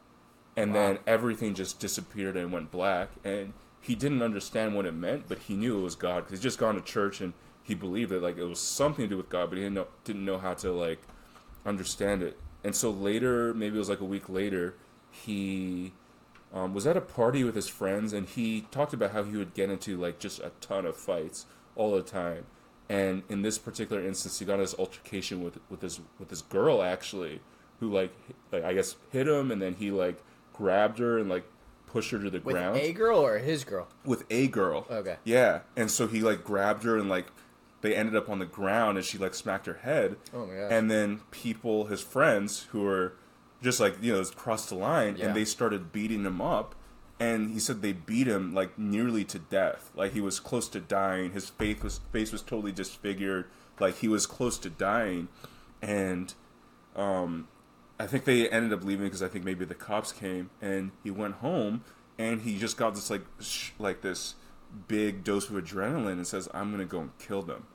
And 0.57 0.74
Wow. 0.74 0.81
then 0.81 0.99
everything 1.07 1.55
just 1.55 1.78
disappeared 1.78 2.37
and 2.37 2.53
went 2.53 2.70
black. 2.70 3.11
And 3.24 3.53
he 3.81 3.95
didn't 3.95 4.22
understand 4.22 4.74
what 4.74 4.85
it 4.87 4.93
meant 4.93 5.26
but 5.28 5.39
he 5.39 5.55
knew 5.55 5.78
it 5.78 5.83
was 5.83 5.95
god 5.95 6.24
because 6.24 6.39
he'd 6.39 6.43
just 6.43 6.59
gone 6.59 6.74
to 6.74 6.83
church 6.83 7.20
and 7.22 7.33
he 7.62 7.74
believed 7.74 8.11
that 8.11 8.22
like 8.22 8.37
it 8.37 8.45
was 8.45 8.61
something 8.61 9.07
to 9.07 9.09
do 9.09 9.16
with 9.16 9.31
god 9.31 9.49
but 9.49 9.57
he 9.57 9.62
didn't 9.64 9.74
know 9.74 9.87
didn't 10.05 10.24
know 10.24 10.37
how 10.39 10.53
to 10.55 10.70
like 10.70 11.01
understand 11.64 12.22
it. 12.22 12.39
And 12.62 12.74
so 12.74 12.91
later 12.91 13.55
maybe 13.55 13.76
it 13.76 13.78
was 13.78 13.89
like 13.89 14.01
a 14.01 14.05
week 14.05 14.28
later 14.28 14.74
he 15.11 15.93
um, 16.53 16.74
was 16.74 16.87
at 16.87 16.97
a 16.97 17.01
party 17.01 17.43
with 17.45 17.55
his 17.55 17.68
friends 17.68 18.12
and 18.12 18.28
he 18.28 18.66
talked 18.70 18.93
about 18.93 19.12
how 19.12 19.22
he 19.22 19.37
would 19.37 19.55
get 19.55 19.70
into 19.70 19.97
like 19.97 20.18
just 20.18 20.41
a 20.41 20.53
ton 20.61 20.85
of 20.85 20.97
fights 20.97 21.47
all 21.76 21.93
the 21.93 22.03
time 22.03 22.45
and 22.91 23.22
in 23.30 23.41
this 23.43 23.57
particular 23.57 24.05
instance 24.07 24.38
he 24.38 24.45
got 24.45 24.55
in 24.55 24.61
this 24.61 24.74
altercation 24.78 25.43
with 25.43 25.59
with 25.70 25.80
this 25.80 25.99
with 26.18 26.28
this 26.28 26.43
girl 26.43 26.82
actually 26.82 27.41
who 27.78 27.91
like 27.91 28.12
like 28.53 28.64
i 28.64 28.74
guess 28.74 28.97
hit 29.11 29.26
him 29.26 29.51
and 29.51 29.62
then 29.62 29.74
he 29.74 29.91
like 29.91 30.22
grabbed 30.53 30.99
her 30.99 31.16
and 31.18 31.30
like 31.30 31.45
pushed 31.86 32.11
her 32.12 32.18
to 32.20 32.30
the 32.30 32.38
ground. 32.38 32.74
With 32.74 32.82
ground 32.82 32.91
a 32.91 32.93
girl 32.93 33.18
or 33.18 33.38
his 33.38 33.64
girl? 33.64 33.88
with 34.05 34.24
a 34.30 34.47
girl. 34.47 34.86
Okay. 34.88 35.16
Yeah, 35.24 35.61
and 35.76 35.91
so 35.91 36.07
he 36.07 36.20
like 36.20 36.45
grabbed 36.45 36.84
her 36.84 36.97
and 36.97 37.09
like 37.09 37.26
they 37.80 37.97
ended 37.97 38.14
up 38.14 38.28
on 38.28 38.38
the 38.38 38.47
ground 38.47 38.97
and 38.99 39.05
she 39.05 39.18
like 39.18 39.34
smacked 39.34 39.66
her 39.66 39.80
head. 39.82 40.16
Oh 40.32 40.47
my 40.47 40.55
gosh. 40.55 40.70
And 40.70 40.88
then 40.91 41.22
people, 41.32 41.86
his 41.86 42.01
friends, 42.01 42.66
who 42.70 42.82
were 42.82 43.14
just 43.62 43.80
like 43.80 43.97
you 44.01 44.12
know 44.12 44.22
crossed 44.36 44.68
the 44.68 44.76
line 44.76 45.16
Yeah. 45.16 45.26
and 45.26 45.36
they 45.36 45.45
started 45.45 45.91
beating 45.91 46.24
him 46.24 46.41
up. 46.41 46.74
And 47.21 47.51
he 47.51 47.61
said 47.61 47.83
they 47.83 47.93
beat 47.93 48.27
him 48.27 48.55
like 48.55 48.79
nearly 48.79 49.25
to 49.27 49.39
death. 49.39 49.91
Like 49.95 50.14
he 50.14 50.21
was 50.21 50.41
close 50.41 50.68
to 50.71 50.81
dying. 50.81 51.33
His 51.33 51.51
face 51.51 51.83
was 51.83 52.01
face 52.11 52.33
was 52.33 52.43
totally 52.43 52.73
disfigured. 52.73 53.45
Like 53.79 53.99
he 53.99 54.09
was 54.09 54.27
close 54.27 54.59
to 54.59 54.71
dying, 54.71 55.29
and 55.81 56.33
um, 56.97 57.47
I 57.99 58.07
think 58.07 58.25
they 58.25 58.49
ended 58.49 58.73
up 58.73 58.83
leaving 58.83 59.05
because 59.05 59.23
I 59.23 59.29
think 59.29 59.45
maybe 59.45 59.66
the 59.66 59.75
cops 59.75 60.12
came 60.12 60.51
and 60.61 60.91
he 61.05 61.11
went 61.11 61.37
home 61.37 61.85
and 62.21 62.43
he 62.43 62.59
just 62.59 62.77
got 62.77 62.95
this 62.95 63.11
like 63.11 63.25
sh- 63.41 63.71
like 63.79 64.03
this 64.03 64.35
big 64.89 65.25
dose 65.25 65.49
of 65.49 65.57
adrenaline 65.57 66.12
and 66.12 66.27
says 66.27 66.49
I'm 66.53 66.71
gonna 66.71 66.85
go 66.85 67.01
and 67.01 67.18
kill 67.18 67.43
them, 67.43 67.66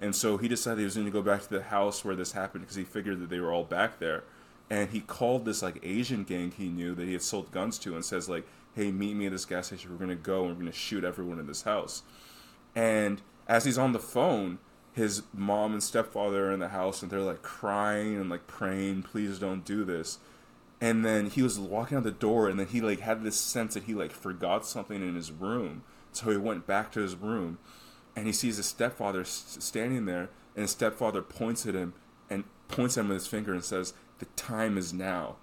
and 0.00 0.14
so 0.14 0.36
he 0.36 0.48
decided 0.48 0.78
he 0.78 0.84
was 0.84 0.94
going 0.94 1.06
to 1.06 1.12
go 1.12 1.22
back 1.22 1.42
to 1.42 1.48
the 1.48 1.62
house 1.62 2.04
where 2.04 2.14
this 2.14 2.32
happened 2.32 2.64
because 2.64 2.76
he 2.76 2.84
figured 2.84 3.20
that 3.20 3.30
they 3.30 3.40
were 3.40 3.52
all 3.52 3.64
back 3.64 3.98
there, 3.98 4.24
and 4.68 4.90
he 4.90 5.00
called 5.00 5.46
this 5.46 5.62
like 5.62 5.80
Asian 5.82 6.24
gang 6.24 6.50
he 6.50 6.68
knew 6.68 6.94
that 6.94 7.06
he 7.06 7.12
had 7.12 7.22
sold 7.22 7.50
guns 7.50 7.78
to 7.78 7.94
and 7.94 8.04
says 8.04 8.28
like 8.28 8.46
Hey, 8.74 8.90
meet 8.90 9.14
me 9.14 9.26
at 9.26 9.32
this 9.32 9.44
gas 9.44 9.68
station. 9.68 9.92
We're 9.92 9.98
gonna 9.98 10.16
go 10.16 10.46
and 10.46 10.54
we're 10.54 10.62
gonna 10.62 10.72
shoot 10.72 11.04
everyone 11.04 11.38
in 11.38 11.46
this 11.46 11.62
house. 11.62 12.02
And 12.74 13.22
as 13.46 13.64
he's 13.64 13.78
on 13.78 13.92
the 13.92 14.00
phone, 14.00 14.58
his 14.92 15.22
mom 15.32 15.72
and 15.72 15.82
stepfather 15.82 16.48
are 16.48 16.52
in 16.52 16.58
the 16.58 16.68
house 16.68 17.00
and 17.00 17.10
they're 17.10 17.20
like 17.20 17.42
crying 17.42 18.16
and 18.16 18.28
like 18.28 18.48
praying, 18.48 19.04
please 19.04 19.38
don't 19.38 19.64
do 19.64 19.84
this. 19.84 20.18
And 20.80 21.04
then 21.04 21.30
he 21.30 21.40
was 21.40 21.58
walking 21.58 21.96
out 21.96 22.02
the 22.02 22.10
door 22.10 22.48
and 22.48 22.58
then 22.58 22.66
he 22.66 22.80
like 22.80 22.98
had 22.98 23.22
this 23.22 23.38
sense 23.38 23.74
that 23.74 23.84
he 23.84 23.94
like 23.94 24.10
forgot 24.10 24.66
something 24.66 25.00
in 25.00 25.14
his 25.14 25.30
room. 25.30 25.84
So 26.10 26.30
he 26.30 26.36
went 26.36 26.66
back 26.66 26.90
to 26.92 27.00
his 27.00 27.14
room 27.14 27.58
and 28.16 28.26
he 28.26 28.32
sees 28.32 28.56
his 28.56 28.66
stepfather 28.66 29.22
standing 29.24 30.06
there 30.06 30.30
and 30.56 30.62
his 30.62 30.72
stepfather 30.72 31.22
points 31.22 31.64
at 31.64 31.74
him 31.74 31.94
and 32.28 32.42
points 32.66 32.98
at 32.98 33.02
him 33.02 33.08
with 33.08 33.18
his 33.18 33.26
finger 33.28 33.52
and 33.52 33.64
says, 33.64 33.94
"The 34.18 34.26
time 34.34 34.76
is 34.76 34.92
now." 34.92 35.36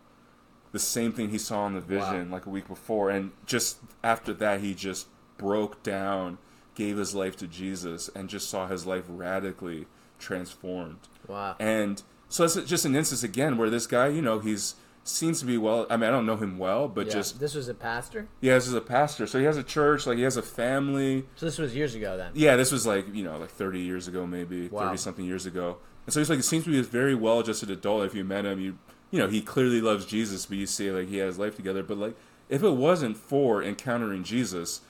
The 0.72 0.80
same 0.80 1.12
thing 1.12 1.30
he 1.30 1.38
saw 1.38 1.68
in 1.68 1.74
the 1.74 1.82
vision 1.82 2.32
like 2.32 2.46
a 2.46 2.50
week 2.50 2.68
before 2.68 3.10
and 3.10 3.32
just 3.46 3.78
after 4.04 4.34
that 4.36 4.62
he 4.62 4.74
just 4.74 5.08
broke 5.38 5.84
down, 5.84 6.38
gave 6.76 6.98
his 6.98 7.14
life 7.14 7.36
to 7.38 7.48
Jesus 7.48 8.10
and 8.16 8.30
just 8.30 8.50
saw 8.50 8.68
his 8.68 8.86
life 8.86 9.04
radically 9.10 9.88
transformed. 10.20 11.00
Wow. 11.28 11.56
And 11.60 12.02
so 12.30 12.46
it's 12.46 12.56
just 12.64 12.86
an 12.86 12.96
instance 12.96 13.24
again 13.24 13.58
where 13.58 13.70
this 13.70 13.88
guy, 13.88 14.08
you 14.08 14.22
know, 14.22 14.40
he's 14.40 14.76
seems 15.04 15.40
to 15.40 15.46
be 15.48 15.58
well. 15.58 15.88
I 15.90 15.98
mean, 15.98 16.08
I 16.08 16.12
don't 16.12 16.28
know 16.28 16.38
him 16.38 16.60
well, 16.60 16.88
but 16.88 17.08
Yeah. 17.08 17.14
just 17.14 17.40
this 17.40 17.56
was 17.56 17.68
a 17.68 17.74
pastor. 17.74 18.28
yeah, 18.40 18.54
this 18.54 18.68
is 18.68 18.74
a 18.76 18.82
pastor, 18.82 19.26
so 19.26 19.40
he 19.40 19.46
has 19.46 19.58
a 19.58 19.64
church, 19.64 20.06
like 20.06 20.18
he 20.18 20.24
has 20.24 20.38
a 20.38 20.44
family. 20.44 21.26
So 21.36 21.48
this 21.48 21.58
was 21.58 21.76
years 21.76 21.96
ago 21.96 22.18
then. 22.18 22.32
Yeah, 22.36 22.56
this 22.56 22.72
was 22.72 22.86
like 22.86 23.14
you 23.14 23.24
know 23.24 23.38
like 23.40 23.50
thirty 23.50 23.80
years 23.82 24.08
ago, 24.08 24.28
maybe 24.28 24.68
Wow. 24.70 24.86
thirty 24.86 24.98
something 24.98 25.26
years 25.26 25.46
ago. 25.48 25.78
And 26.06 26.14
so 26.14 26.20
he's 26.20 26.30
like, 26.30 26.40
it 26.40 26.44
seems 26.44 26.64
to 26.66 26.70
be 26.72 26.80
a 26.80 26.84
very 26.84 27.16
well 27.16 27.40
adjusted 27.40 27.70
adult. 27.72 28.06
If 28.06 28.14
you 28.16 28.24
met 28.24 28.46
him, 28.46 28.60
you 28.60 28.78
you 29.12 29.20
know, 29.20 29.28
he 29.28 29.42
clearly 29.42 29.82
loves 29.82 30.06
Jesus, 30.06 30.46
but 30.46 30.58
you 30.58 30.66
see 30.66 30.90
like 30.92 31.08
he 31.10 31.18
has 31.18 31.38
life 31.38 31.56
together. 31.56 31.84
But 31.84 31.98
like, 31.98 32.16
if 32.50 32.64
it 32.64 32.72
wasn't 32.72 33.18
for 33.18 33.62
encountering 33.64 34.24
Jesus, 34.24 34.82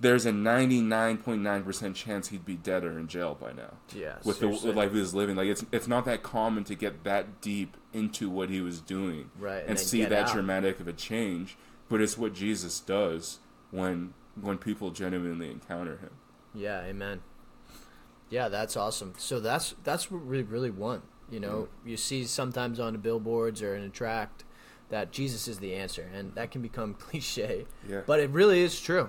there's 0.00 0.26
a 0.26 0.32
99.9% 0.32 1.94
chance 1.94 2.28
he'd 2.28 2.44
be 2.44 2.56
dead 2.56 2.84
or 2.84 2.98
in 2.98 3.06
jail 3.06 3.36
by 3.40 3.52
now. 3.52 3.74
Yeah, 3.94 4.16
With 4.24 4.36
the 4.40 4.46
seriously. 4.46 4.68
with 4.68 4.76
life 4.76 4.92
he 4.92 4.98
was 4.98 5.14
living. 5.14 5.36
Like, 5.36 5.46
it's 5.48 5.64
it's 5.70 5.86
not 5.88 6.04
that 6.06 6.22
common 6.22 6.64
to 6.64 6.74
get 6.74 7.04
that 7.04 7.40
deep 7.40 7.76
into 7.92 8.28
what 8.28 8.50
he 8.50 8.60
was 8.60 8.80
doing. 8.80 9.30
Right, 9.38 9.60
and 9.60 9.70
And, 9.70 9.78
see 9.78 10.04
that 10.04 10.28
out. 10.28 10.32
dramatic 10.32 10.80
of 10.80 10.88
a 10.88 10.92
change. 10.92 11.56
But 11.88 12.00
it's 12.00 12.16
what 12.16 12.32
Jesus 12.34 12.80
does 12.80 13.38
when 13.70 14.14
when 14.40 14.56
people 14.58 14.90
genuinely 14.90 15.50
encounter 15.50 15.98
him. 15.98 16.10
Yeah, 16.54 16.80
amen. 16.82 17.20
Yeah, 18.30 18.48
that's 18.48 18.76
awesome. 18.76 19.12
So 19.18 19.40
that's 19.40 19.74
that's 19.84 20.10
what 20.10 20.24
we 20.24 20.42
really 20.42 20.70
want. 20.70 21.02
You 21.32 21.40
know, 21.40 21.68
mm-hmm. 21.78 21.88
you 21.88 21.96
see 21.96 22.24
sometimes 22.24 22.78
on 22.78 22.92
the 22.92 22.98
billboards 22.98 23.62
or 23.62 23.74
in 23.74 23.82
a 23.82 23.88
tract 23.88 24.44
that 24.90 25.10
Jesus 25.12 25.48
is 25.48 25.58
the 25.58 25.74
answer, 25.74 26.06
and 26.14 26.34
that 26.34 26.50
can 26.50 26.60
become 26.60 26.92
cliche. 26.98 27.64
Yeah. 27.88 28.02
But 28.06 28.20
it 28.20 28.30
really 28.30 28.60
is 28.60 28.78
true. 28.78 29.08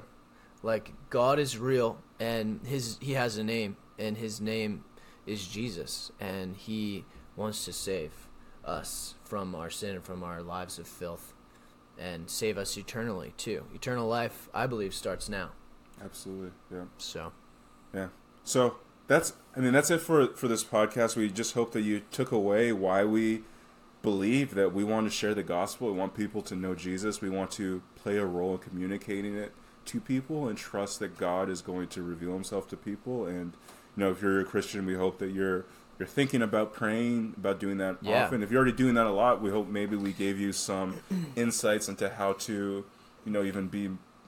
Like 0.64 0.94
God 1.10 1.38
is 1.38 1.58
real, 1.58 2.02
and 2.22 2.62
his 2.66 2.98
he 3.02 3.14
has 3.14 3.38
a 3.38 3.44
name, 3.44 3.76
and 4.00 4.18
his 4.18 4.40
name 4.40 4.86
is 5.28 5.46
Jesus, 5.46 6.12
and 6.22 6.56
he 6.56 7.04
wants 7.36 7.66
to 7.66 7.74
save 7.74 8.12
us 8.64 9.16
from 9.26 9.54
our 9.54 9.70
sin 9.70 9.96
and 9.96 10.04
from 10.04 10.24
our 10.24 10.42
lives 10.42 10.80
of 10.80 10.88
filth, 10.88 11.34
and 12.00 12.30
save 12.30 12.58
us 12.58 12.78
eternally 12.78 13.34
too. 13.36 13.66
Eternal 13.76 14.08
life, 14.08 14.48
I 14.54 14.66
believe, 14.66 14.94
starts 14.94 15.28
now. 15.28 15.52
Absolutely. 16.02 16.52
Yeah. 16.72 16.86
So. 16.98 17.34
Yeah. 17.94 18.08
So 18.46 18.78
that's 19.08 19.34
I 19.56 19.60
mean 19.60 19.74
that's 19.74 19.92
it 19.92 20.00
for 20.02 20.28
for 20.36 20.48
this 20.48 20.64
podcast. 20.64 21.16
We 21.16 21.30
just 21.30 21.54
hope 21.54 21.72
that 21.74 21.82
you 21.82 22.02
took 22.12 22.32
away 22.32 22.72
why 22.72 23.04
we 23.06 23.44
believe 24.02 24.54
that 24.56 24.74
we 24.74 24.84
want 24.84 25.08
to 25.08 25.12
share 25.12 25.34
the 25.34 25.44
gospel. 25.44 25.88
We 25.92 25.98
want 25.98 26.14
people 26.16 26.42
to 26.44 26.56
know 26.56 26.76
Jesus. 26.76 27.22
We 27.22 27.30
want 27.30 27.52
to 27.52 27.82
play 27.96 28.18
a 28.18 28.26
role 28.26 28.54
in 28.54 28.58
communicating 28.60 29.36
it 29.36 29.54
to 29.86 30.00
people 30.00 30.48
and 30.48 30.58
trust 30.58 31.00
that 31.00 31.18
God 31.18 31.50
is 31.50 31.62
going 31.62 31.88
to 31.90 32.02
reveal 32.02 32.32
himself 32.34 32.70
to 32.70 32.78
people 32.78 33.26
and 33.26 33.54
you 33.98 34.04
know 34.04 34.12
if 34.12 34.22
you're 34.22 34.40
a 34.40 34.46
Christian, 34.46 34.86
we 34.86 34.96
hope 34.96 35.20
that 35.20 35.32
you're 35.32 35.66
you're 36.00 36.08
thinking 36.08 36.42
about 36.42 36.74
praying, 36.74 37.36
about 37.38 37.60
doing 37.60 37.78
that 37.78 37.98
Yeah. 38.02 38.24
often. 38.26 38.42
If 38.42 38.50
you're 38.50 38.62
already 38.62 38.76
doing 38.76 38.96
that 38.96 39.06
a 39.06 39.12
lot, 39.12 39.42
we 39.42 39.52
hope 39.52 39.68
maybe 39.68 39.96
we 39.96 40.12
gave 40.12 40.40
you 40.40 40.52
some 40.52 40.96
insights 41.36 41.88
into 41.88 42.10
how 42.10 42.34
to, 42.34 42.84
you 43.26 43.32
know, 43.32 43.44
even 43.44 43.68
be, 43.68 43.82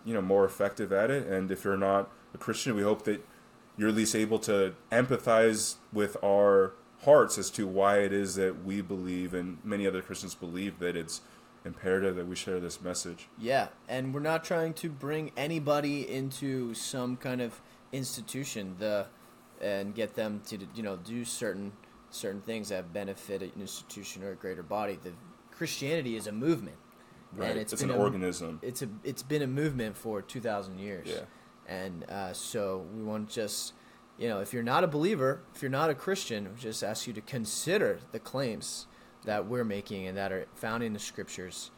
you 0.05 0.13
know, 0.13 0.21
more 0.21 0.45
effective 0.45 0.93
at 0.93 1.09
it. 1.09 1.25
And 1.25 1.49
if 1.49 1.63
you're 1.63 1.75
not 1.75 2.11
a 2.35 2.37
Christian, 2.37 2.75
we 2.75 2.83
hope 2.83 3.03
that 3.05 3.25
you're 3.77 3.89
at 3.89 3.95
least 3.95 4.15
able 4.15 4.39
to 4.39 4.75
empathize 4.91 5.75
with 5.91 6.17
our 6.23 6.73
hearts 7.03 7.37
as 7.37 7.49
to 7.51 7.67
why 7.67 7.99
it 7.99 8.11
is 8.13 8.35
that 8.35 8.63
we 8.63 8.81
believe 8.81 9.33
and 9.33 9.57
many 9.63 9.85
other 9.85 10.01
Christians 10.01 10.33
believe 10.33 10.79
that 10.79 10.95
it's 10.95 11.21
imperative 11.65 12.15
that 12.15 12.27
we 12.27 12.35
share 12.35 12.59
this 12.59 12.81
message. 12.81 13.27
Yeah, 13.37 13.67
and 13.89 14.13
we're 14.13 14.19
not 14.21 14.43
trying 14.43 14.73
to 14.75 14.89
bring 14.89 15.31
anybody 15.35 16.09
into 16.09 16.73
some 16.73 17.17
kind 17.17 17.41
of 17.41 17.61
institution 17.91 18.75
the 18.79 19.07
and 19.61 19.95
get 19.95 20.15
them 20.15 20.41
to 20.47 20.57
you 20.75 20.83
know 20.83 20.97
do 20.97 21.23
certain 21.25 21.71
certain 22.09 22.41
things 22.41 22.69
that 22.69 22.93
benefit 22.93 23.41
an 23.41 23.51
institution 23.59 24.23
or 24.23 24.31
a 24.31 24.35
greater 24.35 24.63
body. 24.63 24.97
The 25.03 25.13
Christianity 25.51 26.15
is 26.15 26.27
a 26.27 26.31
movement, 26.31 26.77
Right. 27.35 27.51
and 27.51 27.59
it's 27.59 27.73
it's 27.73 27.81
an 27.81 27.91
a, 27.91 27.95
organism. 27.97 28.59
It's 28.61 28.81
a 28.81 28.89
it's 29.03 29.23
been 29.23 29.41
a 29.41 29.47
movement 29.47 29.97
for 29.97 30.21
two 30.21 30.41
thousand 30.41 30.79
years. 30.79 31.07
Yeah. 31.09 31.21
And 31.67 32.03
uh, 32.09 32.33
so 32.33 32.85
we 32.95 33.03
want 33.03 33.29
to 33.29 33.35
just 33.35 33.73
you 34.17 34.27
know 34.27 34.39
if 34.39 34.53
you're 34.53 34.63
not 34.63 34.83
a 34.83 34.87
believer, 34.87 35.41
if 35.55 35.61
you're 35.61 35.71
not 35.71 35.89
a 35.89 35.95
Christian, 35.95 36.49
we 36.53 36.59
just 36.59 36.83
ask 36.83 37.07
you 37.07 37.13
to 37.13 37.21
consider 37.21 37.99
the 38.11 38.19
claims 38.19 38.87
that 39.25 39.47
we're 39.47 39.63
making 39.63 40.07
and 40.07 40.17
that 40.17 40.31
are 40.31 40.45
found 40.55 40.83
in 40.83 40.93
the 40.93 40.99
scriptures 40.99 41.71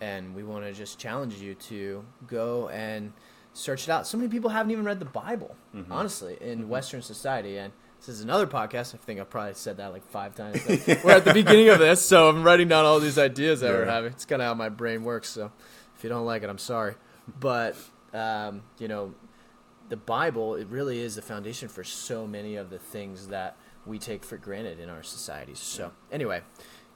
and 0.00 0.34
we 0.34 0.42
want 0.42 0.64
to 0.64 0.72
just 0.72 0.98
challenge 0.98 1.34
you 1.34 1.54
to 1.54 2.04
go 2.26 2.68
and 2.70 3.12
search 3.52 3.84
it 3.84 3.90
out. 3.90 4.06
So 4.06 4.18
many 4.18 4.28
people 4.28 4.50
haven't 4.50 4.72
even 4.72 4.84
read 4.84 4.98
the 4.98 5.04
Bible, 5.04 5.54
Mm-hmm. 5.74 5.92
honestly, 5.92 6.36
in 6.40 6.68
Western 6.68 7.00
society. 7.02 7.56
And 7.58 7.72
this 8.00 8.08
is 8.08 8.20
another 8.20 8.46
podcast. 8.46 8.94
I 8.94 8.98
think 8.98 9.20
I 9.20 9.24
probably 9.24 9.54
said 9.54 9.76
that 9.76 9.92
like 9.92 10.04
five 10.08 10.34
times. 10.34 10.60
We're 10.66 11.12
at 11.12 11.24
the 11.24 11.32
beginning 11.32 11.68
of 11.68 11.78
this, 11.78 12.04
so 12.04 12.28
I'm 12.28 12.42
writing 12.42 12.68
down 12.68 12.84
all 12.84 12.98
these 13.00 13.18
ideas 13.18 13.60
that 13.60 13.70
we're 13.72 13.84
having. 13.86 14.12
It's 14.12 14.24
kind 14.24 14.42
of 14.42 14.48
how 14.48 14.54
my 14.54 14.68
brain 14.68 15.04
works. 15.04 15.28
So 15.28 15.52
if 15.96 16.02
you 16.02 16.08
don't 16.10 16.26
like 16.26 16.42
it, 16.42 16.50
I'm 16.50 16.58
sorry. 16.58 16.94
But 17.38 17.76
um, 18.12 18.62
you 18.78 18.88
know, 18.88 19.14
the 19.88 19.96
Bible 19.96 20.54
it 20.54 20.66
really 20.68 21.00
is 21.00 21.16
the 21.16 21.22
foundation 21.22 21.68
for 21.68 21.84
so 21.84 22.26
many 22.26 22.56
of 22.56 22.70
the 22.70 22.78
things 22.78 23.28
that 23.28 23.56
we 23.86 23.98
take 23.98 24.24
for 24.24 24.36
granted 24.36 24.80
in 24.80 24.88
our 24.88 25.02
societies. 25.02 25.58
So 25.58 25.92
anyway, 26.10 26.42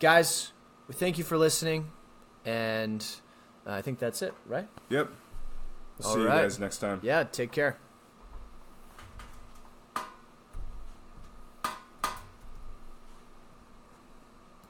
guys, 0.01 0.53
we 0.87 0.95
thank 0.95 1.19
you 1.19 1.25
for 1.25 1.37
listening, 1.37 1.91
and 2.45 3.05
uh, 3.67 3.73
I 3.73 3.83
think 3.83 3.99
that's 3.99 4.23
it, 4.23 4.35
right? 4.47 4.69
Yep. 4.89 5.11
We'll 5.99 6.13
see 6.15 6.21
right. 6.21 6.37
you 6.37 6.43
guys 6.43 6.59
next 6.59 6.79
time. 6.79 7.01
Yeah, 7.03 7.25
take 7.25 7.53
care. 7.53 7.79